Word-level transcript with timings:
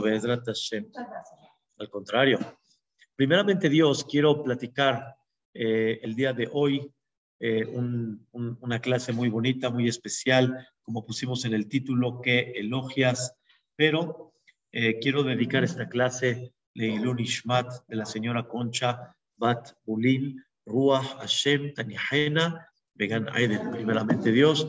Bezrat 0.00 0.46
Hashem. 0.46 0.90
Al 1.78 1.90
contrario. 1.90 2.38
Primeramente, 3.16 3.68
Dios, 3.68 4.04
quiero 4.04 4.42
platicar 4.42 5.16
eh, 5.52 6.00
el 6.02 6.14
día 6.14 6.32
de 6.32 6.48
hoy 6.52 6.92
eh, 7.40 7.66
una 7.66 8.80
clase 8.80 9.12
muy 9.12 9.28
bonita, 9.28 9.70
muy 9.70 9.88
especial, 9.88 10.66
como 10.82 11.04
pusimos 11.04 11.44
en 11.44 11.54
el 11.54 11.68
título, 11.68 12.20
que 12.20 12.52
elogias, 12.56 13.36
pero 13.76 14.32
eh, 14.72 14.98
quiero 14.98 15.22
dedicar 15.22 15.62
esta 15.62 15.88
clase 15.88 16.54
Leilun 16.74 17.20
Ishmat 17.20 17.86
de 17.86 17.96
la 17.96 18.06
señora 18.06 18.48
Concha 18.48 19.14
Bat 19.36 19.72
Bulin, 19.84 20.42
Ruach 20.66 21.18
Hashem 21.18 21.74
Tanihena, 21.74 22.68
Vegan 22.94 23.28
Aiden. 23.32 23.70
Primeramente, 23.70 24.32
Dios, 24.32 24.66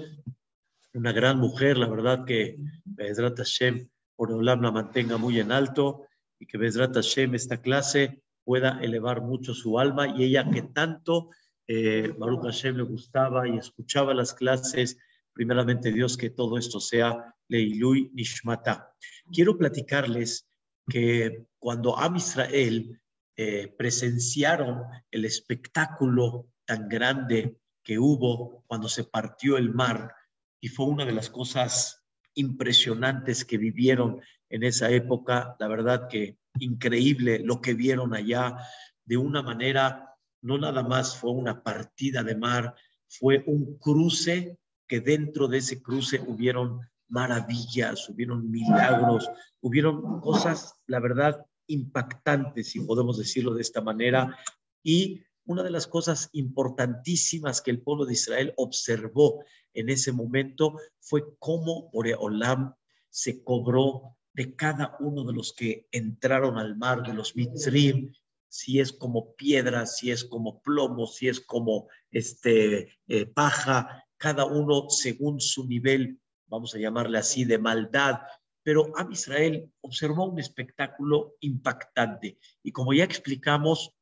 una 0.93 1.11
gran 1.11 1.39
mujer, 1.39 1.77
la 1.77 1.87
verdad 1.87 2.25
que 2.25 2.57
Bezrat 2.83 3.37
Hashem, 3.37 3.89
por 4.15 4.43
la 4.43 4.55
mantenga 4.55 5.17
muy 5.17 5.39
en 5.39 5.51
alto 5.51 6.07
y 6.39 6.45
que 6.45 6.57
Bezrat 6.57 6.95
Hashem, 6.95 7.35
esta 7.35 7.61
clase, 7.61 8.21
pueda 8.43 8.79
elevar 8.81 9.21
mucho 9.21 9.53
su 9.53 9.79
alma 9.79 10.07
y 10.07 10.23
ella 10.23 10.49
que 10.49 10.61
tanto 10.61 11.29
eh, 11.67 12.13
Baruch 12.17 12.43
Hashem 12.43 12.77
le 12.77 12.83
gustaba 12.83 13.47
y 13.47 13.57
escuchaba 13.57 14.13
las 14.13 14.33
clases, 14.33 14.97
primeramente 15.33 15.91
Dios 15.91 16.15
que 16.15 16.29
todo 16.29 16.57
esto 16.57 16.79
sea 16.79 17.33
Leilui 17.47 18.11
Nishmata. 18.13 18.93
Quiero 19.31 19.57
platicarles 19.57 20.47
que 20.87 21.47
cuando 21.57 21.97
Am 21.97 22.15
Israel 22.15 23.01
eh, 23.35 23.73
presenciaron 23.77 24.83
el 25.09 25.25
espectáculo 25.25 26.47
tan 26.65 26.87
grande 26.87 27.57
que 27.83 27.99
hubo 27.99 28.63
cuando 28.67 28.87
se 28.87 29.03
partió 29.03 29.57
el 29.57 29.73
mar 29.73 30.13
y 30.61 30.69
fue 30.69 30.85
una 30.85 31.05
de 31.05 31.11
las 31.11 31.29
cosas 31.29 32.04
impresionantes 32.35 33.45
que 33.45 33.57
vivieron 33.57 34.21
en 34.49 34.63
esa 34.63 34.91
época, 34.91 35.55
la 35.59 35.67
verdad 35.67 36.07
que 36.07 36.37
increíble 36.59 37.39
lo 37.39 37.61
que 37.61 37.73
vieron 37.73 38.13
allá, 38.13 38.57
de 39.03 39.17
una 39.17 39.41
manera, 39.41 40.15
no 40.41 40.57
nada 40.57 40.83
más 40.83 41.17
fue 41.17 41.31
una 41.31 41.63
partida 41.63 42.23
de 42.23 42.35
mar, 42.35 42.75
fue 43.07 43.43
un 43.47 43.77
cruce 43.77 44.57
que 44.87 44.99
dentro 45.01 45.47
de 45.47 45.57
ese 45.57 45.81
cruce 45.81 46.21
hubieron 46.25 46.81
maravillas, 47.07 48.09
hubieron 48.09 48.49
milagros, 48.49 49.29
hubieron 49.61 50.19
cosas, 50.21 50.75
la 50.87 50.99
verdad, 50.99 51.45
impactantes, 51.67 52.69
si 52.69 52.79
podemos 52.81 53.17
decirlo 53.17 53.53
de 53.53 53.61
esta 53.61 53.81
manera. 53.81 54.37
Y 54.83 55.23
una 55.45 55.63
de 55.63 55.71
las 55.71 55.87
cosas 55.87 56.29
importantísimas 56.33 57.61
que 57.61 57.71
el 57.71 57.81
pueblo 57.81 58.05
de 58.05 58.13
Israel 58.13 58.53
observó 58.57 59.43
en 59.73 59.89
ese 59.89 60.11
momento 60.11 60.75
fue 60.99 61.23
cómo 61.39 61.89
Oreolam 61.93 62.73
se 63.09 63.43
cobró 63.43 64.17
de 64.33 64.55
cada 64.55 64.97
uno 64.99 65.23
de 65.23 65.33
los 65.33 65.53
que 65.53 65.87
entraron 65.91 66.57
al 66.57 66.75
mar, 66.75 67.03
de 67.03 67.13
los 67.13 67.35
mitzrim, 67.35 68.13
si 68.49 68.79
es 68.79 68.91
como 68.91 69.33
piedra, 69.35 69.85
si 69.85 70.11
es 70.11 70.23
como 70.23 70.61
plomo, 70.61 71.07
si 71.07 71.27
es 71.27 71.39
como 71.39 71.87
este, 72.11 72.89
eh, 73.07 73.25
paja, 73.25 74.05
cada 74.17 74.45
uno 74.45 74.89
según 74.89 75.39
su 75.39 75.67
nivel, 75.67 76.19
vamos 76.47 76.73
a 76.73 76.79
llamarle 76.79 77.17
así, 77.17 77.45
de 77.45 77.57
maldad. 77.57 78.21
Pero 78.63 78.91
Am 78.97 79.11
Israel 79.11 79.71
observó 79.81 80.25
un 80.25 80.39
espectáculo 80.39 81.35
impactante. 81.41 82.37
Y 82.63 82.71
como 82.71 82.93
ya 82.93 83.03
explicamos, 83.03 83.93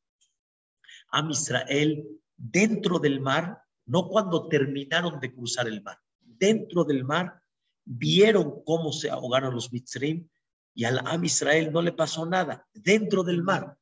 Am 1.08 1.30
Israel 1.30 2.06
dentro 2.36 2.98
del 2.98 3.20
mar, 3.20 3.62
no 3.86 4.08
cuando 4.08 4.48
terminaron 4.48 5.20
de 5.20 5.32
cruzar 5.32 5.68
el 5.68 5.82
mar, 5.82 5.98
dentro 6.20 6.84
del 6.84 7.04
mar 7.04 7.40
vieron 7.84 8.62
cómo 8.64 8.92
se 8.92 9.10
ahogaron 9.10 9.54
los 9.54 9.72
Mitzrim 9.72 10.28
y 10.74 10.84
al 10.84 11.00
Am 11.06 11.24
Israel 11.24 11.72
no 11.72 11.82
le 11.82 11.92
pasó 11.92 12.26
nada 12.26 12.66
dentro 12.72 13.22
del 13.22 13.42
mar. 13.42 13.76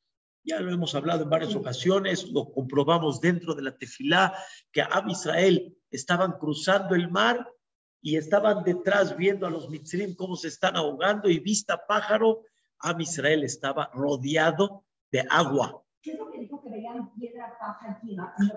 Ya 0.45 0.61
lo 0.61 0.73
hemos 0.73 0.95
hablado 0.95 1.23
en 1.23 1.31
varias 1.31 1.55
ocasiones, 1.55 2.29
lo 2.29 2.53
comprobamos 2.53 3.21
dentro 3.21 3.55
de 3.55 3.63
la 3.63 3.77
tefilá, 3.77 4.35
que 4.73 4.83
Am 4.83 5.09
Israel 5.09 5.77
estaban 5.91 6.33
cruzando 6.33 6.95
el 6.95 7.11
mar 7.11 7.49
y 8.01 8.17
estaban 8.17 8.65
detrás 8.65 9.17
viendo 9.17 9.47
a 9.47 9.51
los 9.51 9.71
Mitzrim 9.71 10.17
cómo 10.17 10.35
se 10.35 10.49
están 10.49 10.77
ahogando 10.77 11.31
y 11.31 11.39
vista 11.39 11.87
pájaro, 11.87 12.43
Am 12.81 13.01
Israel 13.01 13.45
estaba 13.45 13.91
rodeado 13.95 14.85
de 15.13 15.25
agua. 15.31 15.83
¿Qué 16.03 16.13
es 16.13 16.19
lo 16.19 16.29
que 16.31 16.41
dijo 16.41 16.61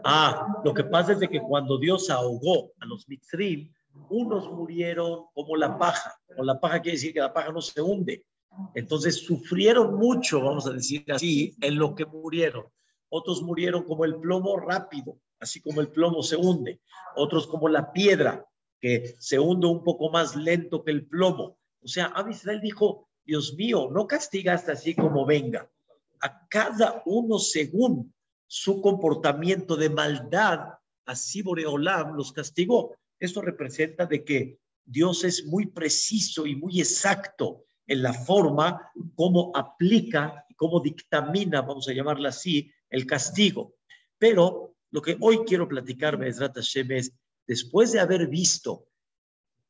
Ah, 0.03 0.61
lo 0.63 0.73
que 0.73 0.83
pasa 0.83 1.13
es 1.13 1.19
de 1.19 1.27
que 1.27 1.41
cuando 1.41 1.77
Dios 1.77 2.09
ahogó 2.09 2.71
a 2.79 2.85
los 2.85 3.07
Mitzrim, 3.07 3.71
unos 4.09 4.51
murieron 4.51 5.25
como 5.33 5.55
la 5.55 5.77
paja, 5.77 6.13
o 6.37 6.43
la 6.43 6.59
paja 6.59 6.81
quiere 6.81 6.97
decir 6.97 7.13
que 7.13 7.19
la 7.19 7.33
paja 7.33 7.51
no 7.51 7.61
se 7.61 7.81
hunde. 7.81 8.25
Entonces 8.73 9.25
sufrieron 9.25 9.95
mucho, 9.95 10.41
vamos 10.41 10.67
a 10.67 10.71
decir 10.71 11.05
así, 11.11 11.55
en 11.61 11.77
lo 11.77 11.95
que 11.95 12.05
murieron. 12.05 12.65
Otros 13.09 13.41
murieron 13.41 13.83
como 13.83 14.05
el 14.05 14.15
plomo 14.15 14.57
rápido, 14.57 15.19
así 15.39 15.61
como 15.61 15.81
el 15.81 15.89
plomo 15.89 16.23
se 16.23 16.35
hunde. 16.35 16.81
Otros 17.15 17.47
como 17.47 17.69
la 17.69 17.91
piedra, 17.91 18.45
que 18.79 19.15
se 19.19 19.39
hunde 19.39 19.67
un 19.67 19.83
poco 19.83 20.09
más 20.09 20.35
lento 20.35 20.83
que 20.83 20.91
el 20.91 21.05
plomo. 21.05 21.57
O 21.83 21.87
sea, 21.87 22.13
Israel 22.29 22.61
dijo, 22.61 23.09
Dios 23.23 23.55
mío, 23.55 23.89
no 23.91 24.07
castigaste 24.07 24.71
así 24.71 24.95
como 24.95 25.25
venga. 25.25 25.69
A 26.21 26.47
cada 26.47 27.01
uno 27.05 27.39
según 27.39 28.13
su 28.47 28.81
comportamiento 28.81 29.75
de 29.75 29.89
maldad, 29.89 30.73
así 31.05 31.41
Boreolam 31.41 32.15
los 32.15 32.31
castigó. 32.31 32.95
Esto 33.19 33.41
representa 33.41 34.05
de 34.05 34.23
que 34.23 34.59
Dios 34.83 35.23
es 35.23 35.45
muy 35.45 35.67
preciso 35.67 36.45
y 36.45 36.55
muy 36.55 36.79
exacto 36.79 37.65
en 37.87 38.01
la 38.01 38.13
forma 38.13 38.91
como 39.15 39.51
aplica 39.55 40.45
y 40.49 40.55
cómo 40.55 40.79
dictamina, 40.79 41.61
vamos 41.61 41.87
a 41.87 41.93
llamarla 41.93 42.29
así, 42.29 42.71
el 42.89 43.05
castigo. 43.05 43.75
Pero 44.17 44.75
lo 44.91 45.01
que 45.01 45.17
hoy 45.19 45.39
quiero 45.45 45.67
platicar, 45.67 46.17
Bezrat 46.17 46.55
Hashem, 46.55 46.91
es 46.91 47.11
después 47.47 47.91
de 47.91 47.99
haber 47.99 48.27
visto 48.27 48.87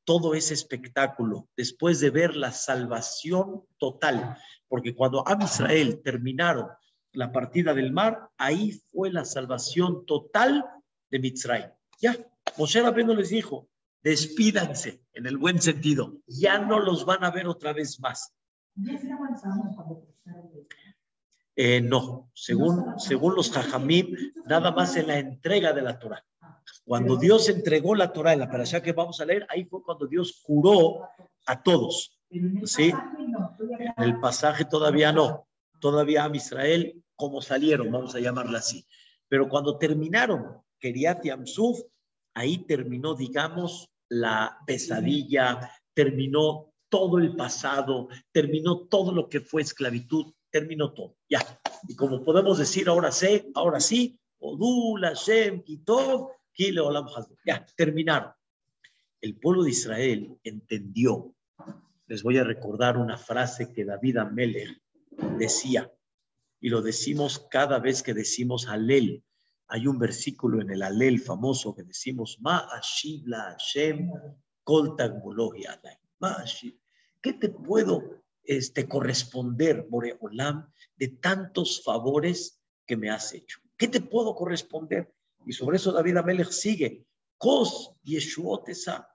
todo 0.04 0.36
ese 0.36 0.54
espectáculo, 0.54 1.50
después 1.58 2.00
de 2.00 2.12
ver 2.12 2.36
la 2.36 2.52
salvación 2.52 3.64
total, 3.78 4.38
porque 4.68 4.94
cuando 4.96 5.28
a 5.28 5.38
Israel 5.44 6.02
terminaron 6.04 6.68
la 7.16 7.32
partida 7.32 7.74
del 7.74 7.92
mar, 7.92 8.30
ahí 8.38 8.72
fue 8.92 9.12
la 9.12 9.26
salvación 9.26 10.06
total 10.06 10.66
de 11.10 11.20
Mitzrayim. 11.20 11.70
Ya, 12.00 12.16
Moshe 12.58 12.82
Rabbeinu 12.82 13.14
les 13.14 13.30
dijo, 13.30 13.68
despídanse 14.04 15.02
en 15.14 15.26
el 15.26 15.38
buen 15.38 15.62
sentido, 15.62 16.18
ya 16.28 16.60
no 16.60 16.80
los 16.80 17.06
van 17.06 17.24
a 17.24 17.32
ver 17.32 17.48
otra 17.48 17.74
vez 17.74 18.00
más. 18.00 18.34
Eh, 21.56 21.82
no, 21.82 22.30
según, 22.34 23.00
según 23.00 23.36
los 23.36 23.50
jajamim, 23.50 24.16
nada 24.46 24.72
más 24.72 24.96
en 24.98 25.08
la 25.08 25.18
entrega 25.18 25.72
de 25.72 25.82
la 25.82 25.98
Torah. 25.98 26.24
Cuando 26.84 27.16
Dios 27.16 27.48
entregó 27.50 27.96
la 27.96 28.12
Torah 28.12 28.34
en 28.34 28.40
la 28.40 28.50
parasha 28.50 28.82
que 28.82 28.92
vamos 28.92 29.22
a 29.22 29.26
leer, 29.26 29.48
ahí 29.50 29.64
fue 29.66 29.82
cuando 29.82 30.06
Dios 30.06 30.42
curó 30.46 31.08
a 31.46 31.64
todos. 31.64 32.20
¿Sí? 32.66 32.94
En 33.98 34.04
el 34.04 34.20
pasaje 34.20 34.66
todavía 34.66 35.12
no. 35.12 35.48
Todavía 35.80 36.26
a 36.26 36.36
Israel, 36.36 37.04
como 37.16 37.42
salieron, 37.42 37.92
vamos 37.92 38.16
a 38.16 38.20
llamarla 38.20 38.60
así. 38.60 38.86
Pero 39.28 39.50
cuando 39.50 39.78
terminaron 39.78 40.62
Keriat 40.80 41.24
Yamsuf, 41.24 41.80
ahí 42.34 42.60
terminó, 42.60 43.16
digamos, 43.16 43.90
la 44.10 44.58
pesadilla, 44.68 45.72
terminó 45.94 46.74
todo 46.90 47.18
el 47.18 47.36
pasado, 47.36 48.08
terminó 48.32 48.88
todo 48.88 49.12
lo 49.12 49.28
que 49.28 49.42
fue 49.42 49.62
esclavitud, 49.62 50.34
terminó 50.50 50.94
todo. 50.94 51.18
Ya. 51.30 51.42
Y 51.88 51.96
como 51.96 52.24
podemos 52.24 52.58
decir 52.58 52.88
ahora 52.88 53.12
sí, 53.12 53.52
ahora 53.56 53.80
sí, 53.80 54.20
Odul, 54.40 55.02
Hashem, 55.02 55.64
Kitov, 55.64 56.32
Kile 56.54 56.82
Olam 56.82 57.08
Ya, 57.46 57.66
terminaron. 57.76 58.32
El 59.22 59.38
pueblo 59.38 59.64
de 59.64 59.72
Israel 59.72 60.40
entendió. 60.44 61.34
Les 62.08 62.22
voy 62.22 62.38
a 62.38 62.44
recordar 62.44 62.98
una 62.98 63.18
frase 63.18 63.74
que 63.74 63.84
David 63.84 64.18
Amelech 64.18 64.80
decía, 65.38 65.92
y 66.66 66.70
lo 66.70 66.82
decimos 66.82 67.46
cada 67.52 67.78
vez 67.78 68.02
que 68.02 68.16
decimos 68.16 68.68
Alel, 68.68 69.24
hay 69.68 69.86
un 69.86 70.00
versículo 70.00 70.60
en 70.60 70.72
el 70.72 70.82
Alel 70.82 71.22
famoso 71.22 71.76
que 71.76 71.84
decimos, 71.84 72.40
Ma 72.42 72.68
la 73.26 73.52
Hashem 73.52 74.10
Kol 74.64 74.96
Ma 76.18 76.44
¿Qué 77.22 77.34
te 77.34 77.50
puedo 77.50 78.24
este, 78.42 78.88
corresponder, 78.88 79.86
Boreolam, 79.88 80.68
de 80.96 81.10
tantos 81.10 81.84
favores 81.84 82.60
que 82.84 82.98
me 82.98 83.12
has 83.12 83.32
hecho? 83.34 83.60
¿Qué 83.78 83.88
te 83.88 84.02
puedo 84.02 84.34
corresponder? 84.34 85.14
Y 85.46 85.54
sobre 85.54 85.78
eso 85.78 85.92
David 85.92 86.18
Amelech 86.18 86.50
sigue. 86.50 87.06
Kos 87.38 87.92
Yeshuotesa. 88.02 89.08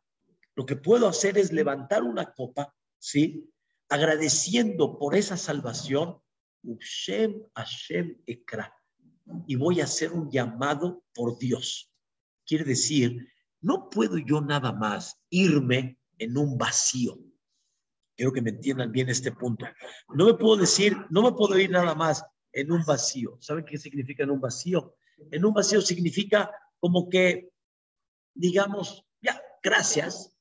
Lo 0.55 0.65
que 0.65 0.77
puedo 0.77 1.09
hacer 1.09 1.37
es 1.37 1.51
levantar 1.51 2.05
una 2.05 2.33
copa, 2.33 2.73
¿sí? 3.01 3.51
Agradeciendo 3.89 5.01
por 5.01 5.17
esa 5.17 5.37
salvación. 5.37 6.23
Ushem 6.63 7.43
Hashem 7.55 8.17
Ekra 8.27 8.75
y 9.47 9.57
voy 9.57 9.81
a 9.81 9.85
hacer 9.85 10.13
un 10.13 10.31
llamado 10.31 11.05
por 11.15 11.39
Dios. 11.39 11.93
Quiere 12.47 12.65
decir, 12.65 13.29
no 13.61 13.89
puedo 13.91 14.19
yo 14.19 14.41
nada 14.41 14.73
más 14.73 15.23
irme 15.31 15.99
en 16.19 16.37
un 16.37 16.59
vacío. 16.59 17.19
Quiero 18.17 18.33
que 18.33 18.43
me 18.43 18.51
entiendan 18.51 18.93
bien 18.93 19.09
este 19.09 19.33
punto. 19.33 19.67
No 20.15 20.27
me 20.27 20.35
puedo 20.35 20.57
decir, 20.57 20.97
no 21.11 21.23
me 21.23 21.33
puedo 21.33 21.59
ir 21.59 21.71
nada 21.71 21.95
más 21.95 22.25
en 22.53 22.73
un 22.73 22.85
vacío. 22.85 23.39
¿Saben 23.41 23.65
qué 23.65 23.79
significa 23.79 24.25
en 24.25 24.31
un 24.31 24.41
vacío? 24.41 24.97
En 25.31 25.45
un 25.45 25.55
vacío 25.55 25.81
significa 25.81 26.51
como 26.79 27.09
que, 27.09 27.51
digamos, 28.35 29.07
ya, 29.23 29.41
gracias, 29.63 30.37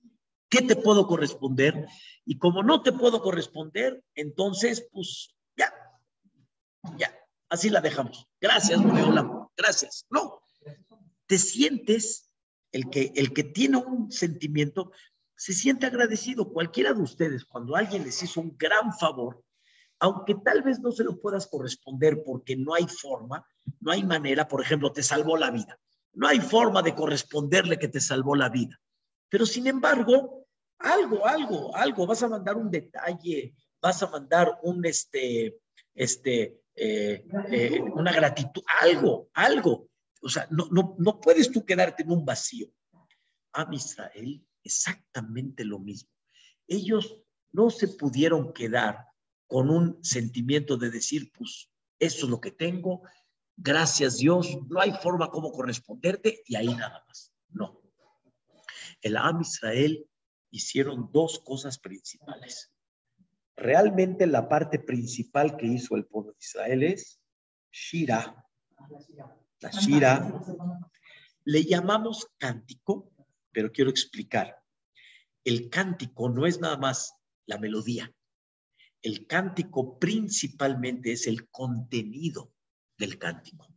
¿qué 0.50 0.62
te 0.62 0.75
puedo 0.75 1.07
corresponder? 1.07 1.86
Y 2.25 2.38
como 2.38 2.63
no 2.63 2.81
te 2.81 2.92
puedo 2.92 3.22
corresponder, 3.22 4.04
entonces, 4.15 4.88
pues, 4.92 5.36
ya, 5.57 5.74
ya, 6.97 7.13
así 7.49 7.69
la 7.69 7.81
dejamos. 7.81 8.27
Gracias, 8.39 8.81
Boreola, 8.81 9.47
gracias. 9.55 10.05
No, 10.09 10.41
te 11.27 11.37
sientes, 11.37 12.31
el 12.71 12.89
que, 12.89 13.11
el 13.15 13.33
que 13.33 13.43
tiene 13.43 13.77
un 13.77 14.11
sentimiento, 14.11 14.91
se 15.35 15.53
siente 15.53 15.85
agradecido. 15.85 16.51
Cualquiera 16.51 16.93
de 16.93 17.01
ustedes, 17.01 17.45
cuando 17.45 17.75
alguien 17.75 18.03
les 18.03 18.21
hizo 18.23 18.41
un 18.41 18.57
gran 18.57 18.93
favor, 18.93 19.43
aunque 19.99 20.35
tal 20.35 20.63
vez 20.63 20.79
no 20.79 20.91
se 20.91 21.03
lo 21.03 21.19
puedas 21.19 21.47
corresponder 21.47 22.23
porque 22.23 22.55
no 22.55 22.73
hay 22.73 22.87
forma, 22.87 23.45
no 23.79 23.91
hay 23.91 24.03
manera, 24.03 24.47
por 24.47 24.61
ejemplo, 24.61 24.91
te 24.91 25.03
salvó 25.03 25.37
la 25.37 25.51
vida. 25.51 25.79
No 26.13 26.27
hay 26.27 26.39
forma 26.39 26.81
de 26.81 26.95
corresponderle 26.95 27.77
que 27.77 27.87
te 27.87 27.99
salvó 27.99 28.35
la 28.35 28.49
vida. 28.49 28.79
Pero 29.29 29.45
sin 29.45 29.67
embargo, 29.67 30.47
algo, 30.79 31.25
algo, 31.25 31.75
algo, 31.75 32.07
vas 32.07 32.23
a 32.23 32.29
mandar 32.29 32.55
un 32.55 32.71
detalle, 32.71 33.53
vas 33.81 34.01
a 34.01 34.09
mandar 34.09 34.59
un, 34.63 34.85
este, 34.85 35.59
este, 35.93 36.61
eh, 36.81 37.25
eh, 37.51 37.81
una 37.81 38.13
gratitud, 38.13 38.63
algo, 38.81 39.29
algo. 39.33 39.89
O 40.21 40.29
sea, 40.29 40.47
no, 40.49 40.67
no, 40.71 40.95
no 40.97 41.19
puedes 41.19 41.51
tú 41.51 41.65
quedarte 41.65 42.03
en 42.03 42.11
un 42.11 42.25
vacío. 42.25 42.67
A 43.53 43.67
Israel, 43.71 44.45
exactamente 44.63 45.65
lo 45.65 45.79
mismo. 45.79 46.09
Ellos 46.67 47.21
no 47.51 47.69
se 47.69 47.87
pudieron 47.89 48.53
quedar 48.53 49.07
con 49.47 49.69
un 49.69 50.03
sentimiento 50.03 50.77
de 50.77 50.89
decir, 50.91 51.31
pues, 51.37 51.69
eso 51.99 52.25
es 52.25 52.29
lo 52.29 52.39
que 52.39 52.51
tengo, 52.51 53.01
gracias 53.57 54.17
Dios, 54.17 54.57
no 54.69 54.79
hay 54.79 54.93
forma 54.93 55.29
como 55.29 55.51
corresponderte 55.51 56.43
y 56.45 56.55
ahí 56.55 56.67
nada 56.67 57.03
más. 57.07 57.33
No. 57.49 57.81
El 59.01 59.17
Am 59.17 59.41
Israel 59.41 60.07
hicieron 60.51 61.09
dos 61.11 61.39
cosas 61.39 61.77
principales. 61.79 62.71
Realmente 63.59 64.25
la 64.25 64.47
parte 64.47 64.79
principal 64.79 65.57
que 65.57 65.67
hizo 65.67 65.97
el 65.97 66.06
pueblo 66.06 66.31
de 66.31 66.38
Israel 66.39 66.83
es 66.83 67.19
Shira. 67.69 68.45
La 69.59 69.69
Shira 69.69 70.41
le 71.44 71.63
llamamos 71.65 72.29
cántico, 72.38 73.11
pero 73.51 73.69
quiero 73.69 73.89
explicar. 73.89 74.63
El 75.44 75.69
cántico 75.69 76.29
no 76.29 76.45
es 76.45 76.61
nada 76.61 76.77
más 76.77 77.13
la 77.47 77.57
melodía. 77.57 78.13
El 79.01 79.27
cántico 79.27 80.00
principalmente 80.00 81.12
es 81.12 81.27
el 81.27 81.50
contenido 81.50 82.53
del 82.97 83.17
cántico. 83.17 83.67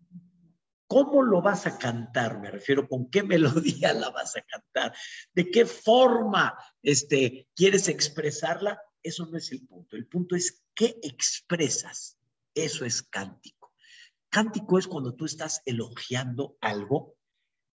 ¿Cómo 0.87 1.23
lo 1.23 1.43
vas 1.43 1.67
a 1.67 1.77
cantar? 1.77 2.39
Me 2.39 2.53
refiero, 2.53 2.87
¿con 2.87 3.11
qué 3.11 3.23
melodía 3.25 3.93
la 3.95 4.11
vas 4.11 4.37
a 4.37 4.43
cantar? 4.43 4.95
¿De 5.35 5.51
qué 5.51 5.67
forma 5.67 6.57
este, 6.83 7.49
quieres 7.57 7.89
expresarla? 7.89 8.81
Eso 9.03 9.27
no 9.27 9.37
es 9.37 9.51
el 9.53 9.67
punto. 9.67 9.97
El 9.97 10.07
punto 10.07 10.37
es 10.37 10.63
qué 10.75 10.99
expresas. 11.03 12.19
Eso 12.55 12.85
es 12.85 13.03
cántico. 13.03 13.73
Cántico 14.29 14.79
es 14.79 14.87
cuando 14.87 15.15
tú 15.15 15.25
estás 15.25 15.63
elogiando 15.67 16.57
algo, 16.61 17.17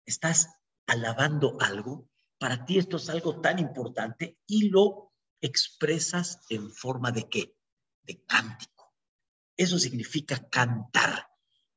estás 0.06 0.50
alabando 0.86 1.58
algo. 1.60 2.10
Para 2.38 2.66
ti 2.66 2.78
esto 2.78 2.98
es 2.98 3.10
algo 3.10 3.42
tan 3.42 3.60
importante 3.60 4.38
y 4.46 4.70
lo 4.70 5.14
expresas 5.42 6.42
en 6.50 6.72
forma 6.72 7.12
de 7.12 7.28
qué? 7.30 7.56
De 8.04 8.24
cántico. 8.24 8.94
Eso 9.56 9.80
significa 9.80 10.50
cantar. 10.50 11.28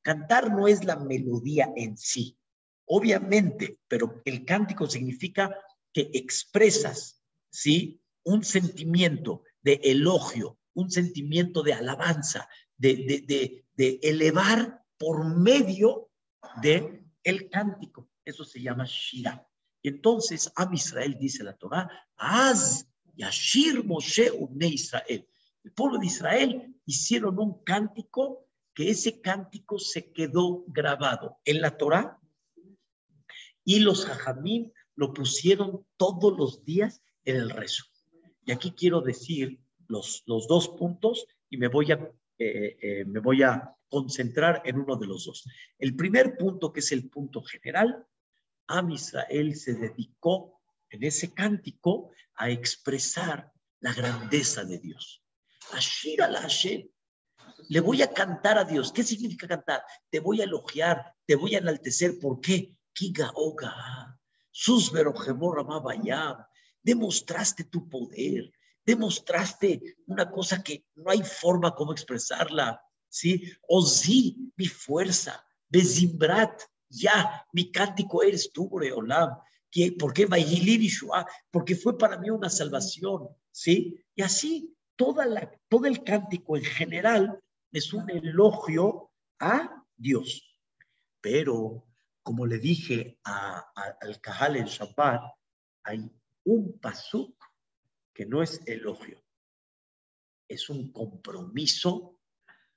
Cantar 0.01 0.51
no 0.51 0.67
es 0.67 0.83
la 0.83 0.95
melodía 0.95 1.71
en 1.75 1.97
sí, 1.97 2.37
obviamente, 2.85 3.79
pero 3.87 4.21
el 4.25 4.45
cántico 4.45 4.87
significa 4.87 5.53
que 5.93 6.09
expresas, 6.13 7.21
¿sí? 7.49 8.01
Un 8.27 8.43
sentimiento 8.43 9.43
de 9.61 9.79
elogio, 9.83 10.59
un 10.73 10.91
sentimiento 10.91 11.63
de 11.63 11.73
alabanza, 11.73 12.49
de, 12.77 13.23
de, 13.75 13.99
elevar 14.03 14.83
por 14.97 15.25
medio 15.25 16.09
de 16.61 17.05
el 17.23 17.49
cántico. 17.49 18.09
Eso 18.25 18.43
se 18.43 18.61
llama 18.61 18.85
Shira. 18.85 19.47
Entonces, 19.81 20.51
a 20.57 20.69
Israel 20.73 21.17
dice 21.17 21.41
la 21.43 21.53
Torah, 21.53 21.89
haz 22.17 22.89
Yashir 23.15 23.85
Moshe 23.85 24.29
Ubne 24.31 24.67
Israel. 24.67 25.25
El 25.63 25.71
pueblo 25.71 25.97
de 25.97 26.07
Israel 26.07 26.75
hicieron 26.85 27.39
un 27.39 27.63
cántico 27.63 28.45
que 28.73 28.89
ese 28.89 29.21
cántico 29.21 29.79
se 29.79 30.11
quedó 30.11 30.65
grabado 30.67 31.39
en 31.45 31.61
la 31.61 31.77
Torah 31.77 32.19
y 33.63 33.79
los 33.79 34.05
hajamim 34.05 34.71
lo 34.95 35.13
pusieron 35.13 35.85
todos 35.95 36.37
los 36.37 36.65
días 36.65 37.01
en 37.25 37.37
el 37.37 37.49
rezo. 37.49 37.85
Y 38.47 38.53
aquí 38.53 38.71
quiero 38.71 39.01
decir 39.01 39.59
los, 39.87 40.23
los 40.25 40.47
dos 40.47 40.69
puntos 40.69 41.27
y 41.49 41.57
me 41.57 41.67
voy, 41.67 41.91
a, 41.91 41.95
eh, 42.39 42.77
eh, 42.81 43.05
me 43.05 43.19
voy 43.19 43.43
a 43.43 43.75
concentrar 43.89 44.61
en 44.63 44.79
uno 44.79 44.95
de 44.95 45.05
los 45.05 45.25
dos. 45.25 45.43
El 45.77 45.97
primer 45.97 46.37
punto, 46.37 46.71
que 46.71 46.79
es 46.79 46.93
el 46.93 47.09
punto 47.09 47.41
general, 47.43 48.07
Am 48.67 48.89
Israel 48.89 49.53
se 49.53 49.75
dedicó 49.75 50.61
en 50.89 51.03
ese 51.03 51.33
cántico 51.33 52.11
a 52.35 52.49
expresar 52.49 53.51
la 53.81 53.93
grandeza 53.93 54.63
de 54.63 54.79
Dios. 54.79 55.21
Ashira 55.73 56.29
la 56.29 56.39
Hashem. 56.39 56.87
Le 57.67 57.79
voy 57.81 58.01
a 58.01 58.13
cantar 58.13 58.57
a 58.57 58.63
Dios. 58.63 58.93
¿Qué 58.93 59.03
significa 59.03 59.45
cantar? 59.45 59.83
Te 60.09 60.21
voy 60.21 60.39
a 60.39 60.45
elogiar, 60.45 61.13
te 61.25 61.35
voy 61.35 61.55
a 61.55 61.59
enaltecer. 61.59 62.17
¿Por 62.17 62.39
qué? 62.39 62.77
Kiga 62.93 63.29
Oga, 63.35 64.17
Susbero 64.51 65.13
Demostraste 66.87 67.65
tu 67.65 67.89
poder, 67.89 68.49
demostraste 68.85 69.97
una 70.05 70.31
cosa 70.31 70.63
que 70.63 70.85
no 70.95 71.11
hay 71.11 71.21
forma 71.21 71.75
como 71.75 71.91
expresarla. 71.91 72.81
¿Sí? 73.09 73.43
sí, 73.85 74.53
mi 74.55 74.67
fuerza. 74.67 75.45
Bezimbrat, 75.67 76.61
ya, 76.89 77.45
mi 77.51 77.73
cántico 77.73 78.23
eres 78.23 78.53
tú, 78.53 78.69
Boreolam. 78.69 79.31
¿Por 79.99 80.13
qué 80.13 80.27
Porque 81.51 81.75
fue 81.75 81.97
para 81.97 82.17
mí 82.19 82.29
una 82.29 82.49
salvación, 82.49 83.27
¿sí? 83.51 84.01
Y 84.15 84.21
así 84.21 84.73
toda 84.95 85.25
la, 85.25 85.51
todo 85.67 85.87
el 85.87 86.05
cántico 86.05 86.55
en 86.55 86.63
general 86.63 87.37
es 87.73 87.91
un 87.91 88.09
elogio 88.09 89.11
a 89.39 89.83
Dios. 89.97 90.57
Pero, 91.19 91.85
como 92.23 92.45
le 92.45 92.59
dije 92.59 93.19
al 93.25 94.21
Cajal 94.21 94.55
en 94.55 94.67
Shabbat, 94.67 95.21
hay 95.83 96.09
un 96.47 96.79
pasuk 96.79 97.35
que 98.13 98.25
no 98.25 98.41
es 98.41 98.61
elogio, 98.65 99.23
es 100.47 100.69
un 100.69 100.91
compromiso 100.91 102.19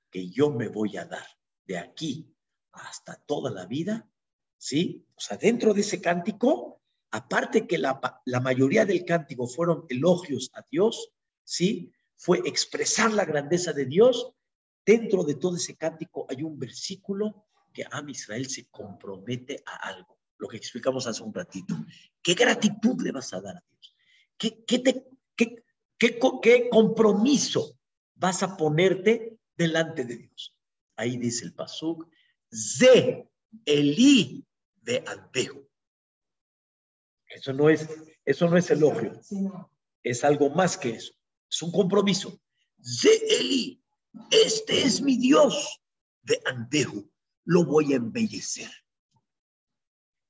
que 0.09 0.29
yo 0.29 0.51
me 0.51 0.67
voy 0.67 0.97
a 0.97 1.05
dar 1.05 1.25
de 1.65 1.77
aquí 1.77 2.35
hasta 2.73 3.15
toda 3.15 3.49
la 3.49 3.65
vida, 3.65 4.09
¿sí? 4.57 5.05
O 5.15 5.19
sea, 5.19 5.37
dentro 5.37 5.73
de 5.73 5.81
ese 5.81 6.01
cántico 6.01 6.81
aparte 7.11 7.67
que 7.67 7.77
la, 7.77 7.99
mayoría 8.41 8.85
del 8.85 9.05
cántico 9.05 9.47
fueron 9.47 9.85
elogios 9.89 10.49
a 10.53 10.65
Dios, 10.69 11.11
¿sí? 11.43 11.91
Fue 12.15 12.39
expresar 12.45 13.11
la 13.11 13.25
grandeza 13.25 13.73
de 13.73 13.85
Dios. 13.85 14.33
Dentro 14.85 15.23
de 15.23 15.35
todo 15.35 15.57
ese 15.57 15.75
cántico 15.75 16.25
hay 16.29 16.43
un 16.43 16.57
versículo 16.57 17.45
que 17.73 17.83
a 17.83 18.03
Israel 18.07 18.49
se 18.49 18.67
compromete 18.69 19.61
a 19.65 19.87
algo, 19.89 20.19
lo 20.41 20.47
que 20.47 20.57
explicamos 20.57 21.05
hace 21.05 21.21
un 21.21 21.33
ratito. 21.33 21.75
¿Qué 22.21 22.33
gratitud 22.33 22.99
le 23.01 23.11
vas 23.11 23.31
a 23.31 23.39
dar 23.39 23.57
a 23.57 23.63
Dios? 23.69 23.95
¿Qué, 24.37 24.65
qué, 24.65 24.79
te, 24.79 25.05
qué, 25.35 25.63
qué 26.41 26.69
compromiso 26.69 27.77
vas 28.15 28.41
a 28.41 28.57
ponerte 28.57 29.37
delante 29.55 30.03
de 30.03 30.17
Dios? 30.17 30.57
Ahí 30.95 31.17
dice 31.17 31.45
el 31.45 31.53
Pasuk, 31.53 32.07
Ze 32.51 33.29
Eli 33.65 34.43
de 34.81 35.03
Albejo. 35.05 35.61
Eso 37.27 37.53
no 37.53 37.69
es, 37.69 37.87
eso 38.25 38.49
no 38.49 38.57
es 38.57 38.71
elogio. 38.71 39.21
Es 40.01 40.23
algo 40.23 40.49
más 40.49 40.75
que 40.75 40.89
eso. 40.89 41.13
Es 41.47 41.61
un 41.61 41.71
compromiso. 41.71 42.41
De 42.77 43.15
Eli, 43.39 43.83
este 44.31 44.81
es 44.81 45.01
mi 45.01 45.17
Dios. 45.17 45.83
De 46.23 46.41
Andejo, 46.45 47.03
lo 47.45 47.63
voy 47.63 47.93
a 47.93 47.97
embellecer. 47.97 48.69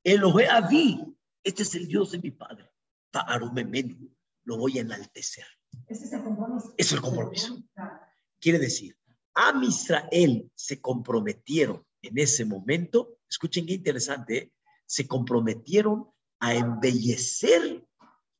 Elohe 0.03 0.48
Avi, 0.48 1.00
este 1.43 1.63
es 1.63 1.75
el 1.75 1.88
Dios 1.88 2.12
de 2.12 2.20
mi 2.20 2.31
padre. 2.31 2.70
Ta'arumemenu, 3.12 4.10
lo 4.43 4.58
voy 4.58 4.77
a 4.77 4.81
enaltecer. 4.81 5.46
Ese 5.88 6.05
es 6.05 6.13
el 6.13 6.24
compromiso. 6.24 6.74
Es 6.77 6.91
el 6.91 7.01
compromiso. 7.01 7.58
Quiere 8.39 8.60
decir, 8.60 8.98
a 9.36 9.53
Israel 9.63 10.51
se 10.55 10.81
comprometieron 10.81 11.86
en 12.01 12.17
ese 12.17 12.46
momento, 12.46 13.20
escuchen 13.29 13.65
qué 13.65 13.74
interesante, 13.74 14.38
¿eh? 14.38 14.53
se 14.86 15.08
comprometieron 15.08 16.10
a 16.39 16.55
embellecer 16.55 17.86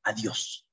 a 0.04 0.14
Dios. 0.14 0.68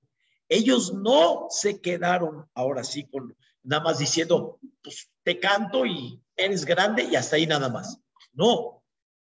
Ellos 0.49 0.95
no 0.95 1.47
se 1.51 1.81
quedaron 1.81 2.49
ahora 2.55 2.83
sí 2.83 3.07
con 3.09 3.37
nada 3.63 3.83
más 3.83 3.99
diciendo, 3.99 4.59
pues 4.83 5.11
te 5.23 5.39
canto 5.39 5.85
y 5.85 6.23
eres 6.35 6.65
grande 6.65 7.05
y 7.05 7.17
hasta 7.17 7.37
ahí 7.37 7.47
nada 7.47 7.69
más. 7.69 8.01
No. 8.33 8.78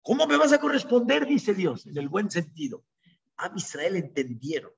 ¿Cómo 0.04 0.26
me 0.26 0.36
vas 0.36 0.52
a 0.52 0.60
corresponder? 0.60 1.26
Dice 1.26 1.54
Dios, 1.54 1.86
en 1.86 1.96
el 1.96 2.10
buen 2.10 2.30
sentido. 2.30 2.84
A 3.38 3.50
Israel 3.56 3.96
entendieron 3.96 4.70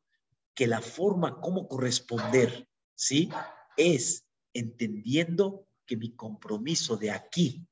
que 0.54 0.68
la 0.68 0.80
forma 0.80 1.40
como 1.40 1.66
corresponder, 1.66 2.68
¿sí? 2.94 3.28
Es 3.76 4.24
entendiendo 4.54 5.66
que 5.84 5.96
mi 5.96 6.14
compromiso 6.14 6.96
de 6.96 7.10
aquí 7.10 7.66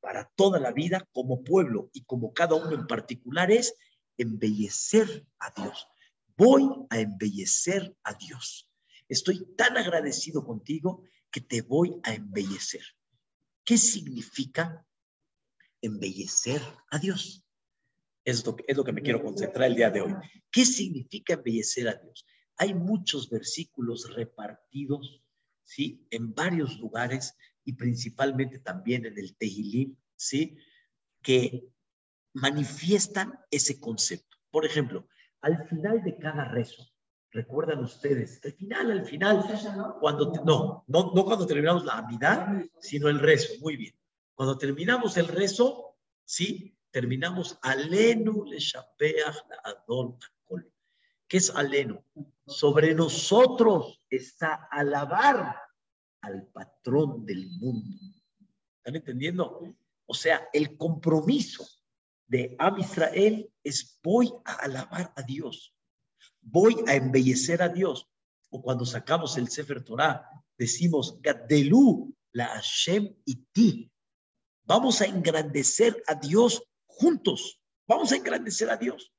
para 0.00 0.28
toda 0.34 0.58
la 0.58 0.72
vida 0.72 1.08
como 1.12 1.44
pueblo 1.44 1.88
y 1.92 2.02
como 2.02 2.34
cada 2.34 2.56
uno 2.56 2.72
en 2.74 2.88
particular 2.88 3.52
es 3.52 3.76
embellecer 4.18 5.24
a 5.38 5.52
Dios. 5.52 5.86
Voy 6.36 6.68
a 6.90 6.98
embellecer 6.98 7.96
a 8.02 8.14
Dios. 8.14 8.68
Estoy 9.08 9.46
tan 9.56 9.76
agradecido 9.76 10.44
contigo 10.44 11.04
que 11.30 11.40
te 11.40 11.62
voy 11.62 12.00
a 12.02 12.12
embellecer. 12.12 12.82
¿Qué 13.64 13.78
significa 13.78 14.84
embellecer 15.82 16.62
a 16.90 16.98
Dios? 16.98 17.44
Es 18.24 18.46
lo, 18.46 18.56
que, 18.56 18.64
es 18.66 18.76
lo 18.76 18.84
que 18.84 18.92
me 18.92 19.02
quiero 19.02 19.22
concentrar 19.22 19.68
el 19.68 19.74
día 19.74 19.90
de 19.90 20.00
hoy. 20.00 20.14
¿Qué 20.50 20.64
significa 20.64 21.34
embellecer 21.34 21.88
a 21.88 21.94
Dios? 21.94 22.24
Hay 22.56 22.72
muchos 22.72 23.28
versículos 23.28 24.14
repartidos, 24.14 25.22
¿sí? 25.64 26.06
En 26.10 26.32
varios 26.32 26.78
lugares 26.78 27.36
y 27.64 27.72
principalmente 27.74 28.60
también 28.60 29.06
en 29.06 29.18
el 29.18 29.36
Tehilim, 29.36 29.96
¿sí? 30.14 30.56
Que 31.20 31.68
manifiestan 32.34 33.38
ese 33.50 33.80
concepto. 33.80 34.36
Por 34.50 34.64
ejemplo, 34.64 35.08
al 35.40 35.66
final 35.68 36.02
de 36.04 36.16
cada 36.18 36.44
rezo, 36.44 36.86
recuerdan 37.32 37.80
ustedes, 37.80 38.40
al 38.44 38.52
final, 38.52 38.90
al 38.90 39.06
final, 39.06 39.44
cuando, 40.00 40.32
no, 40.44 40.84
no, 40.86 41.12
no 41.14 41.24
cuando 41.24 41.46
terminamos 41.46 41.84
la 41.84 41.98
amidad, 41.98 42.46
sino 42.78 43.08
el 43.08 43.18
rezo, 43.18 43.54
muy 43.60 43.76
bien. 43.76 43.94
Cuando 44.34 44.58
terminamos 44.58 45.16
el 45.16 45.28
rezo, 45.28 45.96
¿sí? 46.24 46.76
Terminamos 46.90 47.58
alenu 47.62 48.44
le 48.44 48.58
adon 49.64 50.18
¿Qué 51.26 51.38
es 51.38 51.50
alenu? 51.50 52.04
Sobre 52.46 52.94
nosotros 52.94 54.04
está 54.10 54.68
alabar 54.70 55.56
al 56.20 56.46
patrón 56.48 57.24
del 57.24 57.48
mundo. 57.52 57.98
¿Están 58.78 58.96
entendiendo? 58.96 59.62
O 60.06 60.14
sea, 60.14 60.48
el 60.52 60.76
compromiso 60.76 61.66
de 62.26 62.56
Am 62.58 62.78
Israel 62.78 63.50
es 63.62 63.98
voy 64.02 64.32
a 64.44 64.54
alabar 64.54 65.12
a 65.16 65.22
Dios, 65.22 65.74
voy 66.40 66.76
a 66.86 66.94
embellecer 66.94 67.62
a 67.62 67.68
Dios. 67.68 68.08
O 68.50 68.60
cuando 68.60 68.84
sacamos 68.84 69.36
el 69.38 69.48
Sefer 69.48 69.82
Torah, 69.82 70.28
decimos, 70.58 71.20
Gadelu 71.22 72.14
la 72.32 72.46
Hashem 72.46 73.14
y 73.24 73.36
ti. 73.52 73.91
Vamos 74.64 75.00
a 75.00 75.06
engrandecer 75.06 76.02
a 76.06 76.14
Dios 76.14 76.62
juntos. 76.86 77.60
Vamos 77.86 78.12
a 78.12 78.16
engrandecer 78.16 78.70
a 78.70 78.76
Dios. 78.76 79.12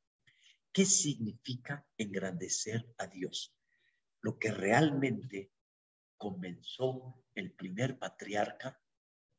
¿Qué 0.72 0.86
significa 0.86 1.86
engrandecer 1.98 2.88
a 2.98 3.08
Dios? 3.08 3.56
Lo 4.22 4.40
que 4.40 4.52
realmente 4.52 5.52
comenzó 6.18 7.22
el 7.36 7.54
primer 7.54 8.00
patriarca 8.00 8.80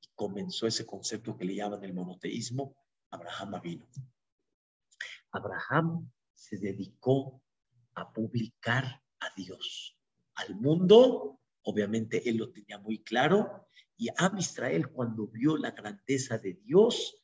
y 0.01 0.09
comenzó 0.15 0.67
ese 0.67 0.85
concepto 0.85 1.37
que 1.37 1.47
le 1.47 1.57
llaman 1.57 1.83
el 1.83 1.95
monoteísmo, 1.95 2.77
Abraham 3.11 3.61
vino. 3.63 3.89
Abraham 5.33 6.11
se 6.33 6.59
dedicó 6.59 7.43
a 7.95 8.13
publicar 8.13 9.03
a 9.21 9.31
Dios. 9.35 9.99
Al 10.35 10.57
mundo, 10.57 11.41
obviamente 11.65 12.29
él 12.29 12.37
lo 12.37 12.51
tenía 12.53 12.79
muy 12.79 13.03
claro, 13.03 13.69
y 13.97 14.09
a 14.09 14.33
Israel 14.39 14.91
cuando 14.91 15.27
vio 15.29 15.57
la 15.57 15.73
grandeza 15.73 16.39
de 16.39 16.55
Dios, 16.55 17.23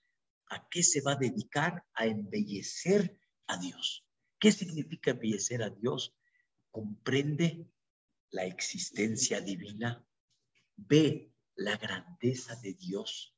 ¿a 0.48 0.68
qué 0.68 0.82
se 0.82 1.00
va 1.00 1.12
a 1.12 1.16
dedicar? 1.16 1.84
A 1.94 2.06
embellecer 2.06 3.18
a 3.46 3.56
Dios. 3.58 4.06
¿Qué 4.38 4.52
significa 4.52 5.10
embellecer 5.10 5.62
a 5.62 5.70
Dios? 5.70 6.16
Comprende 6.70 7.68
la 8.30 8.44
existencia 8.44 9.40
divina, 9.40 10.06
ve 10.76 11.32
la 11.56 11.76
grandeza 11.76 12.56
de 12.56 12.74
Dios 12.74 13.36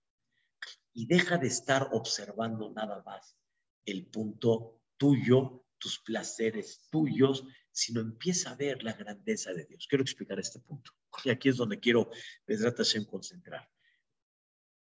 y 0.93 1.07
deja 1.07 1.39
de 1.39 1.49
estar 1.49 1.89
observando 1.93 2.71
nada 2.71 3.03
más 3.05 3.37
el 3.85 4.07
punto 4.07 4.81
tuyo, 4.97 5.65
tus 5.83 5.99
placeres 5.99 6.87
tuyos, 6.91 7.45
sino 7.73 8.01
empieza 8.01 8.53
a 8.53 8.55
ver 8.55 8.85
la 8.85 8.93
grandeza 8.93 9.53
de 9.53 9.65
Dios. 9.65 9.89
Quiero 9.89 10.03
explicar 10.03 10.39
este 10.39 10.61
punto. 10.61 10.93
Y 11.25 11.31
aquí 11.31 11.49
es 11.49 11.57
donde 11.57 11.81
quiero, 11.81 12.09
en 12.47 13.05
concentrar. 13.05 13.69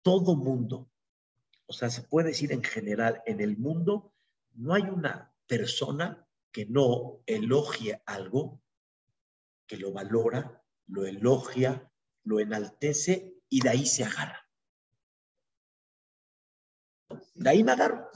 Todo 0.01 0.35
mundo, 0.35 0.91
o 1.67 1.73
sea, 1.73 1.89
se 1.89 2.03
puede 2.03 2.29
decir 2.29 2.51
en 2.51 2.63
general, 2.63 3.21
en 3.25 3.39
el 3.39 3.57
mundo, 3.57 4.13
no 4.55 4.73
hay 4.73 4.83
una 4.83 5.33
persona 5.47 6.27
que 6.51 6.65
no 6.65 7.23
elogie 7.25 8.01
algo, 8.05 8.61
que 9.65 9.77
lo 9.77 9.93
valora, 9.93 10.65
lo 10.87 11.05
elogia, 11.05 11.89
lo 12.23 12.41
enaltece 12.41 13.41
y 13.47 13.61
de 13.61 13.69
ahí 13.69 13.85
se 13.85 14.03
agarra. 14.03 14.45
De 17.35 17.49
ahí 17.49 17.63
me 17.63 17.71
agarro. 17.71 18.09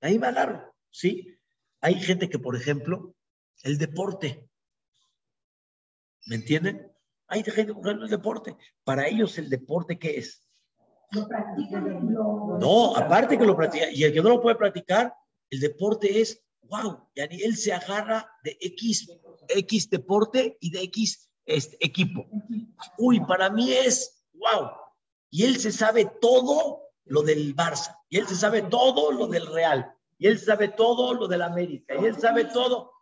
De 0.00 0.08
ahí 0.08 0.18
me 0.20 0.28
agarro. 0.28 0.72
¿Sí? 0.90 1.35
Hay 1.80 1.94
gente 1.94 2.28
que, 2.28 2.38
por 2.38 2.56
ejemplo, 2.56 3.14
el 3.62 3.78
deporte. 3.78 4.48
¿Me 6.26 6.36
entienden? 6.36 6.92
Hay 7.28 7.42
gente 7.42 7.74
que 7.74 7.90
el 7.90 8.08
deporte. 8.08 8.56
Para 8.84 9.06
ellos, 9.06 9.38
¿el 9.38 9.48
deporte 9.48 9.98
qué 9.98 10.18
es? 10.18 10.46
Lo 11.12 12.58
No, 12.58 12.96
aparte 12.96 13.38
que 13.38 13.44
lo 13.44 13.56
practica. 13.56 13.90
Y 13.90 14.04
el 14.04 14.12
que 14.12 14.22
no 14.22 14.30
lo 14.30 14.42
puede 14.42 14.56
practicar, 14.56 15.14
el 15.50 15.60
deporte 15.60 16.20
es, 16.20 16.42
wow, 16.62 17.08
y 17.14 17.42
él 17.42 17.56
se 17.56 17.72
agarra 17.72 18.28
de 18.42 18.56
X, 18.60 19.08
X 19.48 19.90
deporte 19.90 20.56
y 20.60 20.70
de 20.70 20.82
X 20.82 21.30
este, 21.44 21.76
equipo. 21.84 22.26
Uy, 22.98 23.20
para 23.20 23.50
mí 23.50 23.72
es, 23.72 24.24
wow. 24.34 24.70
Y 25.30 25.44
él 25.44 25.58
se 25.58 25.70
sabe 25.70 26.10
todo 26.20 26.82
lo 27.04 27.22
del 27.22 27.54
Barça, 27.54 27.96
y 28.08 28.18
él 28.18 28.26
se 28.26 28.34
sabe 28.34 28.62
todo 28.62 29.12
lo 29.12 29.28
del 29.28 29.46
Real, 29.46 29.95
y 30.18 30.26
él 30.26 30.38
sabe 30.38 30.68
todo 30.68 31.14
lo 31.14 31.28
del 31.28 31.42
América, 31.42 31.94
y 32.00 32.04
él 32.04 32.18
sabe 32.18 32.46
todo. 32.46 32.92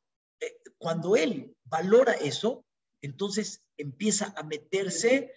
Eh, 0.41 0.57
cuando 0.79 1.17
él 1.17 1.57
valora 1.65 2.13
eso, 2.13 2.65
entonces 3.01 3.69
empieza 3.77 4.35
a 4.37 4.43
meterse 4.43 5.33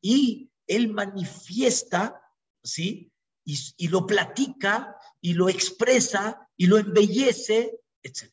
y 0.00 0.50
él 0.66 0.88
manifiesta, 0.88 2.22
¿sí? 2.62 3.12
Y, 3.44 3.58
y 3.76 3.88
lo 3.88 4.06
platica, 4.06 4.96
y 5.20 5.34
lo 5.34 5.48
expresa, 5.48 6.48
y 6.56 6.66
lo 6.66 6.78
embellece, 6.78 7.80
etc. 8.02 8.32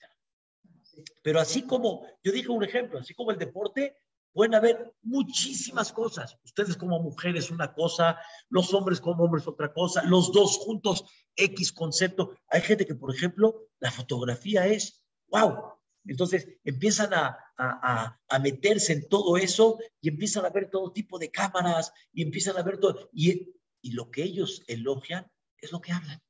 Pero 1.21 1.39
así 1.39 1.63
como, 1.63 2.05
yo 2.23 2.31
dije 2.31 2.49
un 2.49 2.63
ejemplo, 2.63 2.99
así 2.99 3.13
como 3.13 3.31
el 3.31 3.37
deporte, 3.37 3.97
Pueden 4.35 4.53
haber 4.53 4.93
muchísimas 5.01 5.93
cosas. 5.93 6.37
Ustedes 6.43 6.75
como 6.75 6.99
mujeres 6.99 7.51
una 7.51 7.73
cosa, 7.73 8.19
los 8.49 8.73
hombres 8.73 8.99
como 8.99 9.23
hombres 9.23 9.47
otra 9.47 9.71
cosa, 9.71 10.03
los 10.03 10.33
dos 10.33 10.57
juntos 10.57 11.05
X 11.37 11.71
concepto. 11.71 12.35
Hay 12.49 12.59
gente 12.59 12.85
que, 12.85 12.95
por 12.95 13.15
ejemplo, 13.15 13.69
la 13.79 13.91
fotografía 13.91 14.67
es, 14.67 15.05
wow. 15.29 15.79
Entonces 16.03 16.49
empiezan 16.65 17.13
a, 17.13 17.37
a, 17.57 18.19
a, 18.27 18.39
meterse 18.39 18.91
en 18.91 19.07
todo 19.07 19.37
eso 19.37 19.79
y 20.01 20.09
empiezan 20.09 20.45
a 20.45 20.49
ver 20.49 20.69
todo 20.69 20.91
tipo 20.91 21.17
de 21.17 21.31
cámaras 21.31 21.93
y 22.11 22.21
empiezan 22.21 22.57
a 22.57 22.61
ver 22.63 22.77
todo. 22.77 23.09
Y, 23.13 23.55
y 23.81 23.91
lo 23.93 24.11
que 24.11 24.23
ellos 24.23 24.63
elogian 24.67 25.31
es 25.59 25.71
lo 25.71 25.79
que 25.79 25.93
hablan. 25.93 26.21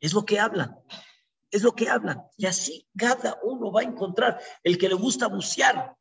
Es 0.00 0.12
lo 0.14 0.24
que 0.24 0.40
hablan. 0.40 0.76
Es 1.48 1.62
lo 1.62 1.76
que 1.76 1.88
hablan. 1.88 2.24
Y 2.36 2.46
así 2.46 2.88
cada 2.98 3.38
uno 3.44 3.70
va 3.70 3.82
a 3.82 3.84
encontrar. 3.84 4.40
El 4.64 4.76
que 4.78 4.88
le 4.88 4.96
gusta 4.96 5.28
bucear, 5.28 5.96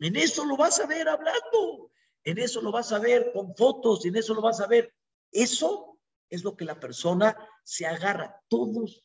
en 0.00 0.16
eso 0.16 0.44
lo 0.44 0.56
vas 0.56 0.78
a 0.80 0.86
ver 0.86 1.08
hablando, 1.08 1.90
en 2.24 2.38
eso 2.38 2.60
lo 2.60 2.70
vas 2.70 2.92
a 2.92 2.98
ver 2.98 3.32
con 3.32 3.54
fotos, 3.56 4.04
en 4.04 4.16
eso 4.16 4.34
lo 4.34 4.42
vas 4.42 4.60
a 4.60 4.66
ver. 4.66 4.94
Eso 5.30 5.98
es 6.30 6.44
lo 6.44 6.56
que 6.56 6.64
la 6.64 6.78
persona 6.78 7.36
se 7.64 7.86
agarra. 7.86 8.42
Todos 8.48 9.04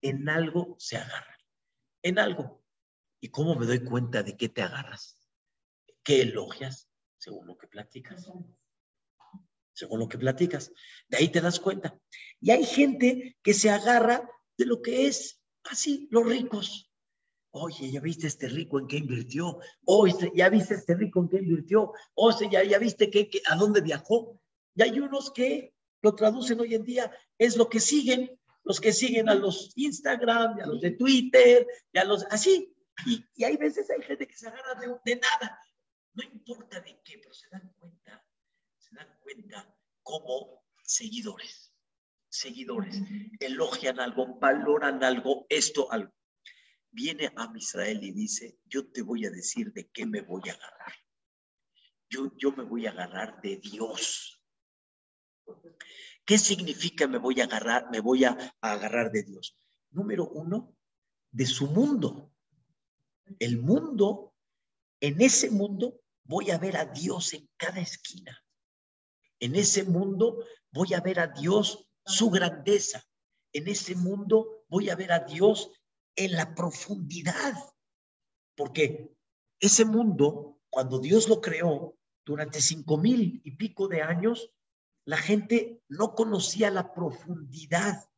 en 0.00 0.28
algo 0.28 0.76
se 0.78 0.96
agarran, 0.96 1.38
en 2.02 2.18
algo. 2.18 2.64
¿Y 3.20 3.28
cómo 3.28 3.54
me 3.54 3.66
doy 3.66 3.84
cuenta 3.84 4.22
de 4.22 4.36
qué 4.36 4.48
te 4.48 4.62
agarras? 4.62 5.18
¿Qué 6.02 6.22
elogias? 6.22 6.88
Según 7.18 7.46
lo 7.46 7.56
que 7.56 7.68
platicas. 7.68 8.28
Según 9.72 10.00
lo 10.00 10.08
que 10.08 10.18
platicas. 10.18 10.72
De 11.08 11.18
ahí 11.18 11.28
te 11.28 11.40
das 11.40 11.60
cuenta. 11.60 11.98
Y 12.40 12.50
hay 12.50 12.64
gente 12.64 13.38
que 13.42 13.54
se 13.54 13.70
agarra 13.70 14.28
de 14.56 14.66
lo 14.66 14.82
que 14.82 15.06
es 15.06 15.40
así, 15.64 16.08
los 16.10 16.26
ricos. 16.26 16.91
Oye, 17.54 17.90
¿ya 17.90 18.00
viste 18.00 18.26
este 18.26 18.48
rico 18.48 18.78
en 18.78 18.86
qué 18.86 18.96
invirtió? 18.96 19.58
Oye, 19.84 20.32
¿ya 20.34 20.48
viste 20.48 20.74
este 20.74 20.94
rico 20.94 21.20
en 21.20 21.28
qué 21.28 21.36
invirtió? 21.36 21.92
Oye, 22.14 22.48
¿ya, 22.50 22.64
ya 22.64 22.78
viste 22.78 23.10
qué, 23.10 23.28
a 23.46 23.56
dónde 23.56 23.82
viajó? 23.82 24.40
Y 24.74 24.82
hay 24.82 24.98
unos 24.98 25.30
que 25.30 25.74
lo 26.00 26.14
traducen 26.14 26.60
hoy 26.60 26.74
en 26.74 26.82
día, 26.82 27.12
es 27.36 27.58
lo 27.58 27.68
que 27.68 27.78
siguen, 27.78 28.40
los 28.64 28.80
que 28.80 28.94
siguen 28.94 29.28
a 29.28 29.34
los 29.34 29.72
Instagram, 29.76 30.58
y 30.58 30.60
a 30.62 30.66
los 30.66 30.80
de 30.80 30.92
Twitter, 30.92 31.66
y 31.92 31.98
a 31.98 32.04
los 32.04 32.24
así. 32.30 32.74
Y, 33.04 33.22
y 33.34 33.44
hay 33.44 33.58
veces 33.58 33.90
hay 33.90 34.02
gente 34.02 34.26
que 34.26 34.34
se 34.34 34.48
agarra 34.48 34.80
de, 34.80 34.86
de 35.04 35.20
nada. 35.20 35.58
No 36.14 36.22
importa 36.22 36.80
de 36.80 37.00
qué, 37.04 37.18
pero 37.18 37.34
se 37.34 37.48
dan 37.50 37.70
cuenta, 37.78 38.26
se 38.78 38.94
dan 38.94 39.18
cuenta 39.20 39.76
como 40.02 40.64
seguidores. 40.82 41.74
Seguidores 42.30 42.98
elogian 43.40 44.00
algo, 44.00 44.38
valoran 44.38 45.04
algo, 45.04 45.44
esto 45.50 45.92
algo. 45.92 46.14
Viene 46.92 47.32
a 47.34 47.50
Israel 47.56 48.04
y 48.04 48.12
dice, 48.12 48.58
yo 48.66 48.86
te 48.92 49.00
voy 49.00 49.24
a 49.24 49.30
decir 49.30 49.72
de 49.72 49.88
qué 49.90 50.04
me 50.04 50.20
voy 50.20 50.42
a 50.50 50.52
agarrar. 50.52 50.92
Yo, 52.10 52.30
yo 52.36 52.52
me 52.52 52.64
voy 52.64 52.86
a 52.86 52.90
agarrar 52.90 53.40
de 53.40 53.56
Dios. 53.56 54.38
¿Qué 56.26 56.36
significa 56.38 57.06
me 57.06 57.16
voy 57.16 57.40
a 57.40 57.44
agarrar, 57.44 57.90
me 57.90 58.00
voy 58.00 58.24
a, 58.24 58.54
agarrar 58.60 59.10
de 59.10 59.22
Dios? 59.22 59.58
Número 59.90 60.28
uno, 60.28 60.76
de 61.30 61.46
su 61.46 61.66
mundo. 61.66 62.30
El 63.38 63.58
mundo, 63.58 64.34
en 65.00 65.20
ese 65.22 65.50
mundo 65.50 66.02
voy 66.24 66.50
a 66.50 66.58
ver 66.58 66.76
a 66.76 66.84
Dios 66.84 67.32
en 67.32 67.48
cada 67.56 67.80
esquina. 67.80 68.44
En 69.40 69.56
ese 69.56 69.84
mundo 69.84 70.44
voy 70.70 70.92
a 70.92 71.00
ver 71.00 71.20
a 71.20 71.26
Dios 71.28 71.88
su 72.04 72.30
grandeza. 72.30 73.02
En 73.52 73.66
ese 73.66 73.96
mundo 73.96 74.64
voy 74.68 74.90
a 74.90 74.94
ver 74.94 75.12
a 75.12 75.20
Dios 75.20 75.70
en 76.16 76.32
la 76.32 76.54
profundidad. 76.54 77.54
Porque 78.54 79.14
ese 79.60 79.84
mundo, 79.84 80.60
cuando 80.70 80.98
Dios 80.98 81.28
lo 81.28 81.40
creó, 81.40 81.96
durante 82.24 82.60
cinco 82.60 82.98
mil 82.98 83.40
y 83.44 83.56
pico 83.56 83.88
de 83.88 84.02
años, 84.02 84.50
la 85.04 85.16
gente 85.16 85.82
no 85.88 86.14
conocía 86.14 86.70
la 86.70 86.94
profundidad 86.94 88.08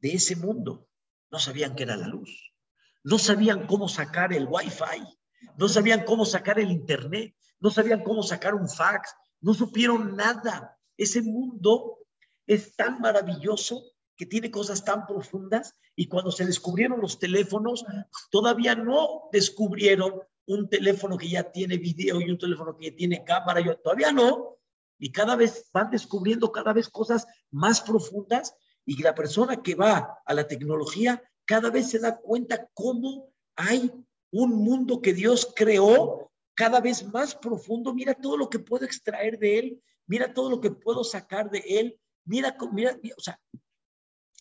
de 0.00 0.14
ese 0.14 0.36
mundo. 0.36 0.88
No 1.30 1.38
sabían 1.38 1.74
qué 1.74 1.82
era 1.82 1.96
la 1.96 2.08
luz. 2.08 2.54
No 3.02 3.18
sabían 3.18 3.66
cómo 3.66 3.88
sacar 3.88 4.32
el 4.32 4.46
wifi. 4.48 5.18
No 5.56 5.68
sabían 5.68 6.04
cómo 6.04 6.24
sacar 6.24 6.58
el 6.58 6.70
internet. 6.70 7.34
No 7.60 7.70
sabían 7.70 8.02
cómo 8.02 8.22
sacar 8.22 8.54
un 8.54 8.68
fax. 8.68 9.14
No 9.40 9.54
supieron 9.54 10.16
nada. 10.16 10.78
Ese 10.96 11.22
mundo 11.22 11.98
es 12.46 12.74
tan 12.74 13.00
maravilloso 13.00 13.82
que 14.20 14.26
tiene 14.26 14.50
cosas 14.50 14.84
tan 14.84 15.06
profundas 15.06 15.74
y 15.96 16.06
cuando 16.06 16.30
se 16.30 16.44
descubrieron 16.44 17.00
los 17.00 17.18
teléfonos, 17.18 17.86
todavía 18.30 18.74
no 18.74 19.30
descubrieron 19.32 20.20
un 20.46 20.68
teléfono 20.68 21.16
que 21.16 21.30
ya 21.30 21.50
tiene 21.50 21.78
video 21.78 22.20
y 22.20 22.30
un 22.30 22.36
teléfono 22.36 22.76
que 22.76 22.90
ya 22.90 22.96
tiene 22.96 23.24
cámara, 23.24 23.62
todavía 23.82 24.12
no, 24.12 24.58
y 24.98 25.10
cada 25.10 25.36
vez 25.36 25.70
van 25.72 25.90
descubriendo 25.90 26.52
cada 26.52 26.74
vez 26.74 26.90
cosas 26.90 27.26
más 27.50 27.80
profundas 27.80 28.54
y 28.84 29.02
la 29.02 29.14
persona 29.14 29.62
que 29.62 29.74
va 29.74 30.18
a 30.26 30.34
la 30.34 30.46
tecnología 30.46 31.22
cada 31.46 31.70
vez 31.70 31.88
se 31.88 31.98
da 31.98 32.18
cuenta 32.18 32.68
cómo 32.74 33.32
hay 33.56 33.90
un 34.32 34.50
mundo 34.50 35.00
que 35.00 35.14
Dios 35.14 35.50
creó 35.56 36.30
cada 36.52 36.82
vez 36.82 37.10
más 37.10 37.34
profundo. 37.34 37.94
Mira 37.94 38.12
todo 38.12 38.36
lo 38.36 38.50
que 38.50 38.58
puedo 38.58 38.84
extraer 38.84 39.38
de 39.38 39.58
él, 39.58 39.82
mira 40.06 40.34
todo 40.34 40.50
lo 40.50 40.60
que 40.60 40.72
puedo 40.72 41.04
sacar 41.04 41.50
de 41.50 41.64
él, 41.66 41.98
mira, 42.26 42.54
mira, 42.70 42.98
o 43.16 43.20
sea, 43.22 43.40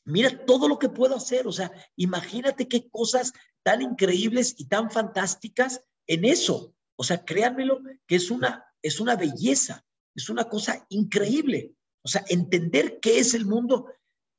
mira 0.09 0.45
todo 0.45 0.67
lo 0.67 0.79
que 0.79 0.89
puedo 0.89 1.15
hacer. 1.15 1.47
O 1.47 1.51
sea, 1.51 1.71
imagínate 1.95 2.67
qué 2.67 2.89
cosas 2.89 3.33
tan 3.63 3.81
increíbles 3.81 4.55
y 4.57 4.65
tan 4.65 4.89
fantásticas 4.89 5.83
en 6.07 6.25
eso. 6.25 6.75
O 6.95 7.03
sea, 7.03 7.23
créanmelo 7.23 7.79
que 8.07 8.15
es 8.15 8.31
una, 8.31 8.65
es 8.81 8.99
una 8.99 9.15
belleza. 9.15 9.85
Es 10.15 10.29
una 10.29 10.45
cosa 10.45 10.85
increíble. 10.89 11.73
O 12.01 12.07
sea, 12.07 12.23
entender 12.27 12.99
qué 12.99 13.19
es 13.19 13.33
el 13.33 13.45
mundo. 13.45 13.87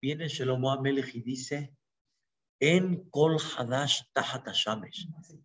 Viene 0.02 0.28
Shlomo 0.28 0.70
Amelech 0.70 1.14
y 1.14 1.22
dice, 1.22 1.74
en 2.58 3.08
Kol 3.10 3.38
Hadash 3.56 4.02
Tahat 4.12 4.46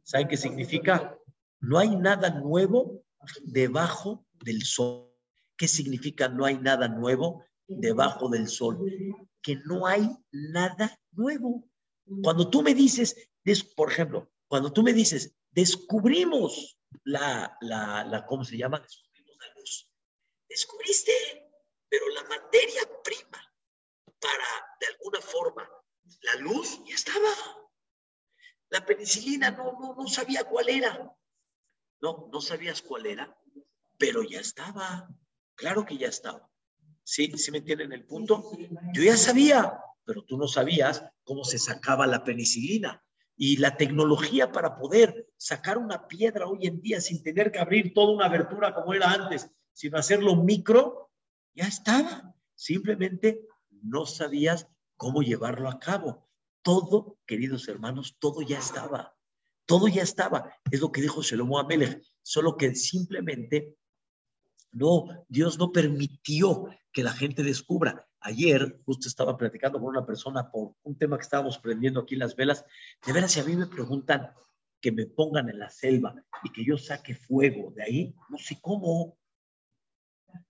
¿Saben 0.04 0.28
qué 0.28 0.38
significa? 0.38 1.18
No 1.60 1.80
hay 1.80 1.96
nada 1.96 2.30
nuevo 2.30 3.04
debajo 3.44 4.26
del 4.34 4.64
sol. 4.64 5.12
¿Qué 5.58 5.68
significa 5.68 6.28
no 6.28 6.46
hay 6.46 6.58
nada 6.58 6.88
nuevo 6.88 7.46
debajo 7.68 8.30
del 8.30 8.48
sol? 8.48 8.80
Que 9.46 9.58
no 9.66 9.86
hay 9.86 10.10
nada 10.32 11.00
nuevo. 11.12 11.70
Cuando 12.24 12.50
tú 12.50 12.64
me 12.64 12.74
dices, 12.74 13.16
por 13.76 13.92
ejemplo, 13.92 14.32
cuando 14.48 14.74
tú 14.74 14.82
me 14.82 14.92
dices, 14.92 15.36
descubrimos 15.52 16.80
la, 17.04 17.56
la, 17.62 18.04
la 18.06 18.26
¿cómo 18.26 18.44
se 18.44 18.58
llama? 18.58 18.84
descubriste, 20.56 21.12
pero 21.90 22.08
la 22.10 22.24
materia 22.24 22.82
prima 23.04 23.54
para, 24.20 24.46
de 24.80 24.88
alguna 24.88 25.20
forma, 25.20 25.70
la 26.22 26.36
luz 26.36 26.82
ya 26.86 26.96
estaba. 26.96 27.30
La 28.70 28.86
penicilina 28.86 29.52
no, 29.52 29.78
no, 29.80 29.96
no 29.96 30.08
sabía 30.08 30.46
cuál 30.46 30.70
era. 30.70 31.14
No, 32.02 32.30
no 32.32 32.42
sabías 32.42 32.82
cuál 32.82 33.06
era, 33.06 33.38
pero 33.98 34.24
ya 34.24 34.40
estaba. 34.40 35.10
Claro 35.56 35.86
que 35.86 35.98
ya 35.98 36.08
estaba. 36.08 36.50
¿Sí? 37.06 37.32
¿Sí 37.38 37.52
me 37.52 37.60
entienden 37.60 37.94
el 37.94 38.04
punto? 38.04 38.52
Yo 38.94 39.02
ya 39.02 39.16
sabía, 39.16 39.80
pero 40.04 40.26
tú 40.26 40.38
no 40.38 40.50
sabías 40.50 41.06
cómo 41.24 41.46
se 41.46 41.58
sacaba 41.58 42.06
la 42.06 42.26
penicilina. 42.26 43.02
Y 43.38 43.58
la 43.58 43.78
tecnología 43.78 44.52
para 44.52 44.78
poder 44.78 45.30
sacar 45.38 45.78
una 45.78 46.08
piedra 46.08 46.48
hoy 46.48 46.68
en 46.68 46.82
día 46.82 47.00
sin 47.00 47.24
tener 47.24 47.52
que 47.52 47.60
abrir 47.60 47.94
toda 47.94 48.14
una 48.14 48.26
abertura 48.26 48.74
como 48.74 48.94
era 48.94 49.12
antes 49.12 49.50
sino 49.76 49.98
hacerlo 49.98 50.36
micro, 50.38 51.12
ya 51.54 51.68
estaba. 51.68 52.34
Simplemente 52.56 53.46
no 53.70 54.06
sabías 54.06 54.68
cómo 54.96 55.22
llevarlo 55.22 55.70
a 55.70 55.80
cabo. 55.80 56.30
Todo, 56.62 57.20
queridos 57.28 57.68
hermanos, 57.68 58.16
todo 58.18 58.42
ya 58.42 58.58
estaba. 58.58 59.16
Todo 59.66 59.88
ya 59.90 60.02
estaba. 60.02 60.50
Es 60.72 60.80
lo 60.80 60.92
que 60.92 61.02
dijo 61.02 61.22
Shelomo 61.22 61.60
Amelech. 61.60 62.02
Solo 62.24 62.56
que 62.56 62.74
simplemente 62.74 63.76
no, 64.76 65.26
Dios 65.30 65.58
no 65.58 65.72
permitió 65.72 66.68
que 66.92 67.02
la 67.02 67.14
gente 67.14 67.44
descubra. 67.44 68.06
Ayer 68.20 68.82
justo 68.86 69.08
estaba 69.08 69.38
platicando 69.38 69.80
con 69.80 69.88
una 69.88 70.06
persona 70.06 70.52
por 70.52 70.74
un 70.84 70.98
tema 70.98 71.18
que 71.18 71.24
estábamos 71.24 71.58
prendiendo 71.60 72.02
aquí 72.02 72.16
en 72.16 72.20
las 72.20 72.36
velas. 72.36 72.66
De 73.06 73.14
veras, 73.14 73.32
si 73.32 73.40
a 73.40 73.46
mí 73.46 73.56
me 73.56 73.68
preguntan 73.68 74.32
que 74.82 74.92
me 74.92 75.06
pongan 75.06 75.50
en 75.50 75.60
la 75.60 75.70
selva 75.70 76.14
y 76.44 76.52
que 76.52 76.66
yo 76.66 76.78
saque 76.78 77.16
fuego 77.16 77.72
de 77.72 77.84
ahí, 77.84 78.16
no 78.28 78.38
sé 78.38 78.60
cómo 78.62 79.18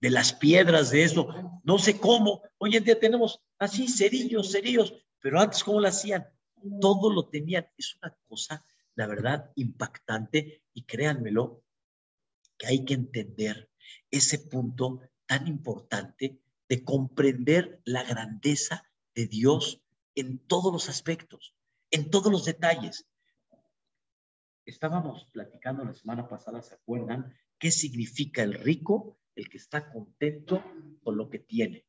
de 0.00 0.10
las 0.10 0.32
piedras, 0.32 0.90
de 0.90 1.04
eso. 1.04 1.28
No 1.62 1.78
sé 1.78 2.00
cómo. 2.00 2.42
Hoy 2.58 2.74
en 2.74 2.82
día 2.82 2.98
tenemos 2.98 3.40
así 3.60 3.86
cerillos, 3.86 4.50
cerillos, 4.50 4.92
pero 5.20 5.38
antes 5.40 5.62
cómo 5.62 5.80
lo 5.80 5.86
hacían. 5.86 6.26
Todo 6.80 7.12
lo 7.12 7.28
tenían. 7.28 7.68
Es 7.78 7.96
una 8.02 8.12
cosa, 8.26 8.66
la 8.96 9.06
verdad, 9.06 9.52
impactante 9.54 10.64
y 10.74 10.82
créanmelo, 10.82 11.62
que 12.58 12.66
hay 12.66 12.84
que 12.84 12.94
entender 12.94 13.70
ese 14.10 14.38
punto 14.38 15.00
tan 15.26 15.46
importante 15.46 16.40
de 16.68 16.84
comprender 16.84 17.80
la 17.84 18.02
grandeza 18.02 18.84
de 19.14 19.26
Dios 19.26 19.82
en 20.14 20.38
todos 20.38 20.72
los 20.72 20.88
aspectos, 20.88 21.54
en 21.90 22.10
todos 22.10 22.30
los 22.32 22.44
detalles. 22.44 23.06
Estábamos 24.64 25.26
platicando 25.32 25.84
la 25.84 25.94
semana 25.94 26.28
pasada, 26.28 26.62
¿se 26.62 26.74
acuerdan? 26.74 27.32
¿Qué 27.58 27.70
significa 27.70 28.42
el 28.42 28.54
rico 28.54 29.18
el 29.36 29.48
que 29.48 29.58
está 29.58 29.90
contento 29.90 30.64
con 31.04 31.16
lo 31.16 31.28
que 31.28 31.38
tiene. 31.38 31.86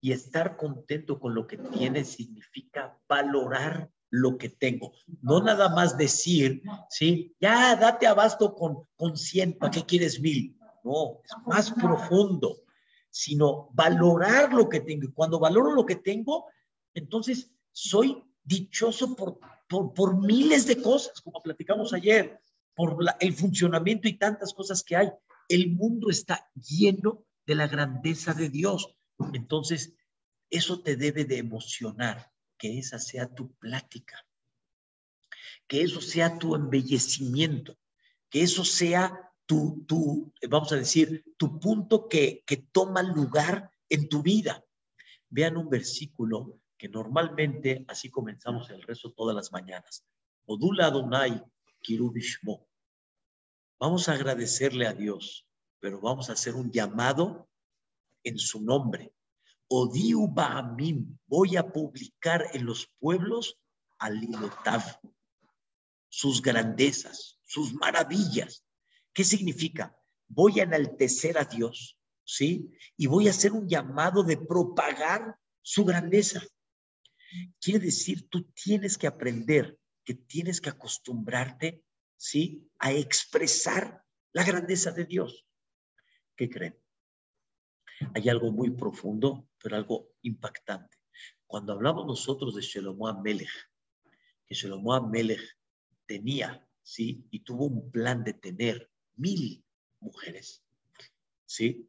Y 0.00 0.12
estar 0.12 0.56
contento 0.56 1.20
con 1.20 1.34
lo 1.34 1.46
que 1.46 1.58
tiene 1.58 2.04
significa 2.04 2.98
valorar 3.06 3.90
lo 4.08 4.38
que 4.38 4.48
tengo. 4.48 4.92
No 5.20 5.42
nada 5.42 5.68
más 5.68 5.98
decir, 5.98 6.62
sí, 6.88 7.36
ya 7.38 7.76
date 7.76 8.06
abasto 8.06 8.54
con, 8.54 8.86
con 8.96 9.16
100, 9.16 9.58
¿para 9.58 9.72
qué 9.72 9.84
quieres 9.84 10.20
mil? 10.20 10.56
No, 10.84 11.20
es 11.24 11.32
más 11.46 11.70
profundo, 11.72 12.62
sino 13.10 13.68
valorar 13.72 14.52
lo 14.52 14.68
que 14.68 14.80
tengo. 14.80 15.04
Y 15.04 15.12
cuando 15.12 15.38
valoro 15.38 15.72
lo 15.72 15.84
que 15.84 15.96
tengo, 15.96 16.46
entonces 16.94 17.50
soy 17.72 18.22
dichoso 18.42 19.14
por, 19.14 19.38
por, 19.68 19.92
por 19.92 20.20
miles 20.20 20.66
de 20.66 20.80
cosas, 20.80 21.20
como 21.20 21.42
platicamos 21.42 21.92
ayer, 21.92 22.40
por 22.74 22.96
el 23.20 23.32
funcionamiento 23.34 24.08
y 24.08 24.18
tantas 24.18 24.54
cosas 24.54 24.82
que 24.82 24.96
hay 24.96 25.10
el 25.50 25.72
mundo 25.72 26.10
está 26.10 26.48
lleno 26.54 27.26
de 27.44 27.56
la 27.56 27.66
grandeza 27.66 28.32
de 28.32 28.48
Dios. 28.48 28.96
Entonces, 29.32 29.94
eso 30.48 30.80
te 30.80 30.96
debe 30.96 31.24
de 31.24 31.38
emocionar, 31.38 32.32
que 32.56 32.78
esa 32.78 33.00
sea 33.00 33.34
tu 33.34 33.52
plática, 33.56 34.24
que 35.66 35.82
eso 35.82 36.00
sea 36.00 36.38
tu 36.38 36.54
embellecimiento, 36.54 37.76
que 38.30 38.42
eso 38.42 38.64
sea 38.64 39.29
tu, 39.50 39.84
tu 39.84 40.32
vamos 40.48 40.70
a 40.70 40.76
decir, 40.76 41.24
tu 41.36 41.58
punto 41.58 42.08
que, 42.08 42.44
toma 42.70 43.02
lugar 43.02 43.72
en 43.88 44.08
tu 44.08 44.22
vida. 44.22 44.64
Vean 45.28 45.56
un 45.56 45.68
versículo 45.68 46.60
que 46.78 46.88
normalmente 46.88 47.84
así 47.88 48.10
comenzamos 48.10 48.70
el 48.70 48.80
rezo 48.82 49.10
todas 49.10 49.34
las 49.34 49.50
mañanas. 49.50 50.06
Odula 50.46 50.86
Adonai 50.86 51.42
Kirubishmo. 51.80 52.68
Vamos 53.80 54.08
a 54.08 54.12
agradecerle 54.12 54.86
a 54.86 54.92
Dios, 54.92 55.48
pero 55.80 56.00
vamos 56.00 56.30
a 56.30 56.34
hacer 56.34 56.54
un 56.54 56.70
llamado 56.70 57.48
en 58.22 58.38
su 58.38 58.62
nombre. 58.62 59.12
Odiu 59.66 60.28
Ba'amim, 60.28 61.18
voy 61.26 61.56
a 61.56 61.72
publicar 61.72 62.44
en 62.52 62.66
los 62.66 62.86
pueblos 63.00 63.58
al 63.98 64.20
sus 66.08 66.40
grandezas, 66.40 67.40
sus 67.42 67.74
maravillas. 67.74 68.64
¿Qué 69.12 69.24
significa? 69.24 69.96
Voy 70.28 70.60
a 70.60 70.64
enaltecer 70.64 71.38
a 71.38 71.44
Dios, 71.44 71.98
¿sí? 72.24 72.70
Y 72.96 73.06
voy 73.06 73.26
a 73.26 73.30
hacer 73.30 73.52
un 73.52 73.68
llamado 73.68 74.22
de 74.22 74.36
propagar 74.36 75.36
su 75.62 75.84
grandeza. 75.84 76.42
Quiere 77.60 77.86
decir, 77.86 78.28
tú 78.28 78.44
tienes 78.52 78.96
que 78.96 79.06
aprender, 79.06 79.78
que 80.04 80.14
tienes 80.14 80.60
que 80.60 80.70
acostumbrarte, 80.70 81.84
¿sí? 82.16 82.68
A 82.78 82.92
expresar 82.92 84.04
la 84.32 84.44
grandeza 84.44 84.92
de 84.92 85.04
Dios. 85.04 85.46
¿Qué 86.36 86.48
creen? 86.48 86.78
Hay 88.14 88.28
algo 88.28 88.50
muy 88.50 88.70
profundo, 88.70 89.48
pero 89.62 89.76
algo 89.76 90.12
impactante. 90.22 90.96
Cuando 91.46 91.72
hablamos 91.72 92.06
nosotros 92.06 92.54
de 92.54 92.62
Shelomo 92.62 93.08
Amelech, 93.08 93.50
que 94.46 94.54
Shelomo 94.54 94.94
Amelech 94.94 95.58
tenía, 96.06 96.66
¿sí? 96.82 97.26
Y 97.30 97.40
tuvo 97.40 97.66
un 97.66 97.90
plan 97.90 98.24
de 98.24 98.34
tener 98.34 98.90
mil 99.20 99.62
mujeres, 100.00 100.64
¿sí? 101.44 101.88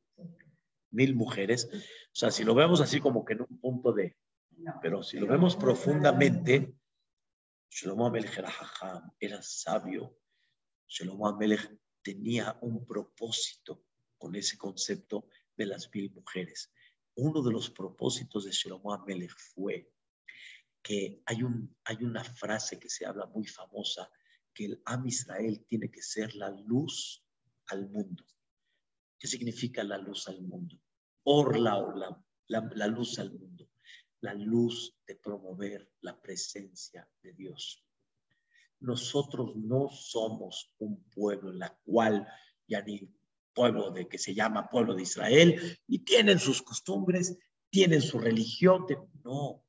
Mil 0.92 1.16
mujeres. 1.16 1.70
O 1.72 2.16
sea, 2.16 2.30
si 2.30 2.44
lo 2.44 2.54
vemos 2.54 2.82
así 2.82 3.00
como 3.00 3.24
que 3.24 3.34
en 3.34 3.42
un 3.42 3.60
punto 3.60 3.94
de... 3.94 4.18
Pero 4.82 5.02
si 5.02 5.18
lo 5.18 5.26
vemos 5.26 5.56
profundamente, 5.56 6.76
Shlomo 7.70 8.06
Amelech 8.06 8.38
era 8.38 8.52
jajam, 8.52 9.12
era 9.20 9.42
sabio. 9.42 10.18
Shlomo 10.88 11.28
Amelech 11.28 11.80
tenía 12.04 12.58
un 12.62 12.86
propósito 12.86 13.86
con 14.18 14.36
ese 14.36 14.58
concepto 14.58 15.28
de 15.56 15.66
las 15.66 15.90
mil 15.94 16.12
mujeres. 16.12 16.72
Uno 17.16 17.42
de 17.42 17.52
los 17.52 17.72
propósitos 17.72 18.44
de 18.46 18.52
Shlomo 18.52 18.94
Amelech 18.94 19.36
fue 19.36 19.90
que 20.84 21.22
hay, 21.26 21.44
un, 21.44 21.76
hay 21.86 22.04
una 22.04 22.24
frase 22.24 22.78
que 22.78 22.90
se 22.90 23.06
habla 23.06 23.26
muy 23.28 23.48
famosa, 23.48 24.12
que 24.54 24.66
el 24.66 24.82
Am 24.86 25.06
Israel 25.08 25.66
tiene 25.68 25.90
que 25.90 26.02
ser 26.02 26.36
la 26.36 26.50
luz 26.50 27.24
al 27.68 27.90
mundo. 27.90 28.26
¿Qué 29.20 29.28
significa 29.28 29.84
la 29.84 29.98
luz 29.98 30.28
al 30.28 30.42
mundo? 30.42 30.80
Orla, 31.24 31.78
la, 31.96 32.24
la, 32.48 32.70
la 32.76 32.88
luz 32.88 33.20
al 33.20 33.32
mundo. 33.32 33.70
La 34.22 34.34
luz 34.34 34.96
de 35.08 35.16
promover 35.16 35.92
la 36.02 36.20
presencia 36.20 37.08
de 37.22 37.34
Dios. 37.34 37.84
Nosotros 38.80 39.56
no 39.56 39.90
somos 39.90 40.74
un 40.80 41.04
pueblo 41.10 41.52
en 41.52 41.60
la 41.60 41.78
cual 41.84 42.28
ya 42.68 42.82
ni 42.82 43.12
pueblo 43.54 43.92
de 43.92 44.08
que 44.08 44.18
se 44.18 44.34
llama 44.34 44.70
pueblo 44.70 44.96
de 44.96 45.04
Israel 45.04 45.80
y 45.88 46.00
tienen 46.00 46.40
sus 46.40 46.62
costumbres, 46.62 47.38
tienen 47.70 48.02
su 48.02 48.20
religión. 48.20 48.86
No, 49.24 49.64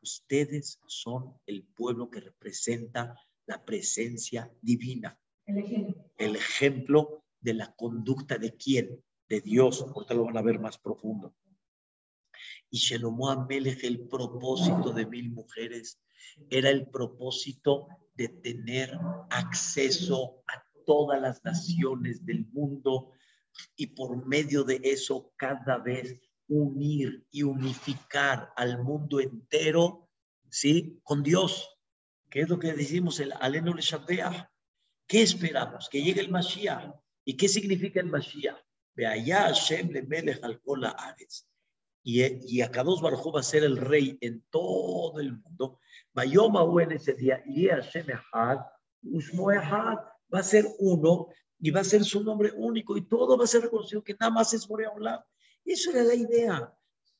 ustedes 0.00 0.80
son 0.86 1.40
el 1.46 1.64
pueblo 1.64 2.10
que 2.10 2.20
representa 2.20 3.16
la 3.46 3.64
presencia 3.64 4.50
divina. 4.60 5.18
El 5.46 6.36
ejemplo. 6.36 7.24
de 7.40 7.54
la 7.54 7.74
conducta 7.74 8.38
de 8.38 8.56
quién? 8.56 9.04
De 9.28 9.40
Dios. 9.40 9.82
Ahorita 9.82 10.14
lo 10.14 10.26
van 10.26 10.36
a 10.36 10.42
ver 10.42 10.60
más 10.60 10.78
profundo. 10.78 11.34
Y 12.70 12.78
Shelomo 12.78 13.28
Amelech, 13.30 13.82
el 13.82 14.06
propósito 14.06 14.92
de 14.92 15.06
mil 15.06 15.32
mujeres, 15.32 16.00
era 16.48 16.70
el 16.70 16.88
propósito 16.88 17.88
de 18.14 18.28
tener 18.28 18.96
acceso 19.30 20.44
a 20.46 20.64
todas 20.86 21.20
las 21.20 21.44
naciones 21.44 22.24
del 22.24 22.46
mundo 22.52 23.10
y 23.76 23.88
por 23.88 24.24
medio 24.26 24.64
de 24.64 24.80
eso 24.82 25.32
cada 25.36 25.78
vez 25.78 26.20
unir 26.48 27.26
y 27.30 27.42
unificar 27.42 28.52
al 28.56 28.82
mundo 28.82 29.20
entero, 29.20 30.08
¿sí? 30.48 31.00
Con 31.02 31.22
Dios. 31.22 31.71
¿Qué 32.32 32.40
es 32.40 32.48
lo 32.48 32.58
que 32.58 32.72
decimos 32.72 33.20
el 33.20 33.30
Alenu 33.40 33.74
le 33.74 33.82
¿Qué 35.06 35.20
esperamos? 35.20 35.90
Que 35.90 36.02
llegue 36.02 36.22
el 36.22 36.30
Mashiach. 36.30 36.90
¿Y 37.26 37.36
qué 37.36 37.46
significa 37.46 38.00
el 38.00 38.06
Mashiach? 38.06 38.56
Ve 38.94 39.06
allá 39.06 39.42
Hashem 39.48 39.90
le 39.90 40.02
melech 40.02 40.42
al 40.42 40.58
Ares. 40.96 41.46
Y, 42.02 42.22
y 42.56 42.62
Akados 42.62 43.02
Baruj 43.02 43.36
va 43.36 43.40
a 43.40 43.42
ser 43.42 43.64
el 43.64 43.76
rey 43.76 44.16
en 44.22 44.42
todo 44.48 45.20
el 45.20 45.36
mundo. 45.36 45.78
Bayoma 46.14 46.64
en 46.82 46.92
ese 46.92 47.12
día, 47.12 47.42
y 47.44 47.66
Hashem 47.66 48.06
Echad, 48.08 48.60
Usmo 49.02 49.48
va 49.48 50.38
a 50.38 50.42
ser 50.42 50.64
uno 50.78 51.28
y 51.58 51.70
va 51.70 51.80
a 51.80 51.84
ser 51.84 52.02
su 52.02 52.24
nombre 52.24 52.50
único 52.56 52.96
y 52.96 53.02
todo 53.02 53.36
va 53.36 53.44
a 53.44 53.46
ser 53.46 53.64
reconocido 53.64 54.02
que 54.02 54.16
nada 54.18 54.32
más 54.32 54.54
es 54.54 54.66
Boreolam. 54.66 55.20
Eso 55.66 55.90
era 55.90 56.02
la 56.02 56.14
idea. 56.14 56.74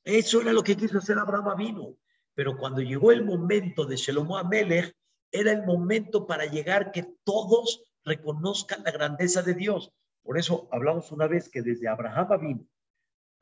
Eso 0.05 0.41
era 0.41 0.55
lo 0.55 0.63
que 0.63 0.75
quiso 0.75 0.97
hacer 0.97 1.19
Abraham 1.19 1.55
vino. 1.59 1.99
Pero 2.35 2.57
cuando 2.57 2.81
llegó 2.81 3.13
el 3.13 3.27
momento 3.27 3.85
de 3.85 3.97
Shelomo 3.97 4.39
Amelech, 4.39 4.97
era 5.33 5.51
el 5.51 5.65
momento 5.65 6.27
para 6.27 6.47
llegar 6.47 6.93
que 6.93 7.03
todos 7.25 7.83
reconozcan 8.05 8.85
la 8.85 8.93
grandeza 8.93 9.43
de 9.43 9.55
Dios. 9.55 9.93
Por 10.23 10.39
eso 10.39 10.69
hablamos 10.71 11.11
una 11.11 11.27
vez 11.27 11.49
que 11.49 11.63
desde 11.63 11.89
Abraham 11.89 12.41
vino 12.41 12.69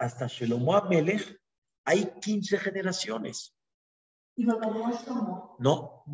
hasta 0.00 0.26
Shelomo 0.26 0.74
Amelech 0.74 1.38
hay 1.84 2.06
15 2.20 2.58
generaciones. 2.58 3.54
No, 5.58 6.04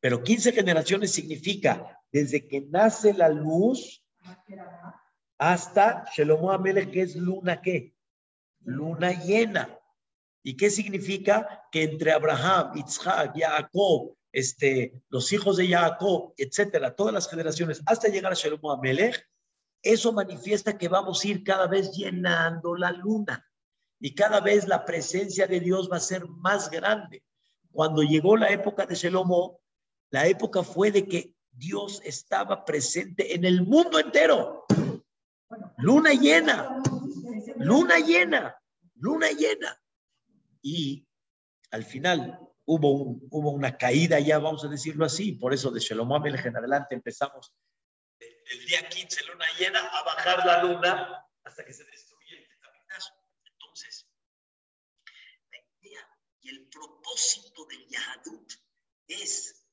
pero 0.00 0.22
15 0.22 0.52
generaciones 0.52 1.12
significa 1.12 2.00
desde 2.10 2.46
que 2.48 2.62
nace 2.62 3.14
la 3.14 3.28
luz 3.28 4.04
hasta 5.38 6.04
Shelomo 6.12 6.50
Amelech, 6.50 6.90
que 6.90 7.02
es 7.02 7.14
luna, 7.14 7.60
¿qué? 7.62 7.94
Luna 8.64 9.12
llena. 9.12 9.78
¿Y 10.42 10.56
qué 10.56 10.70
significa? 10.70 11.64
Que 11.70 11.84
entre 11.84 12.12
Abraham, 12.12 12.72
Isaac, 12.76 13.34
Jacob, 13.36 14.15
este, 14.36 14.92
los 15.08 15.32
hijos 15.32 15.56
de 15.56 15.66
Jacob, 15.66 16.34
etcétera, 16.36 16.94
todas 16.94 17.14
las 17.14 17.26
generaciones, 17.26 17.80
hasta 17.86 18.08
llegar 18.08 18.30
a 18.30 18.34
Shalom 18.34 18.60
Amelech, 18.70 19.26
eso 19.82 20.12
manifiesta 20.12 20.76
que 20.76 20.88
vamos 20.88 21.24
a 21.24 21.28
ir 21.28 21.42
cada 21.42 21.66
vez 21.66 21.90
llenando 21.92 22.76
la 22.76 22.92
luna 22.92 23.48
y 23.98 24.14
cada 24.14 24.40
vez 24.40 24.68
la 24.68 24.84
presencia 24.84 25.46
de 25.46 25.58
Dios 25.60 25.88
va 25.90 25.96
a 25.96 26.00
ser 26.00 26.28
más 26.28 26.68
grande. 26.70 27.24
Cuando 27.72 28.02
llegó 28.02 28.36
la 28.36 28.50
época 28.50 28.84
de 28.84 28.94
Shelomo, 28.94 29.58
la 30.10 30.26
época 30.26 30.62
fue 30.62 30.90
de 30.90 31.08
que 31.08 31.32
Dios 31.50 32.02
estaba 32.04 32.62
presente 32.66 33.34
en 33.34 33.46
el 33.46 33.62
mundo 33.62 33.98
entero. 33.98 34.66
Luna 35.78 36.12
llena, 36.12 36.82
luna 37.56 38.00
llena, 38.00 38.54
luna 38.96 39.30
llena. 39.30 39.80
Y 40.60 41.06
al 41.70 41.84
final 41.84 42.45
hubo, 42.66 42.92
un, 42.92 43.26
hubo 43.30 43.50
una 43.50 43.76
caída 43.76 44.20
ya, 44.20 44.38
vamos 44.38 44.64
a 44.64 44.68
decirlo 44.68 45.04
así, 45.04 45.32
por 45.32 45.54
eso 45.54 45.70
de 45.70 45.80
Shalom 45.80 46.12
Amelech 46.12 46.44
en 46.46 46.56
adelante 46.56 46.94
empezamos 46.94 47.52
el 48.50 48.66
día 48.66 48.88
15, 48.88 49.24
luna 49.26 49.44
llena, 49.58 49.80
a 49.80 50.04
bajar 50.04 50.46
la 50.46 50.62
luna 50.62 51.26
hasta 51.44 51.64
que 51.64 51.72
se 51.72 51.84
destruye 51.84 52.38
el 52.38 52.48
Betamigdash. 52.48 53.06
Entonces, 53.44 54.08
la 55.50 55.58
idea 55.80 56.08
y 56.42 56.48
el 56.50 56.68
propósito 56.68 57.64
del 57.66 57.86
Yahadut 57.88 58.52
es 59.08 59.66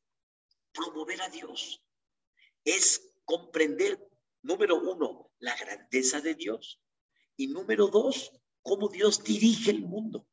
promover 0.71 1.21
a 1.21 1.29
Dios, 1.29 1.84
es 2.63 3.13
comprender, 3.25 3.99
número 4.41 4.75
uno, 4.75 5.32
la 5.39 5.56
grandeza 5.56 6.19
de 6.21 6.36
Dios 6.36 6.82
y 7.38 7.47
número 7.47 7.88
dos, 7.88 8.32
cómo 8.62 8.89
Dios 8.89 9.23
dirige 9.23 9.71
el 9.71 9.82
mundo 9.82 10.27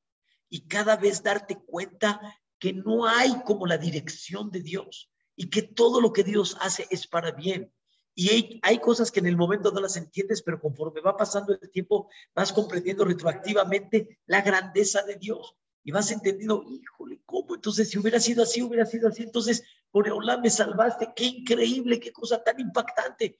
y 0.48 0.66
cada 0.66 0.96
vez 0.96 1.22
darte 1.22 1.56
cuenta 1.56 2.20
que 2.60 2.74
no 2.74 3.06
hay 3.06 3.42
como 3.44 3.66
la 3.66 3.78
dirección 3.78 4.50
de 4.50 4.60
Dios 4.60 5.10
y 5.34 5.48
que 5.48 5.62
todo 5.62 6.00
lo 6.00 6.12
que 6.12 6.22
Dios 6.22 6.56
hace 6.60 6.86
es 6.90 7.06
para 7.06 7.32
bien. 7.32 7.72
Y 8.14 8.60
hay, 8.62 8.78
cosas 8.80 9.10
que 9.10 9.20
en 9.20 9.26
el 9.26 9.36
momento 9.36 9.72
no 9.72 9.80
las 9.80 9.96
entiendes, 9.96 10.42
pero 10.42 10.60
conforme 10.60 11.00
va 11.00 11.16
pasando 11.16 11.54
el 11.54 11.70
tiempo, 11.70 12.10
vas 12.34 12.52
comprendiendo 12.52 13.04
retroactivamente 13.06 14.20
la 14.26 14.42
grandeza 14.42 15.02
de 15.02 15.16
Dios. 15.16 15.56
Y 15.82 15.92
vas 15.92 16.10
entendiendo, 16.10 16.62
híjole, 16.68 17.22
¿cómo? 17.24 17.54
Entonces, 17.54 17.88
si 17.88 17.98
hubiera 17.98 18.20
sido 18.20 18.42
así, 18.42 18.60
hubiera 18.60 18.84
sido 18.84 19.08
así. 19.08 19.22
Entonces, 19.22 19.62
por 19.90 20.06
Eolá 20.06 20.36
me 20.36 20.50
salvaste. 20.50 21.12
Qué 21.16 21.24
increíble, 21.24 21.98
qué 21.98 22.12
cosa 22.12 22.42
tan 22.42 22.60
impactante. 22.60 23.38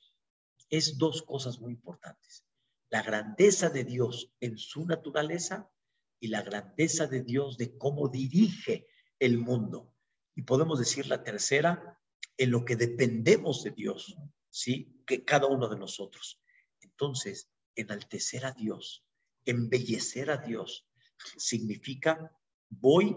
Es 0.71 0.97
dos 0.97 1.23
cosas 1.23 1.61
muy 1.61 1.73
importantes. 1.73 2.47
La 2.89 3.03
grandeza 3.03 3.69
de 3.69 3.85
Dios 3.85 4.33
en 4.41 4.57
su 4.57 4.87
naturaleza 4.87 5.71
y 6.21 6.29
la 6.29 6.41
grandeza 6.41 7.07
de 7.07 7.23
Dios 7.23 7.59
de 7.59 7.77
cómo 7.77 8.09
dirige 8.09 8.87
el 9.21 9.39
mundo. 9.39 9.95
Y 10.35 10.43
podemos 10.43 10.79
decir 10.79 11.07
la 11.07 11.23
tercera, 11.23 12.01
en 12.37 12.51
lo 12.51 12.65
que 12.65 12.75
dependemos 12.75 13.63
de 13.63 13.71
Dios, 13.71 14.17
¿sí? 14.49 15.03
Que 15.07 15.25
cada 15.25 15.47
uno 15.47 15.69
de 15.69 15.77
nosotros. 15.77 16.41
Entonces, 16.81 17.51
enaltecer 17.75 18.47
a 18.47 18.53
Dios, 18.53 19.05
embellecer 19.45 20.31
a 20.31 20.39
Dios, 20.39 20.89
significa 21.37 22.35
voy 22.69 23.15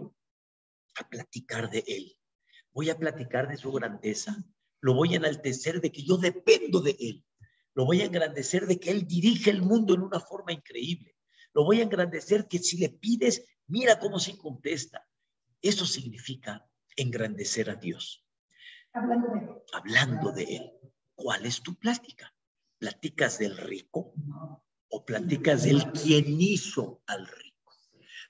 a 0.95 1.09
platicar 1.09 1.69
de 1.69 1.83
Él, 1.87 2.17
voy 2.71 2.89
a 2.89 2.97
platicar 2.97 3.47
de 3.47 3.57
su 3.57 3.71
grandeza, 3.71 4.43
lo 4.81 4.93
voy 4.93 5.13
a 5.13 5.17
enaltecer 5.17 5.79
de 5.79 5.91
que 5.91 6.03
yo 6.03 6.17
dependo 6.17 6.81
de 6.81 6.97
Él, 6.99 7.25
lo 7.75 7.85
voy 7.85 8.01
a 8.01 8.05
engrandecer 8.05 8.67
de 8.67 8.79
que 8.79 8.91
Él 8.91 9.07
dirige 9.07 9.49
el 9.49 9.61
mundo 9.61 9.93
en 9.93 10.01
una 10.01 10.19
forma 10.19 10.51
increíble, 10.51 11.15
lo 11.53 11.63
voy 11.63 11.79
a 11.79 11.83
engrandecer 11.83 12.47
que 12.47 12.59
si 12.59 12.77
le 12.77 12.89
pides, 12.89 13.45
mira 13.67 13.99
cómo 13.99 14.19
se 14.19 14.37
contesta, 14.37 15.07
eso 15.63 15.86
significa 15.86 16.69
engrandecer 16.95 17.69
a 17.69 17.76
Dios. 17.76 18.23
Hablando 18.93 19.34
de 19.34 19.39
él. 19.39 19.49
Hablando 19.73 20.32
de 20.32 20.43
él. 20.43 20.71
¿Cuál 21.15 21.45
es 21.45 21.63
tu 21.63 21.76
plática? 21.76 22.34
¿Platicas 22.78 23.39
del 23.39 23.58
rico? 23.58 24.13
¿O 24.89 25.06
platicas 25.06 25.63
del 25.63 25.91
quien 25.91 26.39
hizo 26.39 27.02
al 27.08 27.26
rico? 27.26 27.73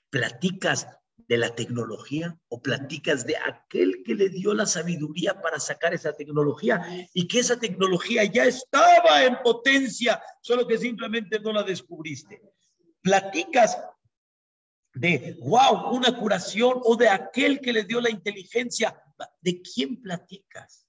¿Platicas 0.08 0.86
de 1.28 1.38
la 1.38 1.54
tecnología 1.54 2.38
o 2.48 2.62
platicas 2.62 3.26
de 3.26 3.36
aquel 3.36 4.02
que 4.04 4.14
le 4.14 4.28
dio 4.28 4.54
la 4.54 4.66
sabiduría 4.66 5.40
para 5.40 5.58
sacar 5.58 5.94
esa 5.94 6.12
tecnología 6.12 7.08
y 7.12 7.26
que 7.26 7.40
esa 7.40 7.58
tecnología 7.58 8.24
ya 8.24 8.44
estaba 8.44 9.24
en 9.24 9.38
potencia, 9.42 10.22
solo 10.40 10.66
que 10.66 10.78
simplemente 10.78 11.40
no 11.40 11.52
la 11.52 11.62
descubriste. 11.62 12.42
Platicas 13.02 13.78
de, 14.94 15.36
wow, 15.40 15.94
una 15.94 16.16
curación 16.16 16.80
o 16.84 16.96
de 16.96 17.08
aquel 17.08 17.60
que 17.60 17.72
le 17.72 17.84
dio 17.84 18.00
la 18.00 18.10
inteligencia. 18.10 19.00
¿De 19.40 19.60
quién 19.62 20.00
platicas? 20.00 20.86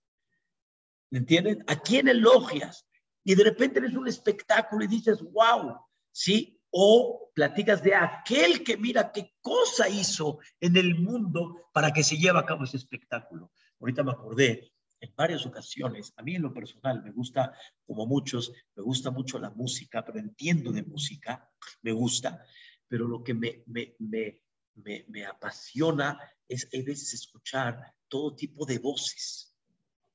¿Me 1.11 1.19
entiendes? 1.19 1.57
¿A 1.67 1.79
quién 1.79 2.07
elogias? 2.07 2.87
Y 3.23 3.35
de 3.35 3.43
repente 3.43 3.79
eres 3.79 3.95
un 3.95 4.07
espectáculo 4.07 4.85
y 4.85 4.87
dices, 4.87 5.21
wow, 5.21 5.79
¿sí? 6.11 6.55
o 6.77 7.31
platicas 7.33 7.81
de 7.81 7.95
aquel 7.95 8.61
que 8.61 8.75
mira 8.75 9.09
qué 9.13 9.33
cosa 9.39 9.87
hizo 9.87 10.39
en 10.59 10.75
el 10.75 10.99
mundo 10.99 11.69
para 11.73 11.93
que 11.93 12.03
se 12.03 12.17
lleve 12.17 12.37
a 12.37 12.45
cabo 12.45 12.65
ese 12.65 12.75
espectáculo. 12.75 13.53
Ahorita 13.79 14.03
me 14.03 14.11
acordé, 14.11 14.73
en 14.99 15.13
varias 15.15 15.45
ocasiones, 15.45 16.11
a 16.17 16.21
mí 16.21 16.35
en 16.35 16.41
lo 16.41 16.53
personal 16.53 17.01
me 17.01 17.11
gusta, 17.11 17.53
como 17.85 18.05
muchos, 18.05 18.51
me 18.75 18.83
gusta 18.83 19.09
mucho 19.09 19.39
la 19.39 19.51
música, 19.51 20.03
pero 20.03 20.19
entiendo 20.19 20.73
de 20.73 20.83
música, 20.83 21.49
me 21.81 21.93
gusta, 21.93 22.43
pero 22.87 23.07
lo 23.07 23.23
que 23.23 23.33
me, 23.33 23.63
me, 23.67 23.95
me, 23.99 24.41
me, 24.75 25.05
me 25.07 25.25
apasiona 25.25 26.19
es 26.47 26.65
a 26.73 26.83
veces 26.83 27.13
escuchar 27.13 27.93
todo 28.07 28.35
tipo 28.35 28.65
de 28.65 28.79
voces, 28.79 29.55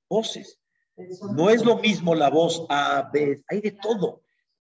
voces. 0.08 0.60
No 1.34 1.48
es 1.48 1.64
lo 1.64 1.78
mismo 1.78 2.14
la 2.14 2.28
voz 2.28 2.66
A, 2.68 3.10
B, 3.12 3.42
hay 3.48 3.60
de 3.60 3.72
todo 3.72 4.22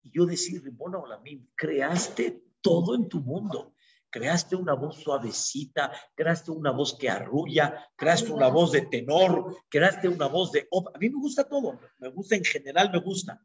y 0.03 0.11
yo 0.11 0.25
decir, 0.25 0.61
bueno, 0.71 1.03
mí 1.23 1.47
creaste 1.55 2.43
todo 2.61 2.95
en 2.95 3.09
tu 3.09 3.19
mundo. 3.19 3.73
Creaste 4.11 4.55
una 4.55 4.73
voz 4.73 4.97
suavecita, 4.97 5.91
creaste 6.15 6.49
una 6.49 6.71
voz 6.71 6.97
que 6.97 7.09
arrulla, 7.09 7.87
creaste 7.95 8.31
una 8.31 8.47
voz 8.47 8.71
de 8.71 8.81
tenor, 8.81 9.55
creaste 9.69 10.07
una 10.07 10.25
voz 10.25 10.51
de... 10.51 10.67
A 10.95 10.97
mí 10.97 11.09
me 11.09 11.19
gusta 11.19 11.47
todo, 11.47 11.79
me 11.99 12.09
gusta 12.09 12.35
en 12.35 12.43
general, 12.43 12.91
me 12.91 12.99
gusta. 12.99 13.39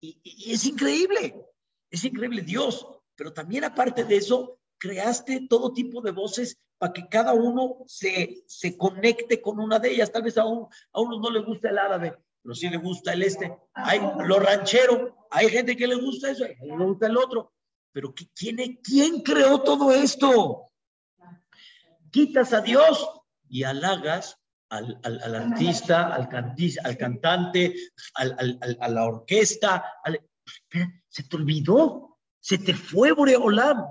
Y 0.00 0.50
es 0.52 0.64
increíble, 0.64 1.34
es 1.90 2.04
increíble 2.04 2.42
Dios, 2.42 2.86
pero 3.18 3.32
también 3.32 3.64
aparte 3.64 4.04
de 4.04 4.16
eso, 4.16 4.60
creaste 4.78 5.48
todo 5.50 5.72
tipo 5.72 6.00
de 6.00 6.12
voces 6.12 6.56
para 6.78 6.92
que 6.92 7.08
cada 7.08 7.34
uno 7.34 7.78
se, 7.88 8.44
se 8.46 8.78
conecte 8.78 9.42
con 9.42 9.58
una 9.58 9.80
de 9.80 9.90
ellas. 9.90 10.12
Tal 10.12 10.22
vez 10.22 10.38
a, 10.38 10.42
a 10.42 11.00
uno 11.00 11.18
no 11.20 11.28
le 11.28 11.40
gusta 11.40 11.68
el 11.68 11.78
árabe, 11.78 12.16
pero 12.40 12.54
sí 12.54 12.70
le 12.70 12.76
gusta 12.76 13.12
el 13.12 13.24
este. 13.24 13.52
Hay 13.74 14.00
lo 14.24 14.38
ranchero, 14.38 15.26
hay 15.32 15.48
gente 15.48 15.76
que 15.76 15.88
le 15.88 15.96
gusta 15.96 16.30
eso, 16.30 16.44
le 16.44 16.84
gusta 16.84 17.08
el 17.08 17.16
otro. 17.16 17.52
Pero 17.90 18.14
¿quién, 18.36 18.78
¿quién 18.84 19.20
creó 19.22 19.62
todo 19.62 19.92
esto? 19.92 20.66
Quitas 22.12 22.52
a 22.52 22.60
Dios 22.60 23.10
y 23.48 23.64
halagas 23.64 24.38
al, 24.68 25.00
al, 25.02 25.34
artista, 25.34 26.14
al, 26.14 26.28
al 26.84 26.96
cantante, 26.96 27.74
a 28.14 28.88
la 28.88 29.04
orquesta. 29.04 29.84
se 31.08 31.22
te 31.24 31.36
olvidó, 31.36 32.07
se 32.40 32.58
te 32.58 32.74
fue 32.74 33.12
Boreolam. 33.12 33.84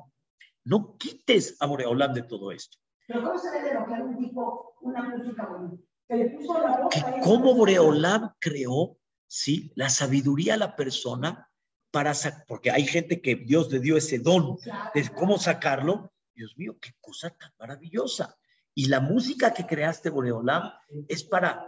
No 0.63 0.97
quites 0.97 1.55
a 1.59 1.65
Boreolam 1.65 2.13
de 2.13 2.23
todo 2.23 2.51
esto. 2.51 2.77
Pero 3.07 3.23
¿cómo 3.23 3.39
se 3.39 3.51
debe 3.51 3.71
de 3.71 4.03
un 4.03 4.17
tipo 4.17 4.75
una 4.81 5.03
música 5.03 5.45
bonita? 5.45 5.83
que 6.09 7.19
cómo 7.21 7.53
Boreolam 7.53 8.33
creó, 8.39 8.97
¿sí? 9.27 9.71
La 9.75 9.89
sabiduría 9.89 10.53
a 10.53 10.57
la 10.57 10.75
persona 10.75 11.49
para 11.91 12.13
porque 12.47 12.71
hay 12.71 12.85
gente 12.85 13.21
que 13.21 13.35
Dios 13.35 13.71
le 13.71 13.79
dio 13.79 13.97
ese 13.97 14.19
don 14.19 14.57
de 14.93 15.09
cómo 15.09 15.37
sacarlo. 15.37 16.13
Dios 16.33 16.55
mío, 16.57 16.77
qué 16.79 16.91
cosa 17.01 17.31
tan 17.31 17.51
maravillosa. 17.59 18.37
Y 18.75 18.85
la 18.87 18.99
música 18.99 19.53
que 19.53 19.65
creaste, 19.65 20.11
Boreolam, 20.11 20.71
es 21.07 21.23
para, 21.23 21.65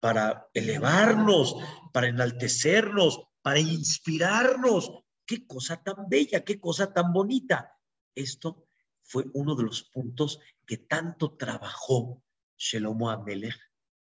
para 0.00 0.48
elevarnos, 0.54 1.54
para 1.92 2.08
enaltecernos, 2.08 3.20
para 3.42 3.60
inspirarnos. 3.60 5.04
Qué 5.30 5.46
cosa 5.46 5.80
tan 5.80 6.08
bella, 6.08 6.42
qué 6.42 6.58
cosa 6.58 6.92
tan 6.92 7.12
bonita. 7.12 7.78
Esto 8.16 8.66
fue 9.00 9.26
uno 9.32 9.54
de 9.54 9.62
los 9.62 9.84
puntos 9.84 10.40
que 10.66 10.78
tanto 10.78 11.36
trabajó 11.36 12.24
Shelomo 12.56 13.10
Amelech, 13.10 13.54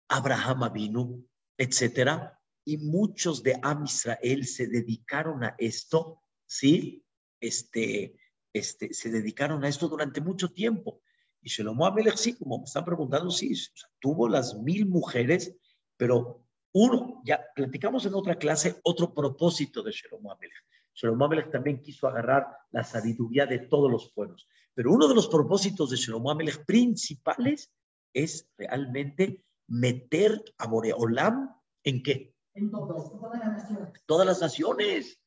Abraham 0.08 0.64
Avinu, 0.64 1.24
etcétera, 1.56 2.40
y 2.64 2.78
muchos 2.78 3.44
de 3.44 3.56
Am 3.62 3.84
Israel 3.84 4.44
se 4.44 4.66
dedicaron 4.66 5.44
a 5.44 5.54
esto, 5.58 6.24
¿sí? 6.44 7.06
Este, 7.40 8.16
este, 8.52 8.92
se 8.92 9.12
dedicaron 9.12 9.62
a 9.62 9.68
esto 9.68 9.86
durante 9.86 10.20
mucho 10.20 10.52
tiempo. 10.52 11.02
Y 11.40 11.50
Shelomo 11.50 11.86
Amelech, 11.86 12.16
sí, 12.16 12.34
como 12.34 12.58
me 12.58 12.64
están 12.64 12.84
preguntando, 12.84 13.30
sí, 13.30 13.54
tuvo 14.00 14.28
las 14.28 14.58
mil 14.58 14.86
mujeres, 14.86 15.54
pero 15.96 16.44
uno, 16.72 17.22
ya 17.24 17.40
platicamos 17.54 18.06
en 18.06 18.14
otra 18.14 18.34
clase 18.34 18.80
otro 18.82 19.14
propósito 19.14 19.84
de 19.84 19.92
Shelomo 19.92 20.32
Amelech. 20.32 20.64
Shelomo 20.94 21.24
Amelech 21.24 21.50
también 21.50 21.80
quiso 21.80 22.06
agarrar 22.06 22.46
la 22.70 22.84
sabiduría 22.84 23.46
de 23.46 23.60
todos 23.60 23.90
los 23.90 24.12
pueblos. 24.12 24.46
Pero 24.74 24.92
uno 24.92 25.08
de 25.08 25.14
los 25.14 25.28
propósitos 25.28 25.90
de 25.90 25.96
Shelomo 25.96 26.30
Amelech 26.30 26.64
principales 26.64 27.72
es 28.12 28.48
realmente 28.56 29.44
meter 29.68 30.42
a 30.58 30.66
Boreolam 30.66 31.54
en 31.84 32.02
qué? 32.02 32.34
En 32.54 32.70
todas, 32.70 33.10
las 33.38 33.52
naciones. 33.52 34.02
Todas 34.06 34.26
las 34.26 34.40
naciones. 34.40 35.18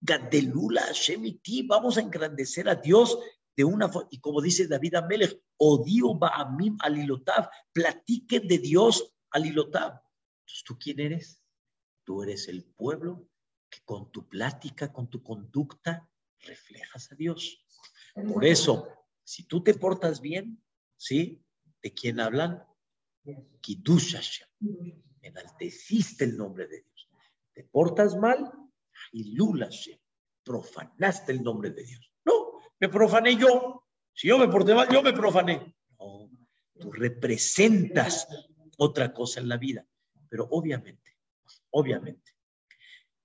Gandelula, 0.00 0.82
Shemiti, 0.92 1.62
vamos 1.62 1.96
a 1.96 2.00
engrandecer 2.00 2.68
a 2.68 2.74
Dios 2.74 3.18
de 3.54 3.64
una 3.64 3.88
forma, 3.88 4.08
y 4.10 4.18
como 4.18 4.40
dice 4.40 4.66
David 4.66 4.96
Amelech, 4.96 5.40
odio 5.58 6.14
Ba'amim 6.14 6.76
alilotav, 6.80 7.48
platiquen 7.72 8.48
de 8.48 8.58
Dios 8.58 9.14
alilotav. 9.30 10.00
Entonces, 10.40 10.64
¿tú 10.64 10.76
quién 10.78 10.98
eres? 10.98 11.40
Tú 12.04 12.22
eres 12.22 12.48
el 12.48 12.64
pueblo 12.64 13.28
que 13.72 13.80
con 13.84 14.12
tu 14.12 14.28
plática, 14.28 14.92
con 14.92 15.08
tu 15.08 15.22
conducta, 15.22 16.06
reflejas 16.40 17.10
a 17.10 17.14
Dios. 17.14 17.64
Por 18.14 18.44
eso, 18.44 18.86
si 19.24 19.44
tú 19.44 19.62
te 19.62 19.72
portas 19.72 20.20
bien, 20.20 20.62
¿sí? 20.96 21.42
¿De 21.82 21.94
quién 21.94 22.20
hablan? 22.20 22.62
Kiddush 23.62 24.42
Enalteciste 25.22 26.24
el 26.24 26.36
nombre 26.36 26.66
de 26.66 26.82
Dios. 26.82 27.10
¿Te 27.54 27.64
portas 27.64 28.14
mal? 28.14 28.52
Hilul 29.12 29.66
Profanaste 30.44 31.32
el 31.32 31.42
nombre 31.42 31.70
de 31.70 31.84
Dios. 31.84 32.12
No, 32.24 32.60
me 32.78 32.88
profané 32.90 33.36
yo. 33.36 33.86
Si 34.12 34.28
yo 34.28 34.38
me 34.38 34.48
porté 34.48 34.74
mal, 34.74 34.88
yo 34.92 35.02
me 35.02 35.14
profané. 35.14 35.74
No, 35.98 36.28
tú 36.78 36.92
representas 36.92 38.28
otra 38.76 39.14
cosa 39.14 39.40
en 39.40 39.48
la 39.48 39.56
vida. 39.56 39.86
Pero 40.28 40.48
obviamente, 40.50 41.16
obviamente, 41.70 42.31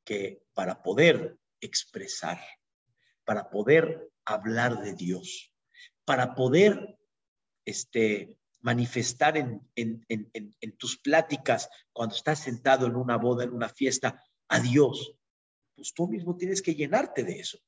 que 0.08 0.41
para 0.54 0.82
poder 0.82 1.38
expresar, 1.60 2.39
para 3.26 3.50
poder 3.50 4.10
hablar 4.24 4.82
de 4.82 4.93
Dios, 4.93 5.52
para 6.06 6.34
poder 6.34 6.98
este, 7.65 8.38
manifestar 8.62 9.36
en, 9.36 9.70
en, 9.76 10.78
tus 10.78 10.98
pláticas 10.98 11.70
cuando 11.91 12.15
estás 12.15 12.39
sentado 12.39 12.88
en 12.88 12.96
una 12.96 13.17
boda, 13.17 13.43
en 13.43 13.52
una 13.52 13.67
fiesta, 13.67 14.24
a 14.48 14.62
Dios, 14.62 15.13
pues 15.76 15.93
tú 15.93 16.08
mismo 16.08 16.38
tienes 16.38 16.62
que 16.62 16.74
llenarte 16.74 17.26
de 17.26 17.41
eso. 17.41 17.60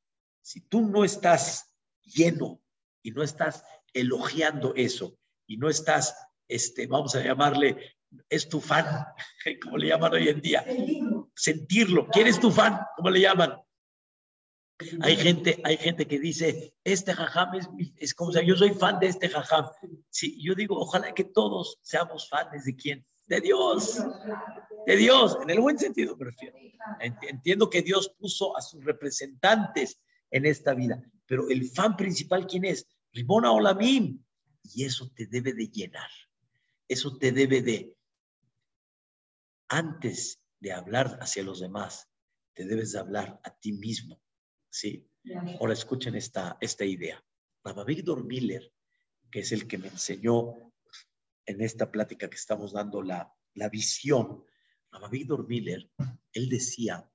Si 0.41 0.61
tú 0.61 0.79
no 0.79 1.03
estás 1.03 1.75
lleno 2.03 2.61
y 3.03 3.11
no 3.11 3.21
estás 3.21 3.65
elogiando 3.93 4.73
eso 4.75 5.19
y 5.45 5.57
no 5.57 5.69
estás, 5.69 6.15
este, 6.47 6.87
vamos 6.87 7.15
a 7.15 7.21
llamarle, 7.21 7.97
es 8.29 8.47
tu 8.47 8.61
fan, 8.61 8.85
como 9.61 9.77
le 9.77 9.89
llaman 9.89 10.13
hoy 10.13 10.29
en 10.29 10.39
día, 10.39 10.65
sentirlo. 11.39 12.07
¿Quién 12.11 12.27
es 12.27 12.39
tu 12.39 12.51
fan? 12.51 12.79
¿Cómo 12.97 13.09
le 13.09 13.21
llaman? 13.21 13.53
Hay 15.01 15.15
gente, 15.17 15.61
hay 15.63 15.77
gente 15.77 16.07
que 16.07 16.19
dice, 16.19 16.73
este 16.83 17.13
jajam 17.13 17.55
es, 17.55 17.69
es 17.97 18.13
como 18.13 18.31
sea, 18.31 18.43
yo 18.43 18.55
soy 18.55 18.71
fan 18.71 18.99
de 18.99 19.07
este 19.07 19.29
jajam. 19.29 19.65
Sí, 20.09 20.41
yo 20.41 20.53
digo, 20.55 20.77
ojalá 20.77 21.13
que 21.13 21.23
todos 21.23 21.79
seamos 21.81 22.29
fans 22.29 22.65
de 22.65 22.75
quién? 22.75 23.05
De 23.25 23.41
Dios. 23.41 24.01
De 24.85 24.95
Dios, 24.97 25.37
en 25.41 25.49
el 25.49 25.59
buen 25.59 25.77
sentido 25.77 26.17
prefiero. 26.17 26.57
Entiendo 26.99 27.69
que 27.69 27.81
Dios 27.81 28.13
puso 28.17 28.57
a 28.57 28.61
sus 28.61 28.83
representantes 28.83 30.01
en 30.31 30.45
esta 30.45 30.73
vida, 30.73 31.01
pero 31.25 31.49
el 31.49 31.69
fan 31.69 31.95
principal, 31.95 32.47
¿quién 32.47 32.65
es? 32.65 32.87
Rimona 33.13 33.51
Olamim. 33.51 34.23
Y 34.75 34.83
eso 34.83 35.09
te 35.15 35.25
debe 35.25 35.53
de 35.53 35.67
llenar. 35.67 36.09
Eso 36.87 37.17
te 37.17 37.31
debe 37.31 37.61
de, 37.61 37.95
antes 39.67 40.39
de 40.59 40.73
hablar 40.73 41.17
hacia 41.21 41.43
los 41.43 41.59
demás, 41.59 42.09
te 42.53 42.65
debes 42.65 42.91
de 42.91 42.99
hablar 42.99 43.39
a 43.43 43.57
ti 43.57 43.73
mismo 43.73 44.21
¿sí? 44.69 45.07
Ahora 45.59 45.73
escuchen 45.73 46.15
esta, 46.15 46.57
esta 46.61 46.85
idea. 46.85 47.23
Rabbi 47.63 47.95
Víctor 47.95 48.23
Miller, 48.25 48.71
que 49.31 49.39
es 49.39 49.51
el 49.51 49.67
que 49.67 49.77
me 49.77 49.87
enseñó 49.87 50.71
en 51.45 51.61
esta 51.61 51.91
plática 51.91 52.29
que 52.29 52.35
estamos 52.35 52.73
dando 52.73 53.01
la, 53.01 53.33
la 53.55 53.69
visión, 53.69 54.45
a 54.91 55.07
Víctor 55.07 55.47
Miller, 55.47 55.87
él 56.33 56.49
decía, 56.49 57.07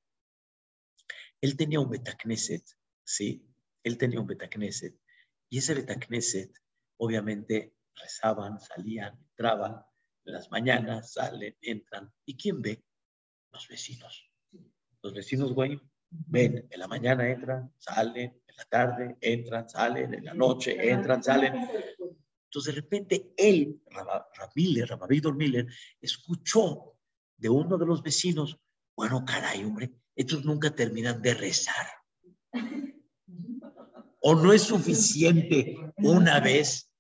él 1.41 1.57
tenía 1.57 1.81
un 1.81 1.91
Betacneset, 1.91 2.65
¿sí? 3.05 3.49
Él 3.83 3.99
tenía 3.99 4.21
un 4.21 4.29
Betacneset, 4.29 4.97
y 5.51 5.59
ese 5.59 5.75
Betacneset, 5.75 6.57
obviamente, 6.99 7.75
rezaban, 7.97 8.61
salían, 8.61 9.19
entraban, 9.31 9.85
en 10.25 10.33
las 10.33 10.51
mañanas 10.53 11.15
salen, 11.15 11.57
entran, 11.61 12.13
¿y 12.25 12.37
quién 12.37 12.63
ve? 12.63 12.85
Los 13.55 13.69
vecinos. 13.69 14.29
Los 15.01 15.15
vecinos, 15.15 15.53
güey, 15.53 15.81
ven, 16.11 16.67
en 16.69 16.81
la 16.81 16.89
mañana 16.89 17.31
entran, 17.31 17.73
salen, 17.79 18.43
en 18.47 18.57
la 18.57 18.65
tarde 18.65 19.17
entran, 19.21 19.69
salen, 19.69 20.13
en 20.13 20.25
la 20.25 20.35
noche 20.35 20.77
entran, 20.91 21.23
salen. 21.23 21.55
Entonces, 22.47 22.75
de 22.75 22.81
repente, 22.81 23.33
él, 23.37 23.81
Ramiller, 24.35 24.99
Víctor 25.09 25.37
Miller, 25.37 25.69
escuchó 26.01 26.97
de 27.37 27.49
uno 27.49 27.79
de 27.79 27.87
los 27.87 28.03
vecinos, 28.03 28.59
bueno, 28.97 29.25
caray, 29.25 29.63
hombre, 29.63 29.95
estos 30.17 30.45
nunca 30.45 30.75
terminan 30.75 31.23
de 31.23 31.35
rezar. 31.35 31.87
O 34.19 34.35
no 34.35 34.53
es 34.53 34.63
suficiente 34.63 35.77
una 35.99 36.41
vez, 36.41 36.91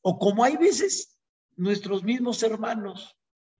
o 0.00 0.16
como 0.16 0.44
hay 0.44 0.56
veces 0.56 1.18
nuestros 1.56 2.04
mismos 2.04 2.40
hermanos 2.44 3.18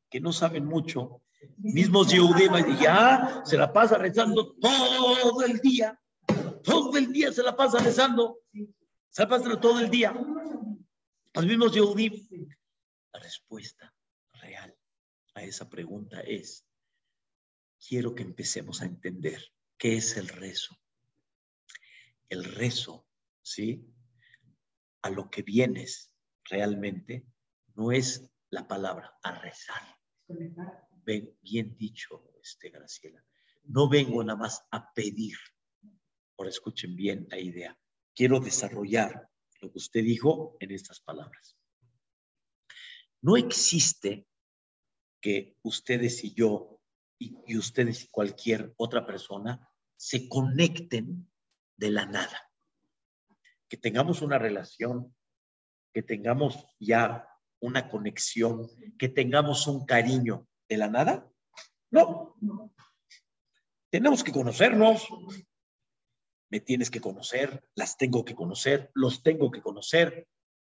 que 0.08 0.20
no 0.20 0.32
saben 0.32 0.66
mucho, 0.66 1.23
mismos 1.58 2.12
Yehudim, 2.12 2.52
y 2.68 2.82
ya 2.82 3.42
se 3.44 3.56
la 3.56 3.72
pasa 3.72 3.98
rezando 3.98 4.54
todo 4.56 5.42
el 5.42 5.58
día, 5.60 6.00
todo 6.62 6.96
el 6.96 7.12
día 7.12 7.32
se 7.32 7.42
la 7.42 7.56
pasa 7.56 7.78
rezando, 7.78 8.38
se 9.10 9.22
la 9.22 9.28
pasa 9.28 9.60
todo 9.60 9.80
el 9.80 9.90
día. 9.90 10.14
Los 11.34 11.46
mismos 11.46 11.72
Yehudim. 11.72 12.48
La 13.12 13.20
respuesta 13.20 13.94
real 14.32 14.76
a 15.34 15.42
esa 15.42 15.68
pregunta 15.68 16.20
es, 16.20 16.66
quiero 17.86 18.14
que 18.14 18.22
empecemos 18.22 18.82
a 18.82 18.86
entender 18.86 19.40
qué 19.78 19.96
es 19.96 20.16
el 20.16 20.28
rezo. 20.28 20.76
El 22.28 22.44
rezo, 22.44 23.06
¿sí? 23.42 23.86
A 25.02 25.10
lo 25.10 25.30
que 25.30 25.42
vienes 25.42 26.10
realmente 26.44 27.26
no 27.74 27.92
es 27.92 28.30
la 28.50 28.66
palabra, 28.66 29.16
a 29.22 29.32
rezar. 29.38 29.82
Ven, 31.04 31.36
bien 31.42 31.76
dicho, 31.76 32.30
este, 32.42 32.70
Graciela. 32.70 33.24
No 33.64 33.88
vengo 33.88 34.22
nada 34.22 34.38
más 34.38 34.66
a 34.70 34.92
pedir. 34.92 35.36
Ahora 36.36 36.50
escuchen 36.50 36.96
bien 36.96 37.26
la 37.30 37.38
idea. 37.38 37.78
Quiero 38.14 38.40
desarrollar 38.40 39.28
lo 39.60 39.70
que 39.70 39.78
usted 39.78 40.02
dijo 40.02 40.56
en 40.60 40.70
estas 40.70 41.00
palabras. 41.00 41.56
No 43.20 43.36
existe 43.36 44.26
que 45.20 45.56
ustedes 45.62 46.24
y 46.24 46.34
yo 46.34 46.80
y, 47.18 47.56
ustedes 47.56 48.04
y 48.04 48.08
cualquier 48.08 48.74
otra 48.76 49.06
persona 49.06 49.68
se 49.96 50.28
conecten 50.28 51.30
de 51.76 51.90
la 51.90 52.04
nada. 52.04 52.50
Que 53.68 53.76
tengamos 53.76 54.20
una 54.20 54.38
relación, 54.38 55.14
que 55.92 56.02
tengamos 56.02 56.66
ya 56.78 57.26
una 57.60 57.88
conexión, 57.88 58.68
que 58.98 59.08
tengamos 59.08 59.66
un 59.66 59.86
cariño 59.86 60.46
de 60.68 60.76
la 60.76 60.88
nada. 60.88 61.30
No. 61.90 62.36
Tenemos 63.90 64.24
que 64.24 64.32
conocernos, 64.32 65.06
me 66.50 66.60
tienes 66.60 66.90
que 66.90 67.00
conocer, 67.00 67.68
las 67.74 67.96
tengo 67.96 68.24
que 68.24 68.34
conocer, 68.34 68.90
los 68.94 69.22
tengo 69.22 69.50
que 69.50 69.62
conocer, 69.62 70.28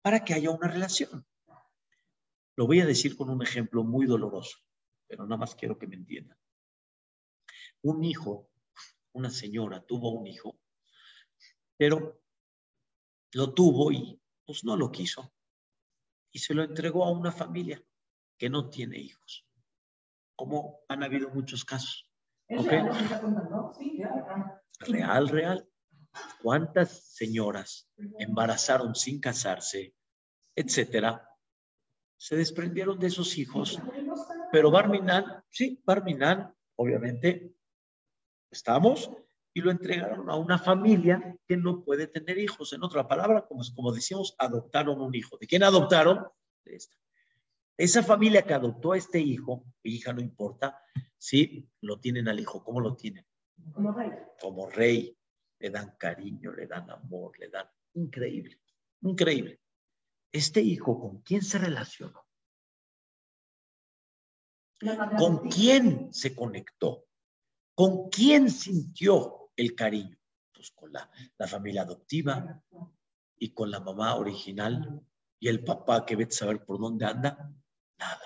para 0.01 0.23
que 0.23 0.33
haya 0.33 0.51
una 0.51 0.67
relación. 0.67 1.25
Lo 2.55 2.67
voy 2.67 2.81
a 2.81 2.85
decir 2.85 3.17
con 3.17 3.29
un 3.29 3.41
ejemplo 3.41 3.83
muy 3.83 4.05
doloroso, 4.05 4.59
pero 5.07 5.23
nada 5.25 5.37
más 5.37 5.55
quiero 5.55 5.77
que 5.77 5.87
me 5.87 5.95
entiendan. 5.95 6.37
Un 7.83 8.03
hijo, 8.03 8.49
una 9.13 9.29
señora 9.29 9.85
tuvo 9.85 10.11
un 10.11 10.27
hijo, 10.27 10.59
pero 11.77 12.21
lo 13.33 13.53
tuvo 13.53 13.91
y 13.91 14.21
pues 14.45 14.63
no 14.63 14.75
lo 14.75 14.91
quiso. 14.91 15.33
Y 16.31 16.39
se 16.39 16.53
lo 16.53 16.63
entregó 16.63 17.05
a 17.05 17.11
una 17.11 17.31
familia 17.31 17.83
que 18.37 18.49
no 18.49 18.69
tiene 18.69 18.97
hijos. 18.97 19.46
Como 20.37 20.79
han 20.87 21.03
habido 21.03 21.29
muchos 21.29 21.65
casos. 21.65 22.09
Real, 24.79 25.27
real. 25.27 25.69
¿Cuántas 26.41 27.13
señoras 27.13 27.89
embarazaron 28.19 28.95
sin 28.95 29.19
casarse, 29.19 29.95
etcétera? 30.55 31.29
Se 32.17 32.35
desprendieron 32.35 32.97
de 32.97 33.07
esos 33.07 33.37
hijos, 33.37 33.79
pero 34.51 34.71
Barminan, 34.71 35.43
sí, 35.49 35.81
Barminan, 35.85 36.55
obviamente, 36.75 37.53
estamos, 38.51 39.11
y 39.53 39.61
lo 39.61 39.71
entregaron 39.71 40.29
a 40.29 40.35
una 40.35 40.57
familia 40.59 41.35
que 41.47 41.57
no 41.57 41.83
puede 41.83 42.07
tener 42.07 42.37
hijos. 42.37 42.73
En 42.73 42.83
otra 42.83 43.07
palabra, 43.07 43.45
como, 43.47 43.63
como 43.75 43.91
decíamos, 43.91 44.35
adoptaron 44.37 45.01
un 45.01 45.13
hijo. 45.15 45.37
¿De 45.37 45.47
quién 45.47 45.63
adoptaron? 45.63 46.27
De 46.63 46.75
esta. 46.75 46.95
Esa 47.77 48.01
familia 48.01 48.41
que 48.41 48.55
adoptó 48.55 48.93
a 48.93 48.97
este 48.97 49.19
hijo, 49.19 49.63
hija 49.83 50.11
no 50.11 50.21
importa, 50.21 50.81
sí, 51.17 51.69
lo 51.81 51.99
tienen 51.99 52.27
al 52.27 52.39
hijo. 52.39 52.63
¿Cómo 52.63 52.81
lo 52.81 52.95
tienen? 52.95 53.25
Como 53.71 53.91
rey. 53.91 54.11
Como 54.41 54.67
rey. 54.69 55.15
Le 55.59 55.69
dan 55.69 55.95
cariño, 55.97 56.51
le 56.51 56.67
dan 56.67 56.89
amor, 56.89 57.37
le 57.39 57.49
dan... 57.49 57.67
Increíble, 57.93 58.59
increíble. 59.01 59.59
Este 60.31 60.61
hijo, 60.61 60.99
¿con 60.99 61.21
quién 61.21 61.41
se 61.41 61.57
relacionó? 61.57 62.27
¿Con 65.17 65.49
quién 65.49 66.13
se 66.13 66.35
conectó? 66.35 67.05
¿Con 67.73 68.09
quién 68.09 68.49
sintió 68.51 69.51
el 69.55 69.73
cariño? 69.75 70.17
Pues 70.53 70.71
con 70.71 70.93
la, 70.93 71.09
la 71.37 71.47
familia 71.47 71.83
adoptiva 71.83 72.63
y 73.37 73.53
con 73.53 73.71
la 73.71 73.79
mamá 73.79 74.15
original 74.15 75.01
y 75.39 75.47
el 75.47 75.63
papá 75.63 76.05
que 76.05 76.15
ve 76.15 76.29
saber 76.29 76.65
por 76.65 76.79
dónde 76.79 77.05
anda. 77.05 77.51
Nada. 77.99 78.21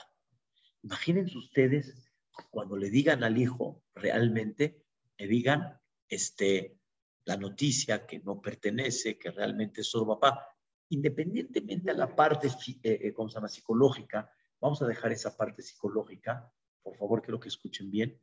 Imagínense 0.84 1.38
ustedes 1.38 2.12
cuando 2.50 2.76
le 2.78 2.90
digan 2.90 3.24
al 3.24 3.38
hijo 3.38 3.84
realmente, 3.94 4.86
le 5.18 5.28
digan 5.28 5.80
este, 6.08 6.80
la 7.26 7.38
noticia 7.38 8.06
que 8.06 8.20
no 8.20 8.42
pertenece, 8.42 9.18
que 9.18 9.32
realmente 9.32 9.82
es 9.82 9.88
su 9.88 10.06
papá, 10.06 10.48
independientemente 10.90 11.92
de 11.92 11.98
la 11.98 12.16
parte, 12.16 12.48
eh, 12.48 12.54
eh 12.84 13.14
se 13.16 13.34
llama? 13.34 13.48
Psicológica, 13.48 14.32
vamos 14.60 14.82
a 14.82 14.88
dejar 14.88 15.12
esa 15.12 15.36
parte 15.38 15.62
psicológica, 15.62 16.52
por 16.82 16.98
favor, 16.98 17.22
quiero 17.22 17.40
que 17.40 17.50
escuchen 17.50 17.92
bien. 17.92 18.20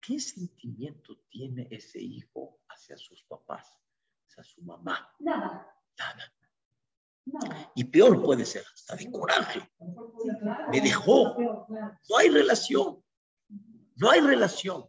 ¿Qué 0.00 0.18
sentimiento 0.18 1.16
tiene 1.28 1.68
ese 1.70 2.00
hijo 2.00 2.60
hacia 2.68 2.96
sus 2.96 3.22
papás, 3.24 3.74
hacia 4.26 4.42
su 4.42 4.62
mamá? 4.62 5.14
Nada. 5.20 5.66
Nada. 5.98 6.32
Y 7.74 7.84
peor 7.84 8.22
puede 8.22 8.44
ser, 8.44 8.64
hasta 8.74 8.96
de 8.96 9.10
coraje. 9.10 9.68
Me 10.70 10.80
dejó. 10.80 11.36
No 11.38 12.16
hay 12.18 12.28
relación. 12.28 13.02
No 13.96 14.10
hay 14.10 14.20
relación. 14.20 14.84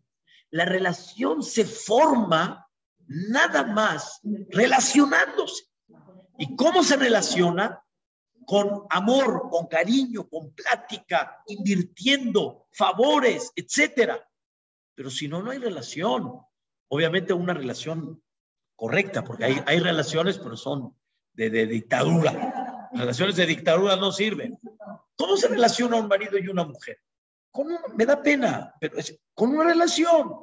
La 0.49 0.65
relación 0.65 1.43
se 1.43 1.65
forma 1.65 2.67
nada 3.07 3.63
más 3.63 4.19
relacionándose. 4.49 5.65
¿Y 6.37 6.55
cómo 6.55 6.83
se 6.83 6.97
relaciona? 6.97 7.79
Con 8.45 8.85
amor, 8.89 9.49
con 9.49 9.67
cariño, 9.67 10.27
con 10.27 10.53
plática, 10.53 11.41
invirtiendo, 11.47 12.67
favores, 12.71 13.51
etcétera. 13.55 14.27
Pero 14.95 15.09
si 15.09 15.27
no, 15.27 15.41
no 15.41 15.51
hay 15.51 15.59
relación. 15.59 16.41
Obviamente 16.89 17.33
una 17.33 17.53
relación 17.53 18.21
correcta, 18.75 19.23
porque 19.23 19.45
hay, 19.45 19.63
hay 19.65 19.79
relaciones, 19.79 20.39
pero 20.39 20.57
son 20.57 20.95
de, 21.33 21.65
dictadura. 21.67 22.89
Relaciones 22.93 23.35
de 23.35 23.45
dictadura 23.45 23.95
no 23.95 24.11
sirven. 24.11 24.59
¿Cómo 25.15 25.37
se 25.37 25.47
relaciona 25.47 25.97
un 25.97 26.07
marido 26.07 26.37
y 26.37 26.47
una 26.47 26.63
mujer? 26.65 26.99
Me 27.95 28.05
da 28.05 28.21
pena, 28.21 28.73
pero 28.79 28.97
es, 28.97 29.19
con 29.33 29.49
una 29.51 29.65
relación. 29.65 30.33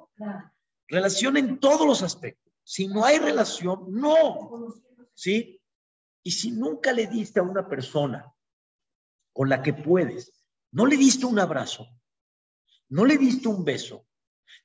Relación 0.89 1.37
en 1.37 1.59
todos 1.59 1.87
los 1.87 2.03
aspectos. 2.03 2.53
Si 2.65 2.87
no 2.87 3.05
hay 3.05 3.19
relación, 3.19 3.87
no. 3.89 4.75
¿Sí? 5.15 5.61
Y 6.23 6.31
si 6.31 6.51
nunca 6.53 6.93
le 6.93 7.07
diste 7.07 7.41
a 7.41 7.45
una 7.45 7.69
persona 7.69 8.33
con 9.33 9.49
la 9.49 9.63
que 9.63 9.73
puedes, 9.73 10.45
no 10.73 10.87
le 10.87 10.97
diste 10.97 11.27
un 11.27 11.39
abrazo, 11.39 11.87
no 12.89 13.05
le 13.05 13.17
diste 13.17 13.49
un 13.49 13.65
beso, 13.65 14.07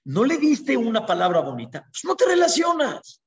no 0.04 0.24
le 0.24 0.38
diste 0.38 0.76
una 0.78 1.06
palabra 1.06 1.40
bonita, 1.40 1.88
pues 1.92 2.04
no 2.06 2.16
te 2.16 2.26
relacionas. 2.26 3.22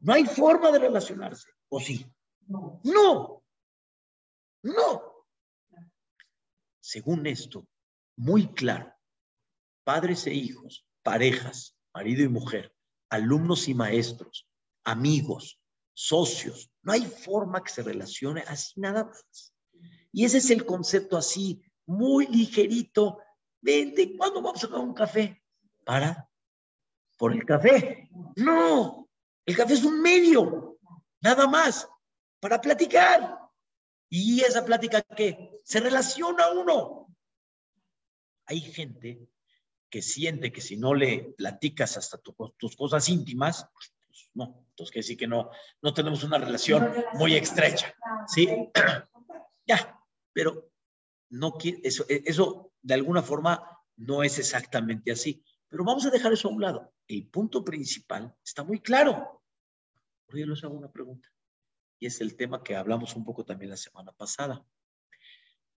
No 0.00 0.14
hay 0.14 0.24
forma 0.24 0.70
de 0.70 0.78
relacionarse. 0.78 1.48
¿O 1.68 1.80
sí? 1.80 2.06
No. 2.50 3.42
No. 4.62 5.26
Según 6.80 7.26
esto, 7.26 7.66
muy 8.16 8.52
claro, 8.52 8.92
padres 9.84 10.26
e 10.26 10.34
hijos, 10.34 10.86
parejas, 11.02 11.76
marido 11.94 12.24
y 12.24 12.28
mujer, 12.28 12.74
alumnos 13.08 13.68
y 13.68 13.74
maestros, 13.74 14.48
amigos, 14.84 15.60
socios, 15.94 16.70
no 16.82 16.92
hay 16.92 17.02
forma 17.02 17.62
que 17.62 17.72
se 17.72 17.82
relacione 17.82 18.42
así 18.42 18.80
nada 18.80 19.04
más. 19.04 19.54
Y 20.12 20.24
ese 20.24 20.38
es 20.38 20.50
el 20.50 20.66
concepto 20.66 21.16
así 21.16 21.62
muy 21.86 22.26
ligerito. 22.26 23.18
Vente, 23.60 24.16
¿cuándo 24.16 24.42
vamos 24.42 24.64
a 24.64 24.68
tomar 24.68 24.84
un 24.84 24.94
café? 24.94 25.42
Para, 25.84 26.28
por 27.16 27.32
el 27.32 27.44
café. 27.44 28.10
No, 28.36 29.08
el 29.46 29.56
café 29.56 29.74
es 29.74 29.84
un 29.84 30.00
medio, 30.02 30.78
nada 31.20 31.46
más, 31.46 31.88
para 32.40 32.60
platicar. 32.60 33.38
¿Y 34.08 34.40
esa 34.40 34.64
plática 34.64 35.02
qué? 35.02 35.60
Se 35.64 35.78
relaciona 35.80 36.50
uno. 36.50 37.06
Hay 38.46 38.60
gente 38.60 39.28
que 39.88 40.02
siente 40.02 40.52
que 40.52 40.60
si 40.60 40.76
no 40.76 40.94
le 40.94 41.34
platicas 41.36 41.96
hasta 41.96 42.18
tus 42.18 42.76
cosas 42.76 43.08
íntimas, 43.08 43.68
pues, 43.72 43.92
no. 44.34 44.66
Entonces, 44.70 44.92
que 44.92 45.02
sí 45.02 45.16
que 45.16 45.26
no, 45.26 45.50
no 45.82 45.94
tenemos 45.94 46.24
una 46.24 46.38
relación 46.38 46.92
muy 47.14 47.36
estrecha. 47.36 47.94
¿Sí? 48.26 48.48
ya, 49.66 50.00
pero 50.32 50.70
no 51.30 51.56
eso, 51.62 52.04
eso 52.08 52.72
de 52.82 52.94
alguna 52.94 53.22
forma 53.22 53.78
no 53.96 54.22
es 54.22 54.38
exactamente 54.38 55.12
así. 55.12 55.44
Pero 55.68 55.84
vamos 55.84 56.04
a 56.06 56.10
dejar 56.10 56.32
eso 56.32 56.48
a 56.48 56.52
un 56.52 56.62
lado. 56.62 56.92
El 57.06 57.28
punto 57.28 57.64
principal 57.64 58.34
está 58.44 58.64
muy 58.64 58.80
claro. 58.80 59.42
Yo 60.28 60.46
les 60.46 60.64
hago 60.64 60.74
una 60.74 60.90
pregunta. 60.90 61.28
Y 62.00 62.06
es 62.06 62.20
el 62.20 62.34
tema 62.36 62.62
que 62.62 62.74
hablamos 62.74 63.14
un 63.14 63.24
poco 63.24 63.44
también 63.44 63.70
la 63.70 63.76
semana 63.76 64.10
pasada. 64.12 64.64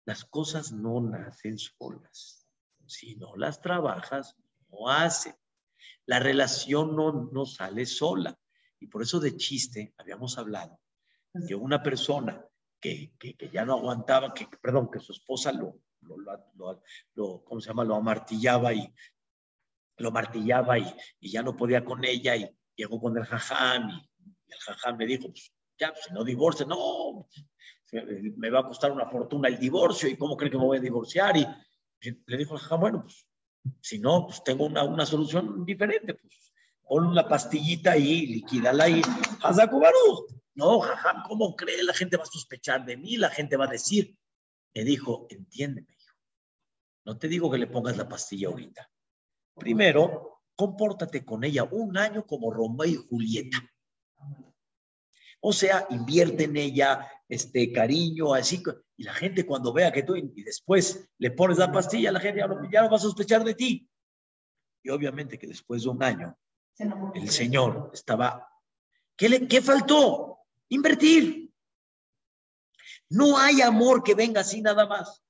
Las 0.05 0.23
cosas 0.23 0.71
no 0.71 1.01
nacen 1.01 1.57
solas. 1.57 2.47
Si 2.85 3.15
no 3.15 3.35
las 3.35 3.59
trabajas, 3.59 4.37
no 4.69 4.87
hacen. 4.87 5.35
La 6.05 6.19
relación 6.19 6.95
no, 6.95 7.29
no 7.31 7.45
sale 7.45 7.85
sola. 7.85 8.39
Y 8.79 8.87
por 8.87 9.01
eso 9.01 9.19
de 9.19 9.35
chiste 9.35 9.93
habíamos 9.97 10.37
hablado 10.37 10.79
que 11.47 11.55
una 11.55 11.81
persona 11.81 12.45
que, 12.79 13.13
que, 13.17 13.49
ya 13.51 13.65
no 13.65 13.73
aguantaba, 13.73 14.33
que, 14.33 14.47
perdón, 14.61 14.89
que 14.91 14.99
su 14.99 15.13
esposa 15.13 15.51
lo, 15.51 15.79
lo, 16.01 16.17
lo, 17.13 17.43
¿cómo 17.43 17.61
se 17.61 17.69
llama? 17.69 17.83
Lo 17.83 17.95
amartillaba 17.95 18.73
y 18.73 18.93
lo 19.97 20.11
martillaba 20.11 20.79
y, 20.79 20.95
y, 21.19 21.31
ya 21.31 21.43
no 21.43 21.55
podía 21.55 21.85
con 21.85 22.03
ella 22.03 22.35
y 22.35 22.49
llegó 22.75 22.99
con 22.99 23.17
el 23.17 23.25
jajam 23.25 23.89
y, 23.89 24.09
el 24.47 24.59
jajam 24.59 24.97
me 24.97 25.05
dijo, 25.05 25.29
pues 25.29 25.53
pues, 25.89 26.05
si 26.05 26.13
no 26.13 26.23
divorce, 26.23 26.65
no, 26.65 27.27
me 28.37 28.49
va 28.49 28.59
a 28.59 28.67
costar 28.67 28.91
una 28.91 29.07
fortuna 29.07 29.47
el 29.47 29.59
divorcio 29.59 30.07
y 30.09 30.17
cómo 30.17 30.37
cree 30.37 30.51
que 30.51 30.57
me 30.57 30.65
voy 30.65 30.77
a 30.77 30.81
divorciar 30.81 31.35
y 31.37 31.45
le 32.25 32.37
dijo 32.37 32.55
el 32.55 32.59
jajam, 32.61 32.79
bueno, 32.79 33.01
pues 33.03 33.27
si 33.81 33.99
no, 33.99 34.25
pues 34.25 34.43
tengo 34.43 34.65
una, 34.65 34.83
una 34.83 35.05
solución 35.05 35.65
diferente, 35.65 36.15
pues 36.15 36.53
pon 36.87 37.05
una 37.05 37.27
pastillita 37.27 37.91
ahí, 37.91 38.27
liquídala 38.27 38.85
ahí, 38.85 39.01
Hazakubaru. 39.41 40.27
No, 40.55 40.79
jajam, 40.81 41.23
¿cómo 41.23 41.55
cree? 41.55 41.83
La 41.83 41.93
gente 41.93 42.17
va 42.17 42.23
a 42.23 42.27
sospechar 42.27 42.85
de 42.85 42.97
mí, 42.97 43.17
la 43.17 43.29
gente 43.29 43.55
va 43.55 43.65
a 43.65 43.71
decir. 43.71 44.17
Me 44.73 44.83
dijo, 44.83 45.27
entiéndeme, 45.29 45.87
hijo. 45.89 46.15
No 47.05 47.17
te 47.17 47.27
digo 47.27 47.49
que 47.49 47.57
le 47.57 47.67
pongas 47.67 47.97
la 47.97 48.09
pastilla 48.09 48.49
ahorita. 48.49 48.89
Primero, 49.55 50.41
compórtate 50.55 51.23
con 51.23 51.43
ella 51.43 51.63
un 51.63 51.97
año 51.97 52.25
como 52.25 52.51
Romeo 52.51 52.85
y 52.85 52.95
Julieta. 52.95 53.57
O 55.41 55.51
sea, 55.51 55.87
invierte 55.89 56.45
en 56.45 56.55
ella 56.55 57.07
este 57.27 57.71
cariño, 57.71 58.33
así. 58.33 58.63
Y 58.97 59.03
la 59.03 59.13
gente 59.13 59.45
cuando 59.45 59.73
vea 59.73 59.91
que 59.91 60.03
tú 60.03 60.15
y 60.15 60.43
después 60.43 61.09
le 61.17 61.31
pones 61.31 61.57
la 61.57 61.71
pastilla, 61.71 62.11
la 62.11 62.19
gente 62.19 62.39
ya 62.39 62.47
no, 62.47 62.71
ya 62.71 62.83
no 62.83 62.89
va 62.89 62.97
a 62.97 62.99
sospechar 62.99 63.43
de 63.43 63.55
ti. 63.55 63.89
Y 64.83 64.89
obviamente 64.89 65.37
que 65.37 65.47
después 65.47 65.83
de 65.83 65.89
un 65.89 66.03
año, 66.03 66.37
el 67.13 67.29
Señor 67.29 67.91
estaba... 67.93 68.47
¿Qué, 69.15 69.29
le, 69.29 69.47
qué 69.47 69.61
faltó? 69.61 70.39
Invertir. 70.69 71.51
No 73.09 73.37
hay 73.37 73.61
amor 73.61 74.03
que 74.03 74.15
venga 74.15 74.41
así 74.41 74.61
nada 74.61 74.87
más. 74.87 75.21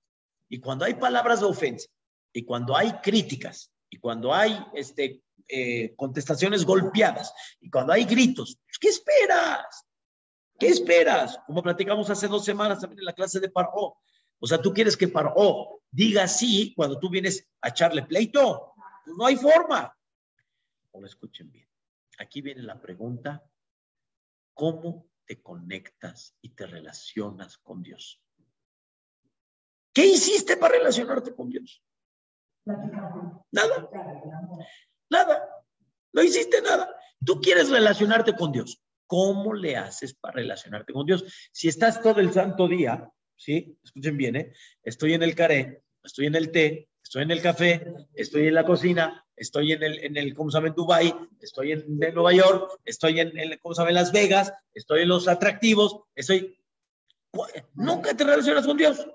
Y 0.49 0.59
cuando 0.59 0.86
hay 0.86 0.95
palabras 0.95 1.39
de 1.39 1.45
ofensa, 1.45 1.88
y 2.34 2.43
cuando 2.43 2.76
hay 2.76 2.91
críticas, 3.01 3.72
y 3.89 3.97
cuando 3.97 4.34
hay 4.34 4.57
este, 4.74 5.24
eh, 5.47 5.93
contestaciones 5.95 6.66
golpeadas, 6.66 7.34
y 7.59 7.70
cuando 7.70 7.93
hay 7.93 8.05
gritos, 8.05 8.57
¿qué 8.80 8.89
esperas? 8.89 9.86
¿Qué 10.62 10.68
esperas? 10.68 11.39
Como 11.47 11.64
platicamos 11.64 12.07
hace 12.12 12.28
dos 12.28 12.45
semanas 12.45 12.80
también 12.80 12.99
en 12.99 13.05
la 13.05 13.14
clase 13.14 13.39
de 13.39 13.49
Paró. 13.49 13.97
O 14.38 14.45
sea, 14.45 14.62
tú 14.62 14.72
quieres 14.72 14.95
que 14.95 15.07
Paró 15.07 15.82
diga 15.89 16.28
sí 16.28 16.76
cuando 16.76 16.99
tú 16.99 17.09
vienes 17.09 17.49
a 17.62 17.70
echarle 17.70 18.03
pleito. 18.03 18.72
Pues 19.03 19.18
no 19.18 19.26
hay 19.26 19.38
forma. 19.38 19.97
Lo 20.93 21.03
escuchen 21.07 21.51
bien. 21.51 21.68
Aquí 22.20 22.41
viene 22.41 22.62
la 22.62 22.80
pregunta, 22.80 23.43
¿cómo 24.53 25.09
te 25.26 25.41
conectas 25.41 26.36
y 26.41 26.49
te 26.49 26.68
relacionas 26.68 27.57
con 27.57 27.82
Dios? 27.82 28.22
¿Qué 29.91 30.05
hiciste 30.05 30.57
para 30.57 30.76
relacionarte 30.76 31.34
con 31.34 31.49
Dios? 31.49 31.84
Nada. 32.66 33.89
Nada. 35.09 35.66
No 36.14 36.22
hiciste 36.22 36.62
nada. 36.62 36.95
Tú 37.26 37.41
quieres 37.41 37.72
relacionarte 37.72 38.36
con 38.36 38.51
Dios. 38.51 38.80
¿Cómo 39.12 39.53
le 39.53 39.76
haces 39.76 40.14
para 40.14 40.36
relacionarte 40.36 40.93
con 40.93 41.05
Dios? 41.05 41.26
Si 41.51 41.68
estás 41.68 42.01
todo 42.01 42.22
el 42.22 42.32
santo 42.32 42.66
día, 42.66 43.12
¿sí? 43.36 43.78
Escuchen 43.84 44.16
bien, 44.16 44.38
¿eh? 44.38 44.53
Estoy 44.82 45.16
en 45.16 45.22
el 45.22 45.36
caré, 45.36 45.84
estoy 46.01 46.28
en 46.28 46.36
el 46.36 46.49
té, 46.49 46.88
estoy 47.03 47.24
en 47.24 47.32
el 47.32 47.41
café, 47.41 47.93
estoy 48.14 48.47
en 48.47 48.53
la 48.53 48.66
cocina, 48.66 49.28
estoy 49.36 49.74
en 49.74 49.84
el, 49.84 49.99
en 49.99 50.16
el 50.16 50.34
¿cómo 50.34 50.49
se 50.49 50.57
llama? 50.57 50.70
En 50.70 50.76
Dubai, 50.76 51.14
estoy 51.41 51.74
en, 51.74 51.99
Nueva 51.99 52.32
York, 52.32 52.80
estoy 52.86 53.20
en, 53.20 53.38
en, 53.38 53.59
¿cómo 53.62 53.76
se 53.76 53.82
llama? 53.82 53.89
En 53.89 53.95
Las 53.95 54.14
Vegas, 54.14 54.53
estoy 54.74 55.01
en 55.01 55.09
los 55.09 55.28
atractivos, 55.28 56.03
estoy... 56.16 56.57
Nunca 57.74 58.16
te 58.16 58.24
relacionas 58.24 58.66
con 58.66 58.78
Dios. 58.78 59.05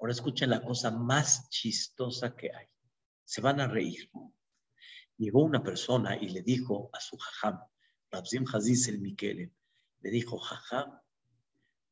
Ahora 0.00 0.12
escuchen 0.12 0.50
la 0.50 0.60
cosa 0.60 0.90
más 0.90 1.48
chistosa 1.50 2.34
que 2.34 2.50
hay. 2.52 2.66
Se 3.22 3.40
van 3.40 3.60
a 3.60 3.68
reír. 3.68 4.10
Llegó 5.18 5.44
una 5.44 5.62
persona 5.62 6.16
y 6.16 6.30
le 6.30 6.42
dijo 6.42 6.90
a 6.92 6.98
su 6.98 7.16
jajam, 7.16 7.60
Rabzim 8.10 8.44
Haziz 8.52 8.88
el 8.88 9.00
Miquele, 9.00 9.52
le 10.00 10.10
dijo, 10.10 10.38
jaja, 10.38 11.02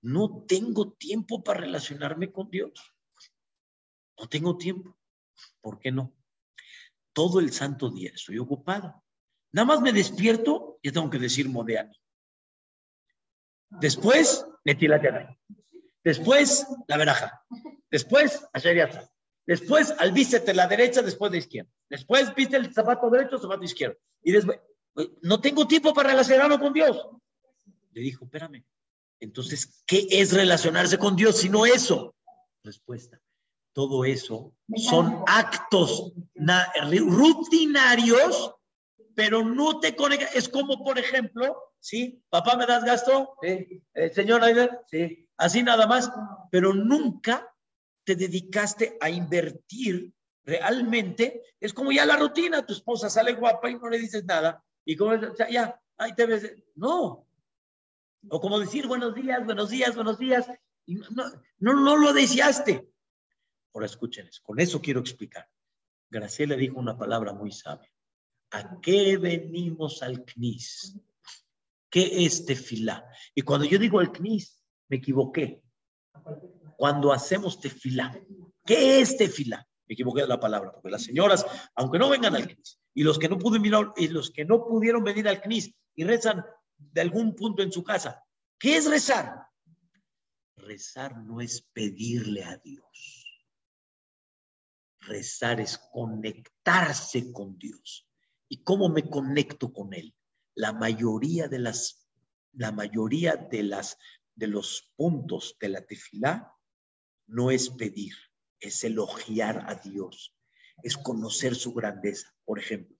no 0.02 0.44
tengo 0.46 0.92
tiempo 0.92 1.42
para 1.42 1.60
relacionarme 1.60 2.30
con 2.30 2.50
Dios. 2.50 2.94
No 4.18 4.28
tengo 4.28 4.56
tiempo. 4.56 4.96
¿Por 5.60 5.78
qué 5.78 5.90
no? 5.92 6.14
Todo 7.12 7.40
el 7.40 7.52
santo 7.52 7.90
día 7.90 8.10
estoy 8.14 8.38
ocupado. 8.38 9.02
Nada 9.52 9.66
más 9.66 9.80
me 9.80 9.92
despierto 9.92 10.78
y 10.82 10.92
tengo 10.92 11.10
que 11.10 11.18
decir 11.18 11.48
Modeani. 11.48 11.98
Después, 13.68 14.46
Netilatera. 14.64 15.36
Después, 16.04 16.66
la 16.86 16.96
veraja. 16.96 17.44
Después, 17.90 18.46
Asheriata. 18.52 19.10
Después, 19.46 19.92
al 19.98 20.12
vístete 20.12 20.54
la 20.54 20.66
derecha, 20.66 21.02
después 21.02 21.32
de 21.32 21.38
izquierda. 21.38 21.70
Después, 21.88 22.34
viste 22.34 22.56
el 22.56 22.72
zapato 22.72 23.10
derecho, 23.10 23.38
zapato 23.38 23.64
izquierdo. 23.64 23.96
Y 24.22 24.32
después, 24.32 24.60
no 25.22 25.40
tengo 25.40 25.66
tiempo 25.66 25.92
para 25.92 26.10
relacionarme 26.10 26.58
con 26.58 26.72
Dios. 26.72 27.08
Le 27.92 28.00
dijo, 28.00 28.24
espérame. 28.24 28.64
Entonces, 29.20 29.82
¿qué 29.86 30.06
es 30.10 30.32
relacionarse 30.32 30.98
con 30.98 31.16
Dios 31.16 31.38
si 31.38 31.48
no 31.48 31.64
eso? 31.66 32.14
Respuesta. 32.62 33.20
Todo 33.72 34.04
eso 34.04 34.54
son 34.74 35.22
actos 35.26 36.12
rutinarios, 37.06 38.54
pero 39.14 39.44
no 39.44 39.80
te 39.80 39.94
conecta. 39.94 40.26
Es 40.34 40.48
como, 40.48 40.82
por 40.82 40.98
ejemplo, 40.98 41.56
¿sí? 41.78 42.22
Papá, 42.28 42.56
¿me 42.56 42.66
das 42.66 42.84
gasto? 42.84 43.34
Sí. 43.42 43.82
Eh, 43.94 44.10
señor 44.14 44.42
Aider, 44.42 44.80
sí. 44.90 45.28
Así 45.36 45.62
nada 45.62 45.86
más, 45.86 46.10
pero 46.50 46.72
nunca 46.72 47.52
te 48.04 48.16
dedicaste 48.16 48.96
a 49.00 49.10
invertir 49.10 50.12
realmente. 50.44 51.42
Es 51.60 51.74
como 51.74 51.92
ya 51.92 52.06
la 52.06 52.16
rutina, 52.16 52.64
tu 52.64 52.72
esposa 52.72 53.10
sale 53.10 53.34
guapa 53.34 53.68
y 53.70 53.74
no 53.74 53.90
le 53.90 53.98
dices 53.98 54.24
nada 54.24 54.65
y 54.86 54.96
como, 54.96 55.14
ya, 55.50 55.82
ahí 55.98 56.14
te 56.14 56.26
ves. 56.26 56.54
No. 56.76 57.28
O 58.28 58.40
como 58.40 58.58
decir 58.58 58.86
buenos 58.86 59.14
días, 59.14 59.44
buenos 59.44 59.68
días, 59.68 59.94
buenos 59.94 60.16
días. 60.16 60.46
Y 60.86 60.94
no, 60.94 61.08
no, 61.58 61.72
no 61.74 61.96
lo 61.96 62.12
deseaste. 62.12 62.88
Ahora 63.74 63.86
escúchenles, 63.86 64.40
con 64.40 64.60
eso 64.60 64.80
quiero 64.80 65.00
explicar. 65.00 65.50
Graciela 66.08 66.54
dijo 66.54 66.78
una 66.78 66.96
palabra 66.96 67.32
muy 67.32 67.50
sabia. 67.50 67.92
¿A 68.52 68.80
qué 68.80 69.16
venimos 69.16 70.02
al 70.02 70.24
CNIS? 70.24 70.96
¿Qué 71.90 72.24
es 72.24 72.46
tefilá? 72.46 73.04
Y 73.34 73.42
cuando 73.42 73.66
yo 73.66 73.78
digo 73.80 73.98
al 73.98 74.12
CNIS, 74.12 74.62
me 74.88 74.98
equivoqué. 74.98 75.62
Cuando 76.76 77.12
hacemos 77.12 77.58
tefilá, 77.58 78.16
¿qué 78.64 79.00
es 79.00 79.16
tefilá? 79.16 79.66
Me 79.88 79.94
equivoqué 79.94 80.22
de 80.22 80.28
la 80.28 80.38
palabra, 80.38 80.70
porque 80.72 80.90
las 80.90 81.02
señoras, 81.02 81.44
aunque 81.74 81.98
no 81.98 82.08
vengan 82.08 82.36
al 82.36 82.46
CNIS, 82.46 82.78
y 82.96 83.04
los 83.04 83.18
que 83.18 83.28
no 83.28 83.38
pudieron 83.38 83.92
y 83.94 84.08
los 84.08 84.30
que 84.30 84.46
no 84.46 84.64
pudieron 84.66 85.04
venir 85.04 85.28
al 85.28 85.42
CNIS 85.42 85.70
y 85.94 86.04
rezan 86.04 86.42
de 86.78 87.02
algún 87.02 87.36
punto 87.36 87.62
en 87.62 87.70
su 87.70 87.84
casa. 87.84 88.24
¿Qué 88.58 88.78
es 88.78 88.88
rezar? 88.88 89.46
Rezar 90.56 91.22
no 91.22 91.42
es 91.42 91.60
pedirle 91.74 92.42
a 92.42 92.56
Dios. 92.56 93.44
Rezar 95.00 95.60
es 95.60 95.76
conectarse 95.76 97.32
con 97.32 97.58
Dios. 97.58 98.08
¿Y 98.48 98.62
cómo 98.62 98.88
me 98.88 99.10
conecto 99.10 99.74
con 99.74 99.92
Él? 99.92 100.14
La 100.54 100.72
mayoría 100.72 101.48
de 101.48 101.58
las, 101.58 102.08
la 102.54 102.72
mayoría 102.72 103.36
de 103.36 103.62
las, 103.62 103.98
de 104.34 104.46
los 104.46 104.94
puntos 104.96 105.58
de 105.60 105.68
la 105.68 105.84
tefilá 105.84 106.50
no 107.26 107.50
es 107.50 107.68
pedir, 107.68 108.14
es 108.58 108.84
elogiar 108.84 109.66
a 109.68 109.74
Dios, 109.74 110.35
es 110.82 110.96
conocer 110.96 111.54
su 111.54 111.72
grandeza. 111.72 112.34
Por 112.44 112.58
ejemplo, 112.58 112.96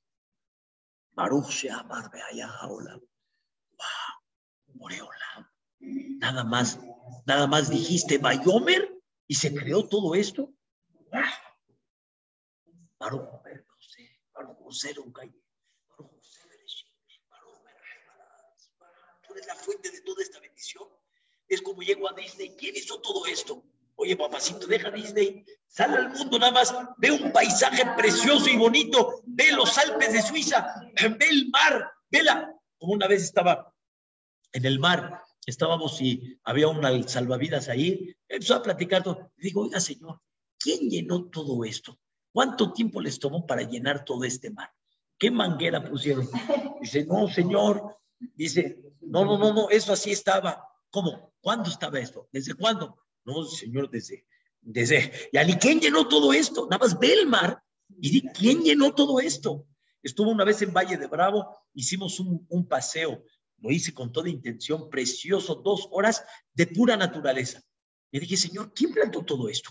Baruch 1.13 1.49
Sheamar 1.49 2.11
Wow, 2.11 2.75
Moreolam. 4.75 5.51
Nada 6.19 6.45
más, 6.45 6.79
nada 7.27 7.47
más 7.47 7.71
dijiste 7.71 8.19
Bayomer 8.19 8.93
y 9.27 9.35
se 9.35 9.55
creó 9.55 9.89
todo 9.89 10.15
esto. 10.15 10.53
Baruch 12.99 13.29
Tú 19.23 19.33
eres 19.33 19.47
la 19.47 19.55
fuente 19.55 19.91
de 19.91 20.01
toda 20.03 20.23
esta 20.23 20.41
bendición. 20.41 20.89
Es 21.49 21.63
como 21.63 21.83
llego 21.83 22.09
a 22.09 22.15
Disney. 22.15 22.57
¿Quién 22.57 22.77
hizo 22.77 23.01
todo 23.01 23.27
esto? 23.27 23.63
Oye, 23.97 24.17
papacito, 24.17 24.67
deja 24.67 24.91
Disney. 24.91 25.45
Sal 25.67 25.95
al 25.95 26.11
mundo 26.11 26.39
nada 26.39 26.53
más. 26.53 26.75
Ve 26.99 27.11
un 27.11 27.33
paisaje 27.33 27.83
precioso 27.97 28.49
y 28.49 28.57
bonito. 28.57 29.23
Ve 29.25 29.53
los 29.53 29.77
Alpes 29.79 30.13
de 30.13 30.23
Suiza. 30.23 30.75
Ve 31.19 31.29
el 31.29 31.49
mar. 31.51 31.91
Vela. 32.11 32.53
Como 32.79 32.93
una 32.93 33.09
vez 33.09 33.23
estaba 33.23 33.75
en 34.53 34.67
el 34.67 34.79
mar. 34.79 35.23
Estábamos 35.47 36.01
y 36.03 36.39
había 36.45 36.69
una 36.69 37.03
salvavidas 37.09 37.69
ahí. 37.69 38.15
Empezó 38.29 38.57
a 38.57 38.63
platicar 38.63 39.03
todo. 39.03 39.33
Digo, 39.37 39.63
oiga, 39.63 39.81
señor, 39.81 40.21
¿quién 40.59 40.91
llenó 40.91 41.27
todo 41.31 41.65
esto? 41.65 41.99
¿Cuánto 42.33 42.73
tiempo 42.73 43.01
les 43.01 43.19
tomó 43.19 43.47
para 43.47 43.63
llenar 43.63 44.05
todo 44.05 44.25
este 44.25 44.51
mar? 44.51 44.71
¿Qué 45.19 45.31
manguera 45.31 45.83
pusieron? 45.83 46.29
Dice, 46.81 47.07
no, 47.07 47.29
señor. 47.29 47.97
Dice, 48.19 48.83
no, 49.01 49.25
no, 49.25 49.39
no, 49.39 49.55
no, 49.55 49.71
eso 49.71 49.93
así 49.95 50.11
estaba. 50.11 50.69
¿Cómo? 50.91 51.33
¿Cuándo 51.41 51.71
estaba 51.71 51.99
esto? 51.99 52.29
¿Desde 52.33 52.55
cuándo? 52.55 53.06
No, 53.27 53.45
señor, 53.45 53.91
desde, 53.91 54.25
desde. 54.63 55.13
¿Y 55.33 55.39
ni 55.45 55.55
quién 55.57 55.81
llenó 55.81 56.07
todo 56.09 56.33
esto? 56.33 56.69
Nada 56.71 56.79
más 56.79 56.99
ve 56.99 57.27
mar 57.27 57.61
y 58.01 58.11
di, 58.11 58.23
¿quién 58.29 58.63
llenó 58.63 58.95
todo 58.95 59.19
esto? 59.21 59.67
Estuvo 60.03 60.31
una 60.31 60.45
vez 60.45 60.63
en 60.63 60.73
Valle 60.73 60.97
de 60.97 61.09
Bravo, 61.09 61.59
hicimos 61.75 62.21
un, 62.21 62.47
un 62.49 62.69
paseo, 62.69 63.25
lo 63.59 63.71
hice 63.71 63.93
con 63.93 64.13
toda 64.13 64.29
intención, 64.29 64.89
precioso, 64.89 65.57
dos 65.57 65.89
horas 65.91 66.25
de 66.55 66.69
pura 66.69 66.97
naturaleza. 66.97 67.61
Le 68.13 68.21
dije, 68.21 68.37
Señor, 68.37 68.73
¿quién 68.73 68.93
plantó 68.93 69.25
todo 69.25 69.49
esto? 69.49 69.71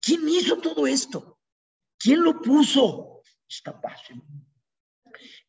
¿Quién 0.00 0.28
hizo 0.28 0.58
todo 0.58 0.86
esto? 0.88 1.38
¿Quién 1.96 2.22
lo 2.22 2.40
puso? 2.40 3.22
Está 3.48 3.80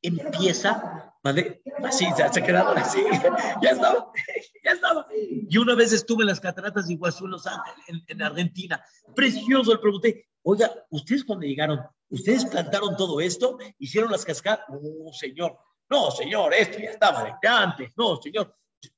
Empieza, 0.01 1.13
¿vale? 1.23 1.61
Así, 1.83 2.05
ya 2.17 2.31
se 2.31 2.43
quedaron 2.43 2.77
así, 2.77 2.99
ya 3.61 3.71
estaba, 3.71 4.11
ya 4.63 4.71
estaba. 4.71 5.07
Y 5.11 5.57
una 5.57 5.75
vez 5.75 5.93
estuve 5.93 6.23
en 6.23 6.27
las 6.27 6.39
cataratas 6.39 6.87
de 6.87 6.93
Iguazú, 6.93 7.25
en 7.25 7.31
Los 7.31 7.47
Ángeles, 7.47 8.03
en, 8.07 8.21
Argentina. 8.21 8.83
Precioso, 9.15 9.73
le 9.73 9.79
pregunté, 9.79 10.29
oiga, 10.43 10.71
¿ustedes 10.89 11.23
cuando 11.23 11.45
llegaron, 11.45 11.81
ustedes 12.09 12.45
plantaron 12.45 12.95
todo 12.95 13.19
esto? 13.19 13.57
¿Hicieron 13.79 14.11
las 14.11 14.25
cascadas? 14.25 14.61
No, 14.69 15.11
señor, 15.13 15.57
no, 15.89 16.11
señor, 16.11 16.53
esto 16.53 16.79
ya 16.79 16.91
estaba 16.91 17.23
de 17.23 17.47
antes, 17.47 17.91
no, 17.95 18.21
señor. 18.21 18.55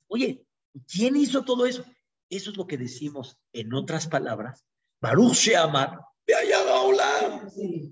Oye, 0.08 0.46
¿quién 0.92 1.16
hizo 1.16 1.44
todo 1.44 1.66
eso? 1.66 1.84
Eso 2.30 2.52
es 2.52 2.58
lo 2.58 2.68
que 2.68 2.78
decimos, 2.78 3.38
en 3.54 3.74
otras 3.74 4.08
palabras, 4.08 4.66
Baruch 5.02 5.34
Sheamar, 5.34 6.00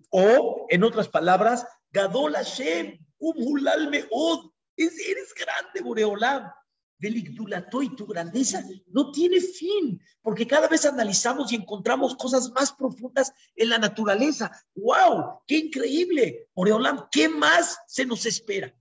o, 0.09 0.67
en 0.69 0.83
otras 0.83 1.07
palabras, 1.07 1.65
Gadol 1.91 2.33
Hashem, 2.33 2.97
Umhulal 3.19 3.89
Meod. 3.89 4.51
Eres 4.75 5.33
grande, 5.33 5.81
Boreolam. 5.81 6.51
Delictulato 6.99 7.83
y 7.83 7.95
tu 7.95 8.07
grandeza 8.07 8.63
no 8.87 9.11
tiene 9.11 9.39
fin, 9.39 10.01
porque 10.23 10.47
cada 10.47 10.67
vez 10.67 10.83
analizamos 10.83 11.51
y 11.51 11.55
encontramos 11.55 12.15
cosas 12.15 12.49
más 12.51 12.71
profundas 12.71 13.31
en 13.55 13.69
la 13.69 13.77
naturaleza. 13.77 14.51
¡Wow! 14.73 15.41
¡Qué 15.45 15.57
increíble! 15.57 16.49
Boreolam, 16.55 17.07
¿qué 17.11 17.29
más 17.29 17.77
se 17.85 18.03
nos 18.03 18.25
espera? 18.25 18.73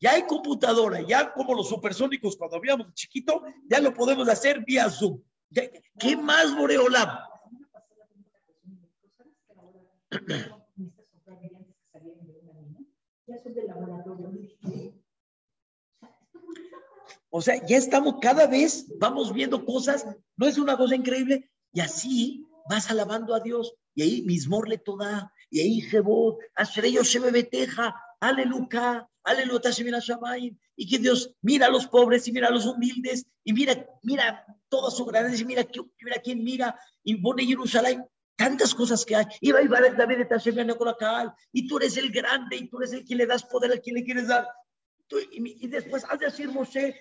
Ya 0.00 0.12
hay 0.12 0.26
computadora, 0.26 1.00
ya 1.02 1.32
como 1.32 1.54
los 1.54 1.68
supersónicos 1.68 2.36
cuando 2.36 2.56
habíamos 2.56 2.92
chiquito, 2.94 3.44
ya 3.68 3.80
lo 3.80 3.94
podemos 3.94 4.28
hacer 4.28 4.64
vía 4.64 4.90
Zoom. 4.90 5.22
¿Qué 5.98 6.16
más, 6.16 6.54
Boreolam? 6.56 7.16
O 17.30 17.42
sea, 17.42 17.64
ya 17.66 17.76
estamos 17.76 18.16
cada 18.20 18.46
vez, 18.46 18.86
vamos 18.98 19.32
viendo 19.32 19.64
cosas, 19.64 20.06
no 20.36 20.46
es 20.46 20.58
una 20.58 20.76
cosa 20.76 20.94
increíble, 20.94 21.50
y 21.72 21.80
así 21.80 22.46
vas 22.70 22.90
alabando 22.90 23.34
a 23.34 23.40
Dios, 23.40 23.74
y 23.94 24.02
ahí 24.02 24.22
mismor 24.22 24.68
le 24.68 24.78
toda, 24.78 25.32
y 25.50 25.60
ahí 25.60 25.80
Jebot, 25.80 26.38
Ashrey 26.54 26.96
se 27.04 27.20
me 27.20 27.30
beteja, 27.30 27.94
aleluya, 28.20 29.08
aleluya, 29.24 29.70
y 30.76 30.88
que 30.88 30.98
Dios 30.98 31.34
mira 31.42 31.66
a 31.66 31.70
los 31.70 31.86
pobres 31.86 32.26
y 32.28 32.32
mira 32.32 32.48
a 32.48 32.52
los 32.52 32.66
humildes, 32.66 33.26
y 33.44 33.52
mira, 33.52 33.86
mira 34.02 34.44
toda 34.68 34.90
su 34.90 35.04
grandeza, 35.04 35.42
y 35.42 35.46
mira, 35.46 35.66
mira 36.00 36.20
quién 36.22 36.42
mira, 36.42 36.78
y 37.02 37.16
pone 37.16 37.44
Jerusalén, 37.44 38.04
tantas 38.36 38.74
cosas 38.74 39.04
que 39.04 39.16
hay. 39.16 39.24
Y 39.40 39.50
va 39.50 39.58
a 39.58 39.90
David 39.90 40.26
de 40.26 41.32
y 41.52 41.66
tú 41.66 41.78
eres 41.78 41.96
el 41.96 42.10
grande, 42.12 42.56
y 42.56 42.68
tú 42.68 42.78
eres 42.78 42.92
el 42.92 43.04
que 43.04 43.16
le 43.16 43.26
das 43.26 43.44
poder 43.44 43.72
al 43.72 43.80
quien 43.80 43.96
le 43.96 44.04
quieres 44.04 44.28
dar. 44.28 44.46
y, 45.32 45.66
después 45.68 46.04
has 46.04 46.18
de 46.18 46.26
decir 46.26 46.50
Moshe, 46.50 46.94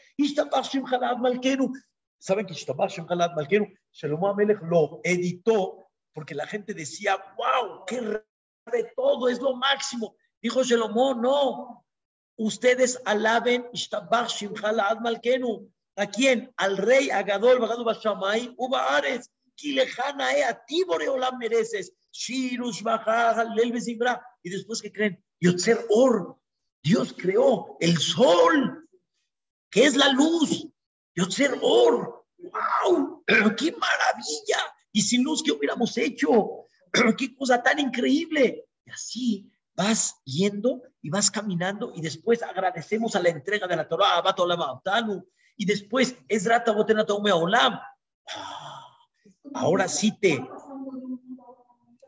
Malkenu. 1.20 1.74
¿Saben 2.18 2.46
que 2.46 2.54
Ishtabach 2.54 2.92
Shim 2.92 3.06
Malkenu? 3.08 3.68
Shalomo 3.92 4.30
Amelech 4.30 4.62
lo 4.64 5.02
editó 5.04 5.90
porque 6.14 6.34
la 6.34 6.48
gente 6.48 6.74
decía, 6.74 7.18
wow, 7.38 7.86
qué 7.86 8.02
de 8.02 8.92
todo, 8.96 9.28
es 9.28 9.40
lo 9.42 9.56
máximo. 9.56 10.16
Dijo 10.42 10.64
Shalomo, 10.64 11.14
no, 11.16 11.86
ustedes 12.38 13.00
alaben 13.06 13.68
Ishtabach 13.74 14.30
Shim 14.30 14.54
Malkenu. 15.02 15.72
¿A 15.98 16.08
quién? 16.08 16.52
Al 16.58 16.78
rey 16.78 17.10
Agadol, 17.10 17.60
Bagadol 17.60 17.86
Bashamay, 17.86 18.54
Uba 18.58 18.98
Ares 18.98 19.32
eh, 19.64 21.38
mereces. 21.40 21.94
Y 24.44 24.50
después 24.50 24.82
que 24.82 24.92
creen, 24.92 25.24
Yotzer 25.40 25.86
Or, 25.90 26.38
Dios 26.84 27.14
creó 27.18 27.78
el 27.80 27.98
sol, 27.98 28.88
que 29.70 29.86
es 29.86 29.96
la 29.96 30.10
luz. 30.14 30.68
Yotzer 31.16 31.58
Or, 31.62 32.26
wow, 32.38 33.24
qué 33.58 33.72
maravilla. 33.72 34.60
Y 34.92 35.02
sin 35.02 35.24
luz, 35.24 35.44
¿qué 35.44 35.52
hubiéramos 35.52 35.98
hecho? 35.98 36.68
qué 37.18 37.36
cosa 37.36 37.62
tan 37.62 37.80
increíble. 37.80 38.66
Y 38.86 38.92
así 38.92 39.52
vas 39.76 40.16
yendo 40.24 40.82
y 41.02 41.10
vas 41.10 41.30
caminando 41.30 41.92
y 41.94 42.02
después 42.02 42.42
agradecemos 42.42 43.16
a 43.16 43.20
la 43.20 43.30
entrega 43.30 43.68
de 43.68 43.76
la 43.76 43.88
Torah, 43.88 44.24
y 45.58 45.66
después 45.66 46.16
es 46.28 46.46
rata 46.46 46.72
Olam. 46.72 47.80
Ahora 49.56 49.88
sí 49.88 50.12
te... 50.12 50.46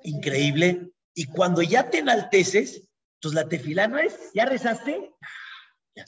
Increíble. 0.03 0.91
Y 1.13 1.25
cuando 1.25 1.61
ya 1.61 1.89
te 1.89 1.99
enalteces, 1.99 2.87
entonces 3.15 3.35
la 3.35 3.49
tefilá 3.49 3.87
no 3.87 3.97
es, 3.97 4.31
¿ya 4.33 4.45
rezaste? 4.45 5.13
Ya, 5.95 6.05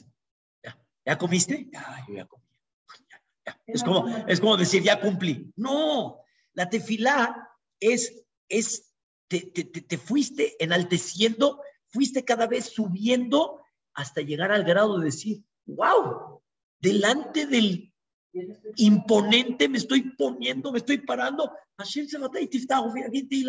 ya, 0.62 0.78
¿ya 1.04 1.18
comiste? 1.18 1.68
Ya, 1.72 2.04
yo 2.06 2.14
ya 2.14 2.26
comí. 2.26 2.44
Es, 3.66 3.82
como, 3.82 4.06
es 4.28 4.40
como 4.40 4.56
decir, 4.56 4.82
ya 4.82 5.00
cumplí. 5.00 5.52
No, 5.56 6.20
la 6.52 6.68
tefilá 6.68 7.48
es, 7.80 8.22
es 8.48 8.92
te, 9.28 9.40
te, 9.40 9.64
te 9.64 9.98
fuiste 9.98 10.62
enalteciendo, 10.62 11.62
fuiste 11.88 12.24
cada 12.24 12.46
vez 12.46 12.66
subiendo 12.66 13.60
hasta 13.94 14.20
llegar 14.20 14.52
al 14.52 14.64
grado 14.64 14.98
de 14.98 15.06
decir, 15.06 15.42
wow, 15.66 16.42
delante 16.78 17.46
del 17.46 17.89
imponente, 18.76 19.68
me 19.68 19.78
estoy 19.78 20.02
poniendo, 20.16 20.72
me 20.72 20.78
estoy 20.78 20.98
parando. 20.98 21.52
y. 22.38 23.46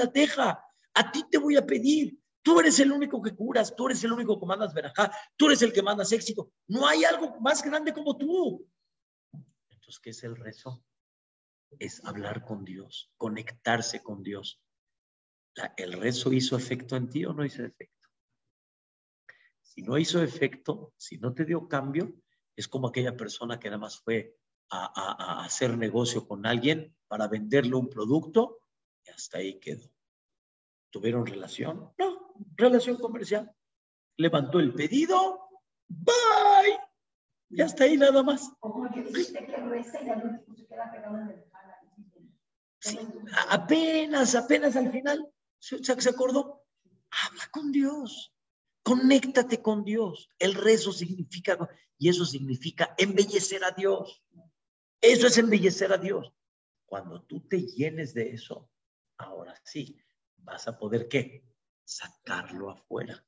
A 0.93 1.11
ti 1.11 1.23
te 1.29 1.37
voy 1.37 1.55
a 1.55 1.65
pedir. 1.65 2.17
Tú 2.43 2.59
eres 2.59 2.79
el 2.79 2.91
único 2.91 3.21
que 3.21 3.35
curas, 3.35 3.75
tú 3.75 3.87
eres 3.87 4.03
el 4.03 4.11
único 4.11 4.39
que 4.39 4.45
mandas 4.47 4.73
verajá, 4.73 5.11
tú 5.35 5.45
eres 5.45 5.61
el 5.61 5.71
que 5.71 5.83
mandas 5.83 6.11
éxito. 6.11 6.51
No 6.67 6.87
hay 6.87 7.03
algo 7.03 7.39
más 7.39 7.63
grande 7.63 7.93
como 7.93 8.17
tú. 8.17 8.67
Entonces, 9.69 9.99
¿qué 9.99 10.09
es 10.09 10.23
el 10.23 10.35
rezo? 10.35 10.83
Es 11.77 12.03
hablar 12.03 12.43
con 12.43 12.65
Dios, 12.65 13.11
conectarse 13.17 14.01
con 14.01 14.23
Dios. 14.23 14.59
¿El 15.77 15.93
rezo 15.93 16.33
hizo 16.33 16.57
efecto 16.57 16.95
en 16.95 17.09
ti 17.09 17.25
o 17.25 17.33
no 17.33 17.45
hizo 17.45 17.63
efecto? 17.63 18.07
Si 19.61 19.83
no 19.83 19.97
hizo 19.97 20.21
efecto, 20.21 20.93
si 20.97 21.17
no 21.17 21.33
te 21.33 21.45
dio 21.45 21.67
cambio, 21.67 22.13
es 22.55 22.67
como 22.67 22.87
aquella 22.87 23.15
persona 23.15 23.59
que 23.59 23.69
nada 23.69 23.79
más 23.79 23.99
fue 23.99 24.35
a, 24.71 25.43
hacer 25.43 25.77
negocio 25.77 26.27
con 26.27 26.45
alguien 26.45 26.95
para 27.07 27.27
venderle 27.27 27.75
un 27.75 27.89
producto 27.89 28.61
y 29.05 29.09
hasta 29.09 29.39
ahí 29.39 29.59
quedó. 29.59 29.89
¿Tuvieron 30.89 31.25
relación? 31.25 31.91
No, 31.97 32.33
relación 32.55 32.97
comercial. 32.97 33.53
Levantó 34.17 34.59
el 34.59 34.73
pedido, 34.73 35.49
bye. 35.87 36.79
Y 37.49 37.61
hasta 37.61 37.83
ahí 37.83 37.97
nada 37.97 38.23
más. 38.23 38.51
apenas, 43.49 44.35
apenas 44.35 44.75
al 44.75 44.91
final 44.91 45.29
se, 45.59 45.83
se 45.83 46.09
acordó. 46.09 46.63
Habla 47.09 47.43
con 47.51 47.71
Dios. 47.71 48.33
Conéctate 48.83 49.61
con 49.61 49.83
Dios. 49.83 50.29
El 50.39 50.55
rezo 50.55 50.91
significa, 50.91 51.69
y 51.97 52.09
eso 52.09 52.25
significa 52.25 52.95
embellecer 52.97 53.63
a 53.63 53.71
Dios. 53.71 54.23
Eso 55.01 55.27
es 55.27 55.37
embellecer 55.39 55.91
a 55.91 55.97
Dios. 55.97 56.31
Cuando 56.85 57.23
tú 57.23 57.41
te 57.47 57.61
llenes 57.61 58.13
de 58.13 58.31
eso, 58.31 58.69
ahora 59.17 59.59
sí, 59.65 59.97
vas 60.37 60.67
a 60.67 60.77
poder 60.77 61.07
qué? 61.07 61.43
Sacarlo 61.83 62.69
afuera. 62.69 63.25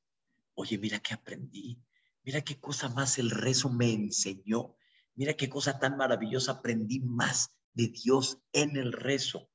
Oye, 0.53 0.78
mira 0.78 0.99
qué 0.99 1.15
aprendí. 1.15 1.82
Mira 2.24 2.41
qué 2.41 2.59
cosa 2.59 2.89
más 2.89 3.17
el 3.17 3.32
rezo 3.32 3.69
me 3.69 3.91
enseñó. 3.91 4.78
Mira 5.15 5.34
qué 5.34 5.49
cosa 5.49 5.80
tan 5.80 5.97
maravillosa 5.97 6.53
aprendí 6.53 6.99
más 6.99 7.57
de 7.74 7.88
Dios 7.88 8.39
en 8.51 8.78
el 8.78 8.93
rezo. 8.93 9.49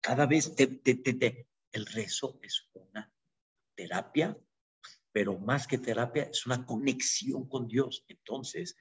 Cada 0.00 0.26
vez 0.26 0.54
te, 0.54 0.66
te, 0.66 0.94
te, 0.94 1.48
el 1.72 1.86
rezo 1.86 2.38
es 2.42 2.68
una 2.74 3.12
terapia, 3.74 4.38
pero 5.10 5.38
más 5.38 5.66
que 5.66 5.78
terapia 5.78 6.24
es 6.24 6.46
una 6.46 6.64
conexión 6.66 7.48
con 7.48 7.66
Dios. 7.66 8.04
Entonces, 8.08 8.76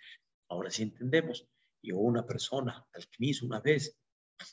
ahora 0.49 0.69
sí 0.69 0.83
entendemos. 0.83 1.47
Llegó 1.81 2.01
una 2.01 2.25
persona 2.25 2.87
al 2.93 3.07
CNIS 3.07 3.43
una 3.43 3.59
vez 3.59 3.97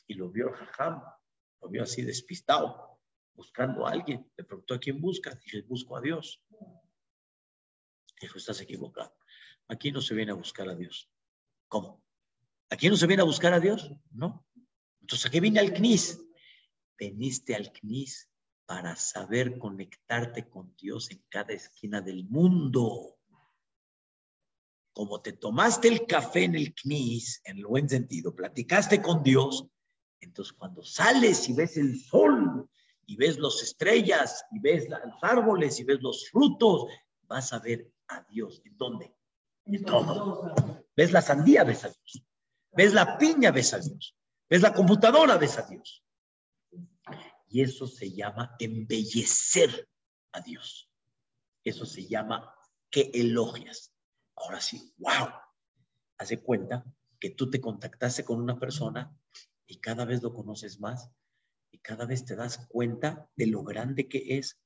y 0.07 0.13
lo 0.15 0.29
vio 0.29 0.51
jajam, 0.51 1.01
lo 1.61 1.69
vio 1.69 1.83
así 1.83 2.01
despistado, 2.01 2.99
buscando 3.33 3.85
a 3.85 3.91
alguien. 3.91 4.31
Le 4.37 4.43
preguntó 4.43 4.75
a 4.75 4.79
quién 4.79 5.01
busca. 5.01 5.35
Dije, 5.35 5.61
busco 5.63 5.97
a 5.97 6.01
Dios. 6.01 6.41
Dijo, 8.21 8.37
estás 8.37 8.61
equivocado. 8.61 9.15
Aquí 9.67 9.91
no 9.91 10.01
se 10.01 10.15
viene 10.15 10.31
a 10.31 10.35
buscar 10.35 10.69
a 10.69 10.75
Dios. 10.75 11.11
¿Cómo? 11.67 12.03
¿Aquí 12.69 12.89
no 12.89 12.97
se 12.97 13.07
viene 13.07 13.21
a 13.21 13.25
buscar 13.25 13.53
a 13.53 13.59
Dios? 13.59 13.91
No. 14.11 14.45
Entonces, 15.01 15.25
¿a 15.25 15.29
qué 15.29 15.39
vine 15.39 15.59
al 15.59 15.73
CNIS? 15.73 16.21
Veniste 16.97 17.55
al 17.55 17.71
CNIS 17.71 18.31
para 18.65 18.95
saber 18.95 19.57
conectarte 19.59 20.49
con 20.49 20.75
Dios 20.75 21.11
en 21.11 21.23
cada 21.29 21.53
esquina 21.53 22.01
del 22.01 22.25
mundo. 22.25 23.14
Como 24.95 25.19
te 25.21 25.33
tomaste 25.33 25.89
el 25.89 26.05
café 26.05 26.45
en 26.45 26.55
el 26.55 26.73
CNIS, 26.73 27.41
en 27.43 27.57
el 27.57 27.65
buen 27.65 27.89
sentido, 27.89 28.33
platicaste 28.33 29.01
con 29.01 29.23
Dios, 29.23 29.67
entonces 30.21 30.53
cuando 30.53 30.83
sales 30.83 31.49
y 31.49 31.53
ves 31.53 31.75
el 31.75 31.99
sol 31.99 32.69
y 33.05 33.17
ves 33.17 33.37
las 33.37 33.61
estrellas 33.61 34.45
y 34.51 34.59
ves 34.59 34.87
los 34.87 35.21
árboles 35.21 35.81
y 35.81 35.83
ves 35.83 36.01
los 36.01 36.29
frutos, 36.29 36.85
vas 37.23 37.51
a 37.51 37.59
ver 37.59 37.91
a 38.07 38.21
Dios. 38.29 38.61
¿En 38.63 38.77
dónde? 38.77 39.13
En 39.65 39.83
todo. 39.83 40.55
Ves 40.95 41.11
la 41.11 41.21
sandía, 41.21 41.65
ves 41.65 41.83
a 41.83 41.89
Dios. 41.89 42.23
Ves 42.71 42.93
la 42.93 43.17
piña, 43.17 43.51
ves 43.51 43.73
a 43.73 43.79
Dios. 43.79 44.15
Ves 44.49 44.61
la 44.61 44.73
computadora, 44.73 45.37
ves 45.37 45.57
a 45.57 45.63
Dios. 45.63 46.05
Y 47.49 47.61
eso 47.61 47.85
se 47.85 48.13
llama 48.13 48.55
embellecer 48.59 49.89
a 50.31 50.39
Dios. 50.39 50.89
Eso 51.65 51.85
se 51.85 52.07
llama 52.07 52.55
que 52.89 53.11
elogias. 53.13 53.91
Ahora 54.35 54.61
sí, 54.61 54.93
wow. 54.97 55.29
Hace 56.17 56.41
cuenta 56.41 56.85
que 57.19 57.31
tú 57.31 57.49
te 57.49 57.61
contactaste 57.61 58.23
con 58.23 58.41
una 58.41 58.59
persona 58.59 59.17
y 59.65 59.79
cada 59.79 60.05
vez 60.05 60.21
lo 60.21 60.33
conoces 60.33 60.79
más 60.79 61.09
y 61.71 61.79
cada 61.79 62.05
vez 62.05 62.25
te 62.25 62.35
das 62.35 62.65
cuenta 62.67 63.29
de 63.35 63.47
lo 63.47 63.63
grande 63.63 64.07
que 64.07 64.37
es 64.37 64.59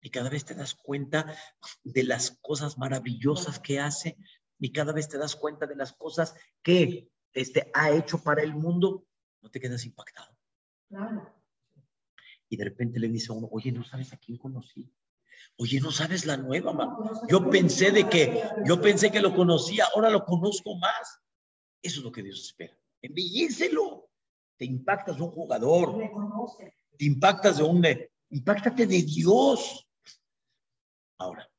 y 0.00 0.10
cada 0.10 0.30
vez 0.30 0.44
te 0.44 0.54
das 0.54 0.74
cuenta 0.74 1.36
de 1.82 2.04
las 2.04 2.38
cosas 2.40 2.78
maravillosas 2.78 3.58
que 3.58 3.80
hace 3.80 4.16
y 4.58 4.72
cada 4.72 4.92
vez 4.92 5.08
te 5.08 5.18
das 5.18 5.36
cuenta 5.36 5.66
de 5.66 5.76
las 5.76 5.92
cosas 5.92 6.34
que 6.62 7.10
este, 7.32 7.70
ha 7.74 7.90
hecho 7.90 8.22
para 8.22 8.42
el 8.42 8.54
mundo, 8.54 9.06
no 9.42 9.50
te 9.50 9.60
quedas 9.60 9.84
impactado. 9.84 10.36
Claro 10.88 11.38
y 12.48 12.56
de 12.56 12.64
repente 12.64 12.98
le 12.98 13.08
dice 13.08 13.32
a 13.32 13.36
uno, 13.36 13.48
oye, 13.50 13.72
¿no 13.72 13.84
sabes 13.84 14.12
a 14.12 14.16
quién 14.16 14.38
conocí? 14.38 14.90
Oye, 15.56 15.80
¿no 15.80 15.90
sabes 15.90 16.24
la 16.26 16.36
nueva? 16.36 16.96
Yo 17.28 17.50
pensé 17.50 17.90
de 17.90 18.08
que, 18.08 18.42
yo 18.64 18.80
pensé 18.80 19.10
que 19.10 19.20
lo 19.20 19.34
conocía, 19.34 19.86
ahora 19.94 20.10
lo 20.10 20.24
conozco 20.24 20.76
más. 20.76 21.20
Eso 21.82 22.00
es 22.00 22.04
lo 22.04 22.12
que 22.12 22.22
Dios 22.22 22.40
espera. 22.40 22.76
Embellícelo. 23.02 24.08
Te 24.56 24.64
impactas 24.64 25.16
de 25.16 25.22
un 25.22 25.30
jugador. 25.30 25.98
Te 26.96 27.04
impactas 27.04 27.58
de 27.58 27.62
un... 27.62 27.84
Impactate 28.30 28.86
de 28.86 29.02
Dios. 29.02 29.88
Ahora, 31.18 31.50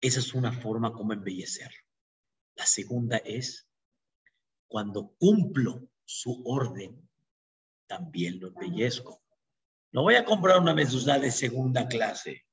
esa 0.00 0.18
es 0.18 0.34
una 0.34 0.52
forma 0.52 0.92
como 0.92 1.12
embellecer. 1.12 1.70
La 2.56 2.66
segunda 2.66 3.18
es 3.18 3.68
cuando 4.66 5.14
cumplo 5.18 5.88
su 6.04 6.42
orden, 6.44 7.08
también 7.86 8.40
lo 8.40 8.48
embellezco. 8.48 9.21
No 9.92 10.02
voy 10.02 10.14
a 10.14 10.24
comprar 10.24 10.58
una 10.58 10.74
mezuzá 10.74 11.18
de 11.18 11.30
segunda 11.30 11.86
clase. 11.86 12.44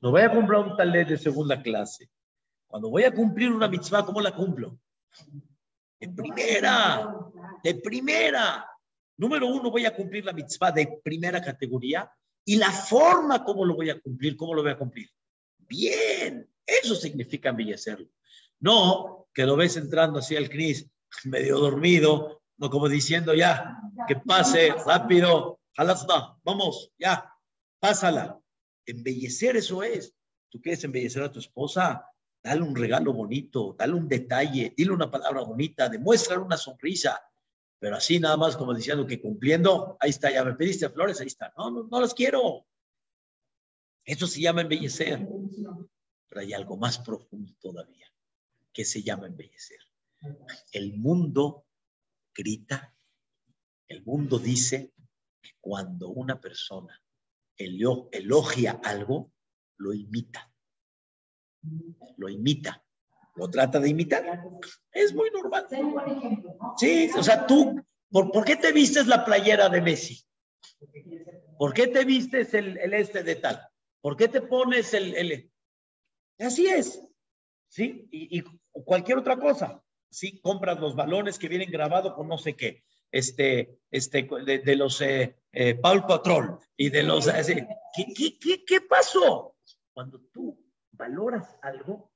No 0.00 0.10
voy 0.10 0.22
a 0.22 0.30
comprar 0.30 0.60
un 0.60 0.76
talet 0.76 1.08
de 1.08 1.16
segunda 1.16 1.62
clase. 1.62 2.10
Cuando 2.66 2.90
voy 2.90 3.04
a 3.04 3.12
cumplir 3.12 3.50
una 3.50 3.68
mitzvah, 3.68 4.04
¿cómo 4.04 4.20
la 4.20 4.32
cumplo? 4.32 4.78
De 5.98 6.08
primera, 6.08 7.08
de 7.62 7.74
primera. 7.76 8.68
Número 9.16 9.46
uno, 9.46 9.70
voy 9.70 9.86
a 9.86 9.94
cumplir 9.94 10.24
la 10.24 10.32
mitzvah 10.32 10.72
de 10.72 11.00
primera 11.02 11.40
categoría 11.40 12.10
y 12.44 12.56
la 12.56 12.70
forma 12.70 13.42
como 13.42 13.64
lo 13.64 13.74
voy 13.74 13.88
a 13.88 14.00
cumplir, 14.00 14.36
¿cómo 14.36 14.54
lo 14.54 14.62
voy 14.62 14.72
a 14.72 14.78
cumplir? 14.78 15.08
Bien, 15.58 16.46
eso 16.66 16.94
significa 16.94 17.48
embellecerlo. 17.48 18.08
No 18.60 19.28
que 19.32 19.46
lo 19.46 19.56
ves 19.56 19.76
entrando 19.76 20.18
así 20.18 20.36
al 20.36 20.48
CNIS, 20.48 20.86
medio 21.24 21.58
dormido, 21.58 22.42
no 22.58 22.70
como 22.70 22.88
diciendo 22.88 23.34
ya, 23.34 23.78
que 24.06 24.16
pase 24.16 24.72
rápido, 24.86 25.60
vamos, 26.44 26.92
ya, 26.98 27.32
pásala. 27.78 28.40
Embellecer 28.86 29.56
eso 29.56 29.82
es. 29.82 30.14
Tú 30.50 30.60
quieres 30.60 30.84
embellecer 30.84 31.22
a 31.22 31.32
tu 31.32 31.40
esposa, 31.40 32.06
dale 32.42 32.62
un 32.62 32.76
regalo 32.76 33.12
bonito, 33.12 33.74
dale 33.76 33.94
un 33.94 34.08
detalle, 34.08 34.72
dile 34.76 34.92
una 34.92 35.10
palabra 35.10 35.42
bonita, 35.42 35.88
demuéstrale 35.88 36.42
una 36.42 36.56
sonrisa. 36.56 37.20
Pero 37.78 37.96
así 37.96 38.20
nada 38.20 38.36
más 38.36 38.56
como 38.56 38.72
diciendo 38.72 39.06
que 39.06 39.20
cumpliendo, 39.20 39.96
ahí 40.00 40.10
está, 40.10 40.30
ya 40.30 40.44
me 40.44 40.54
pediste 40.54 40.88
flores, 40.90 41.20
ahí 41.20 41.26
está. 41.26 41.52
No, 41.56 41.70
no, 41.70 41.84
no 41.84 42.00
las 42.00 42.14
quiero. 42.14 42.66
Eso 44.04 44.26
se 44.26 44.40
llama 44.40 44.62
embellecer. 44.62 45.26
Pero 46.28 46.40
hay 46.40 46.52
algo 46.52 46.76
más 46.76 46.98
profundo 46.98 47.52
todavía, 47.60 48.06
que 48.72 48.84
se 48.84 49.02
llama 49.02 49.26
embellecer. 49.26 49.80
El 50.72 50.94
mundo 50.94 51.66
grita, 52.34 52.94
el 53.88 54.02
mundo 54.04 54.38
dice, 54.38 54.93
cuando 55.60 56.08
una 56.08 56.40
persona 56.40 57.00
elogia 57.56 58.80
algo, 58.82 59.32
lo 59.76 59.92
imita. 59.92 60.50
Lo 62.16 62.28
imita. 62.28 62.84
Lo 63.36 63.50
trata 63.50 63.80
de 63.80 63.88
imitar. 63.88 64.42
Es 64.92 65.12
muy 65.14 65.30
normal. 65.30 65.66
Sí, 66.76 67.10
o 67.16 67.22
sea, 67.22 67.46
tú, 67.46 67.80
¿por, 68.10 68.44
qué 68.44 68.56
te 68.56 68.72
vistes 68.72 69.06
la 69.06 69.24
playera 69.24 69.68
de 69.68 69.80
Messi? 69.80 70.24
¿Por 71.58 71.72
qué 71.72 71.88
te 71.88 72.04
vistes 72.04 72.54
el, 72.54 72.78
este 72.94 73.22
de 73.22 73.36
tal? 73.36 73.60
¿Por 74.00 74.16
qué 74.16 74.28
te 74.28 74.40
pones 74.42 74.94
el... 74.94 75.14
el... 75.14 75.50
Así 76.38 76.66
es. 76.66 77.00
¿Sí? 77.68 78.06
Y, 78.10 78.38
y 78.38 78.44
cualquier 78.70 79.18
otra 79.18 79.38
cosa. 79.38 79.82
Sí, 80.10 80.40
compras 80.40 80.78
los 80.78 80.94
balones 80.94 81.38
que 81.38 81.48
vienen 81.48 81.70
grabados 81.70 82.14
con 82.14 82.28
no 82.28 82.38
sé 82.38 82.54
qué 82.54 82.84
este, 83.14 83.78
este, 83.92 84.28
de, 84.44 84.76
los 84.76 85.00
eh, 85.00 85.36
eh, 85.52 85.76
Paul 85.76 86.04
Patrol 86.04 86.58
y 86.76 86.90
de 86.90 87.04
los... 87.04 87.28
¿qué, 87.28 88.12
qué, 88.12 88.38
qué, 88.40 88.64
qué 88.64 88.80
pasó? 88.80 89.56
Cuando 89.92 90.20
tú 90.32 90.60
valoras 90.90 91.56
algo, 91.62 92.12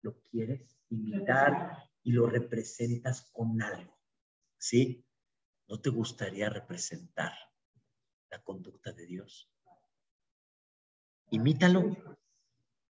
lo 0.00 0.22
quieres 0.22 0.80
imitar 0.88 1.76
y 2.02 2.12
lo 2.12 2.26
representas 2.26 3.30
con 3.30 3.60
algo, 3.60 4.00
¿sí? 4.56 5.04
¿No 5.66 5.82
te 5.82 5.90
gustaría 5.90 6.48
representar 6.48 7.32
la 8.30 8.42
conducta 8.42 8.92
de 8.92 9.04
Dios? 9.04 9.50
Imítalo. 11.30 11.94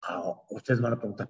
Ah, 0.03 0.45
ustedes 0.51 0.81
van 0.81 0.93
a 0.93 0.97
preguntar, 1.01 1.29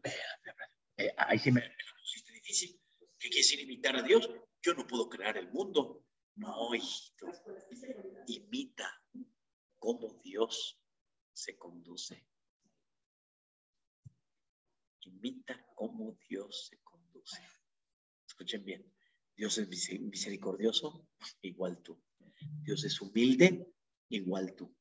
eh, 0.98 1.10
ahí 1.16 1.38
sí 1.38 1.50
me, 1.50 1.62
me 1.62 2.32
difícil. 2.34 2.78
¿Qué 3.18 3.30
quiere 3.30 3.38
decir 3.38 3.60
imitar 3.60 3.96
a 3.96 4.02
Dios? 4.02 4.28
Yo 4.60 4.74
no 4.74 4.86
puedo 4.86 5.08
crear 5.08 5.38
el 5.38 5.50
mundo. 5.50 6.04
No, 6.38 6.72
hijito. 6.72 7.26
Imita 8.28 9.02
cómo 9.78 10.20
Dios 10.22 10.80
se 11.32 11.58
conduce. 11.58 12.26
Imita 15.00 15.66
cómo 15.74 16.16
Dios 16.28 16.68
se 16.68 16.80
conduce. 16.82 17.42
Escuchen 18.26 18.64
bien. 18.64 18.94
Dios 19.36 19.58
es 19.58 19.68
misericordioso, 19.68 21.08
igual 21.42 21.82
tú. 21.82 22.00
Dios 22.62 22.84
es 22.84 23.00
humilde, 23.00 23.72
igual 24.08 24.54
tú. 24.54 24.76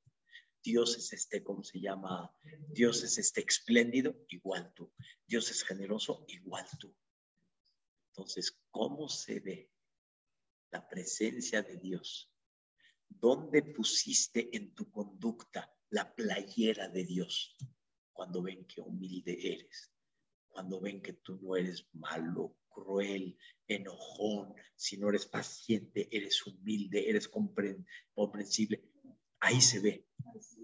Dios 0.63 0.95
es 0.97 1.13
este, 1.13 1.43
¿cómo 1.43 1.63
se 1.63 1.79
llama? 1.79 2.35
Dios 2.69 3.03
es 3.03 3.17
este 3.17 3.41
espléndido, 3.41 4.15
igual 4.29 4.73
tú. 4.75 4.93
Dios 5.25 5.49
es 5.49 5.63
generoso, 5.63 6.23
igual 6.27 6.67
tú. 6.79 6.95
Entonces, 8.11 8.59
¿cómo 8.69 9.09
se 9.09 9.39
ve 9.39 9.71
la 10.71 10.87
presencia 10.87 11.61
de 11.61 11.77
Dios. 11.77 12.31
¿Dónde 13.09 13.63
pusiste 13.63 14.55
en 14.55 14.73
tu 14.73 14.89
conducta 14.91 15.73
la 15.89 16.13
playera 16.13 16.89
de 16.89 17.05
Dios? 17.05 17.55
Cuando 18.11 18.41
ven 18.41 18.65
que 18.65 18.81
humilde 18.81 19.37
eres, 19.53 19.91
cuando 20.47 20.81
ven 20.81 21.01
que 21.01 21.13
tú 21.13 21.39
no 21.41 21.55
eres 21.55 21.87
malo, 21.93 22.57
cruel, 22.67 23.37
enojón, 23.67 24.53
si 24.75 24.97
no 24.97 25.09
eres 25.09 25.25
paciente, 25.25 26.07
eres 26.11 26.45
humilde, 26.45 27.09
eres 27.09 27.27
comprensible. 27.27 28.83
Ahí 29.39 29.61
se 29.61 29.79
ve 29.79 30.07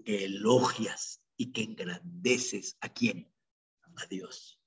que 0.04 0.24
elogias 0.24 1.22
y 1.36 1.52
que 1.52 1.62
engrandeces 1.62 2.76
a 2.80 2.92
quién? 2.92 3.32
A 3.96 4.06
Dios. 4.06 4.60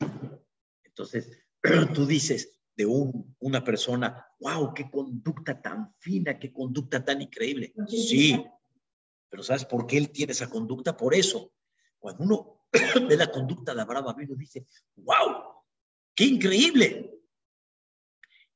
Wow. 0.00 0.42
Entonces, 0.82 1.30
tú 1.94 2.06
dices 2.06 2.54
de 2.76 2.86
un, 2.86 3.36
una 3.40 3.62
persona, 3.62 4.26
wow, 4.40 4.74
qué 4.74 4.90
conducta 4.90 5.60
tan 5.60 5.94
fina, 5.98 6.38
qué 6.38 6.52
conducta 6.52 7.04
tan 7.04 7.22
increíble. 7.22 7.72
Sí, 7.88 8.44
pero 9.28 9.42
¿sabes 9.42 9.64
por 9.64 9.86
qué 9.86 9.98
él 9.98 10.10
tiene 10.10 10.32
esa 10.32 10.48
conducta? 10.48 10.96
Por 10.96 11.14
eso, 11.14 11.52
cuando 11.98 12.24
uno 12.24 12.66
ve 13.08 13.16
la 13.16 13.30
conducta 13.30 13.74
de 13.74 13.82
Abraham 13.82 14.08
Avino, 14.08 14.34
dice, 14.34 14.66
wow, 14.96 15.62
qué 16.14 16.24
increíble. 16.24 17.10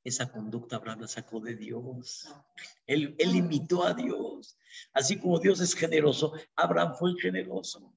Esa 0.03 0.31
conducta 0.31 0.77
Abraham 0.77 1.03
la 1.03 1.09
sacó 1.09 1.41
de 1.41 1.55
Dios. 1.55 2.33
Él, 2.87 3.15
él 3.19 3.37
imitó 3.37 3.85
a 3.85 3.95
Dios. 3.95 4.57
Así 4.93 5.19
como 5.19 5.39
Dios 5.39 5.61
es 5.61 5.75
generoso, 5.75 6.33
Abraham 6.57 6.95
fue 6.95 7.15
generoso. 7.21 7.95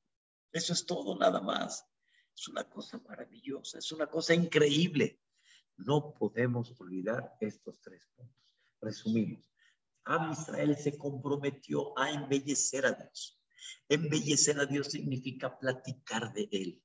Eso 0.52 0.74
es 0.74 0.86
todo, 0.86 1.18
nada 1.18 1.40
más. 1.40 1.86
Es 2.36 2.48
una 2.48 2.64
cosa 2.64 3.00
maravillosa, 3.08 3.78
es 3.78 3.92
una 3.92 4.08
cosa 4.08 4.34
increíble. 4.34 5.20
No 5.86 6.14
podemos 6.14 6.80
olvidar 6.80 7.36
estos 7.40 7.80
tres 7.82 8.08
puntos. 8.16 8.56
Resumimos. 8.82 9.52
Am 10.06 10.32
Israel 10.32 10.76
se 10.78 10.98
comprometió 10.98 11.98
a 11.98 12.12
embellecer 12.12 12.86
a 12.86 12.94
Dios. 12.94 13.40
Embellecer 13.88 14.60
a 14.60 14.66
Dios 14.66 14.88
significa 14.88 15.58
platicar 15.58 16.34
de 16.34 16.50
Él. 16.52 16.82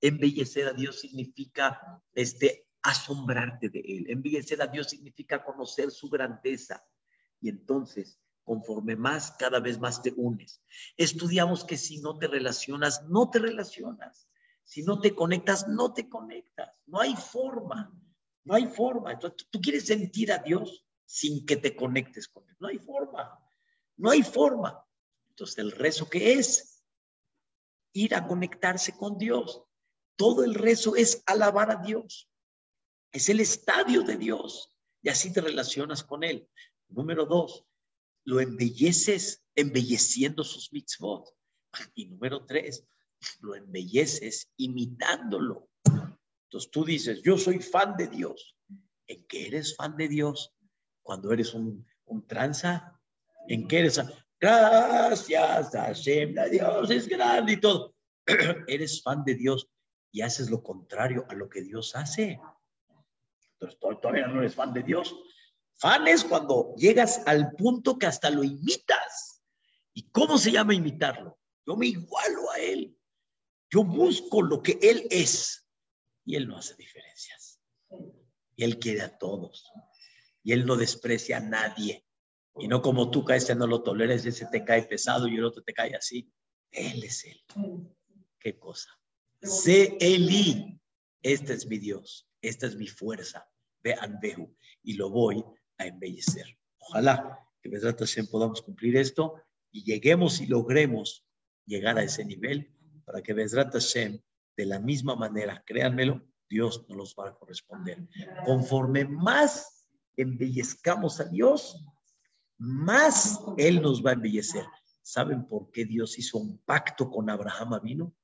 Embellecer 0.00 0.68
a 0.68 0.72
Dios 0.72 1.00
significa 1.00 2.02
este, 2.14 2.68
asombrarte 2.82 3.68
de 3.68 3.80
Él. 3.80 4.06
Embellecer 4.08 4.62
a 4.62 4.66
Dios 4.66 4.88
significa 4.88 5.44
conocer 5.44 5.90
su 5.90 6.08
grandeza. 6.08 6.84
Y 7.40 7.48
entonces, 7.48 8.18
conforme 8.42 8.96
más, 8.96 9.32
cada 9.32 9.60
vez 9.60 9.78
más 9.78 10.02
te 10.02 10.12
unes. 10.16 10.62
Estudiamos 10.96 11.64
que 11.64 11.76
si 11.76 11.98
no 12.00 12.16
te 12.18 12.28
relacionas, 12.28 13.04
no 13.08 13.28
te 13.30 13.38
relacionas. 13.38 14.28
Si 14.64 14.82
no 14.82 15.00
te 15.00 15.14
conectas, 15.14 15.68
no 15.68 15.92
te 15.92 16.08
conectas. 16.08 16.70
No 16.86 17.00
hay 17.00 17.14
forma. 17.14 17.92
No 18.46 18.54
hay 18.54 18.66
forma. 18.66 19.12
Entonces, 19.12 19.48
tú 19.50 19.60
quieres 19.60 19.86
sentir 19.86 20.30
a 20.30 20.38
Dios 20.38 20.86
sin 21.04 21.44
que 21.44 21.56
te 21.56 21.74
conectes 21.74 22.28
con 22.28 22.48
Él. 22.48 22.56
No 22.60 22.68
hay 22.68 22.78
forma. 22.78 23.38
No 23.96 24.10
hay 24.10 24.22
forma. 24.22 24.86
Entonces, 25.30 25.58
el 25.58 25.72
rezo 25.72 26.08
que 26.08 26.34
es 26.34 26.84
ir 27.92 28.14
a 28.14 28.24
conectarse 28.26 28.96
con 28.96 29.18
Dios. 29.18 29.64
Todo 30.14 30.44
el 30.44 30.54
rezo 30.54 30.94
es 30.94 31.24
alabar 31.26 31.72
a 31.72 31.82
Dios. 31.82 32.30
Es 33.10 33.28
el 33.28 33.40
estadio 33.40 34.02
de 34.02 34.16
Dios. 34.16 34.72
Y 35.02 35.08
así 35.08 35.32
te 35.32 35.40
relacionas 35.40 36.04
con 36.04 36.22
Él. 36.22 36.48
Número 36.88 37.26
dos, 37.26 37.64
lo 38.24 38.38
embelleces 38.38 39.42
embelleciendo 39.56 40.44
sus 40.44 40.72
mitzvot. 40.72 41.34
Y 41.94 42.06
número 42.06 42.46
tres, 42.46 42.86
lo 43.40 43.56
embelleces 43.56 44.52
imitándolo. 44.56 45.68
Entonces 46.46 46.70
tú 46.70 46.84
dices, 46.84 47.22
yo 47.22 47.36
soy 47.36 47.58
fan 47.58 47.96
de 47.96 48.06
Dios. 48.06 48.56
¿En 49.06 49.26
qué 49.26 49.48
eres 49.48 49.74
fan 49.76 49.96
de 49.96 50.08
Dios? 50.08 50.54
Cuando 51.02 51.32
eres 51.32 51.54
un, 51.54 51.86
tranza, 52.26 53.00
¿en 53.48 53.66
qué 53.66 53.80
eres? 53.80 54.00
Gracias 54.40 55.70
Hashem, 55.70 56.34
Dios 56.50 56.90
es 56.90 57.08
grande 57.08 57.54
y 57.54 57.60
todo. 57.60 57.94
eres 58.66 59.02
fan 59.02 59.24
de 59.24 59.34
Dios 59.34 59.68
y 60.12 60.22
haces 60.22 60.50
lo 60.50 60.62
contrario 60.62 61.26
a 61.28 61.34
lo 61.34 61.48
que 61.48 61.62
Dios 61.62 61.94
hace. 61.96 62.40
Entonces 63.52 63.78
todavía 63.80 64.28
no 64.28 64.40
eres 64.40 64.54
fan 64.54 64.72
de 64.72 64.82
Dios. 64.82 65.16
Fan 65.78 66.06
es 66.08 66.24
cuando 66.24 66.74
llegas 66.76 67.22
al 67.26 67.52
punto 67.52 67.98
que 67.98 68.06
hasta 68.06 68.30
lo 68.30 68.44
imitas. 68.44 69.42
¿Y 69.92 70.10
cómo 70.10 70.38
se 70.38 70.52
llama 70.52 70.74
imitarlo? 70.74 71.38
Yo 71.66 71.76
me 71.76 71.86
igualo 71.86 72.50
a 72.52 72.58
Él. 72.58 72.96
Yo 73.70 73.82
busco 73.82 74.42
lo 74.42 74.62
que 74.62 74.78
Él 74.80 75.06
es. 75.10 75.65
Y 76.26 76.36
Él 76.36 76.46
no 76.46 76.58
hace 76.58 76.74
diferencias. 76.74 77.60
Y 78.56 78.64
Él 78.64 78.78
quiere 78.78 79.00
a 79.00 79.16
todos. 79.16 79.64
Y 80.42 80.52
Él 80.52 80.66
no 80.66 80.76
desprecia 80.76 81.38
a 81.38 81.40
nadie. 81.40 82.04
Y 82.58 82.68
no 82.68 82.82
como 82.82 83.10
tú, 83.10 83.24
ese 83.30 83.54
no 83.54 83.66
lo 83.66 83.82
toleres, 83.82 84.26
ese 84.26 84.46
te 84.46 84.64
cae 84.64 84.82
pesado 84.82 85.28
y 85.28 85.36
el 85.36 85.44
otro 85.44 85.62
te 85.62 85.72
cae 85.72 85.94
así. 85.94 86.30
Él 86.70 87.02
es 87.04 87.24
Él. 87.24 87.40
¿Qué 88.38 88.58
cosa? 88.58 88.90
Sé 89.40 89.96
Eli. 90.00 90.78
Este 91.22 91.54
es 91.54 91.66
mi 91.66 91.78
Dios. 91.78 92.28
Esta 92.42 92.66
es 92.66 92.76
mi 92.76 92.86
fuerza. 92.86 93.48
Vean, 93.82 94.18
vehu. 94.20 94.54
Y 94.82 94.94
lo 94.94 95.10
voy 95.10 95.44
a 95.78 95.86
embellecer. 95.86 96.46
Ojalá 96.78 97.38
que 97.62 98.24
podamos 98.30 98.62
cumplir 98.62 98.96
esto 98.96 99.42
y 99.70 99.84
lleguemos 99.84 100.40
y 100.40 100.46
logremos 100.46 101.24
llegar 101.66 101.98
a 101.98 102.02
ese 102.02 102.24
nivel 102.24 102.72
para 103.04 103.22
que 103.22 103.32
Bezrat 103.32 103.72
Hashem, 103.72 104.20
de 104.56 104.66
la 104.66 104.78
misma 104.80 105.16
manera, 105.16 105.62
créanmelo, 105.66 106.22
Dios 106.48 106.86
nos 106.88 106.96
los 106.96 107.16
va 107.18 107.28
a 107.28 107.34
corresponder. 107.34 108.08
Conforme 108.44 109.04
más 109.04 109.86
embellezcamos 110.16 111.20
a 111.20 111.24
Dios, 111.24 111.84
más 112.58 113.40
Él 113.58 113.82
nos 113.82 114.04
va 114.04 114.10
a 114.10 114.14
embellecer. 114.14 114.64
¿Saben 115.02 115.46
por 115.46 115.70
qué 115.70 115.84
Dios 115.84 116.18
hizo 116.18 116.38
un 116.38 116.58
pacto 116.58 117.10
con 117.10 117.28
Abraham 117.28 117.80
vino? 117.82 118.14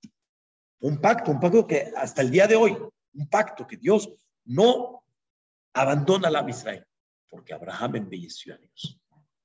Un 0.80 1.00
pacto, 1.00 1.30
un 1.30 1.40
pacto 1.40 1.66
que 1.66 1.92
hasta 1.96 2.22
el 2.22 2.30
día 2.30 2.46
de 2.46 2.56
hoy, 2.56 2.76
un 3.14 3.28
pacto 3.28 3.66
que 3.66 3.76
Dios 3.76 4.08
no 4.44 5.04
abandona 5.74 6.28
a 6.28 6.30
la 6.30 6.48
Israel, 6.48 6.84
porque 7.28 7.54
Abraham 7.54 7.96
embelleció 7.96 8.54
a 8.54 8.58
Dios 8.58 9.02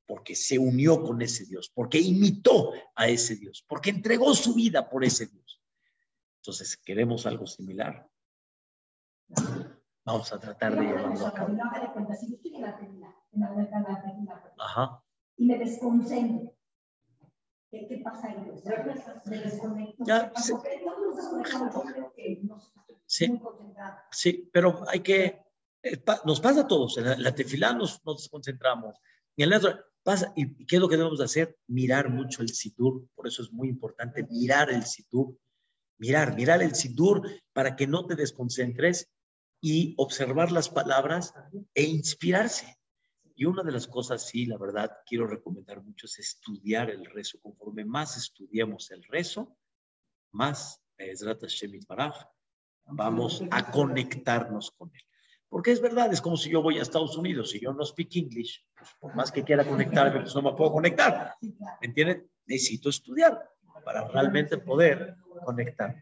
porque 0.07 0.35
se 0.35 0.57
unió 0.57 1.03
con 1.03 1.21
ese 1.21 1.45
Dios, 1.45 1.69
porque 1.73 1.99
imitó 1.99 2.71
a 2.95 3.09
ese 3.09 3.35
Dios, 3.35 3.63
porque 3.67 3.89
entregó 3.89 4.33
su 4.33 4.55
vida 4.55 4.89
por 4.89 5.03
ese 5.03 5.27
Dios. 5.27 5.56
Entonces, 6.47 6.77
¿queremos 6.77 7.25
algo 7.25 7.45
similar? 7.45 8.09
Vamos 10.05 10.31
a 10.31 10.39
tratar 10.39 10.77
de 10.77 10.85
llevarlo 10.85 11.27
a 11.27 11.33
cabo. 11.33 11.53
Ajá. 14.57 15.03
Y 15.35 15.45
me 15.45 15.57
desconcentro. 15.57 16.55
¿Qué, 17.69 18.01
pasa 18.01 18.29
ahí? 18.29 18.37
Me 19.25 19.37
desconecto. 19.39 20.05
Ya, 20.05 20.31
sí. 23.07 23.41
sí, 24.09 24.49
pero 24.53 24.85
hay 24.87 25.01
que, 25.01 25.43
eh, 25.83 26.01
nos 26.23 26.39
pasa 26.39 26.61
a 26.61 26.67
todos, 26.67 26.97
en 26.97 27.21
la, 27.21 27.35
tefilá 27.35 27.73
nos, 27.73 28.05
nos 28.05 28.19
desconcentramos, 28.19 28.97
y 29.35 29.43
en 29.43 29.49
la 29.49 29.57
otra, 29.57 29.83
Pasa, 30.07 30.31
¿Y 30.37 30.65
qué 30.65 30.77
es 30.77 30.81
lo 30.81 30.87
que 30.87 30.95
debemos 30.95 31.19
hacer? 31.19 31.59
Mirar 31.67 32.09
mucho 32.09 32.41
el 32.41 32.47
Sidur. 32.47 33.09
Por 33.13 33.27
eso 33.27 33.43
es 33.43 33.51
muy 33.51 33.67
importante 33.67 34.23
mirar 34.23 34.69
el 34.69 34.85
Sidur. 34.85 35.37
Mirar, 35.97 36.35
mirar 36.35 36.61
el 36.61 36.75
Sidur 36.75 37.27
para 37.53 37.75
que 37.75 37.87
no 37.87 38.05
te 38.05 38.15
desconcentres 38.15 39.09
y 39.61 39.95
observar 39.97 40.51
las 40.51 40.69
palabras 40.69 41.33
e 41.73 41.83
inspirarse. 41.83 42.77
Y 43.35 43.45
una 43.45 43.63
de 43.63 43.71
las 43.71 43.87
cosas, 43.87 44.27
sí, 44.27 44.45
la 44.45 44.57
verdad, 44.57 44.91
quiero 45.05 45.27
recomendar 45.27 45.83
mucho 45.83 46.07
es 46.07 46.17
estudiar 46.19 46.89
el 46.89 47.05
rezo. 47.05 47.39
Conforme 47.39 47.85
más 47.85 48.17
estudiamos 48.17 48.89
el 48.91 49.03
rezo, 49.03 49.57
más, 50.31 50.81
vamos 52.85 53.43
a 53.51 53.71
conectarnos 53.71 54.71
con 54.71 54.89
él. 54.93 55.01
Porque 55.49 55.71
es 55.71 55.81
verdad, 55.81 56.11
es 56.11 56.21
como 56.21 56.35
si 56.35 56.49
yo 56.49 56.61
voy 56.61 56.77
a 56.77 56.81
Estados 56.81 57.15
Unidos 57.15 57.55
y 57.55 57.61
yo 57.61 57.71
no 57.73 57.85
speak 57.85 58.15
English, 58.15 58.65
pues 58.75 58.89
por 58.99 59.15
más 59.15 59.31
que 59.31 59.43
quiera 59.43 59.65
conectarme, 59.65 60.21
pues 60.21 60.35
no 60.35 60.41
me 60.41 60.53
puedo 60.53 60.73
conectar. 60.73 61.35
¿Me 61.41 61.87
entienden? 61.87 62.29
Necesito 62.45 62.89
estudiar 62.89 63.49
para 63.87 64.05
realmente 64.09 64.57
poder 64.57 65.15
conectar. 65.45 65.95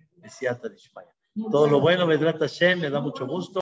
Todo 1.51 1.67
lo 1.67 1.79
bueno, 1.79 2.07
me 2.07 2.17
trata 2.17 2.47
me 2.79 2.89
da 2.89 2.99
mucho 2.99 3.27
gusto. 3.27 3.53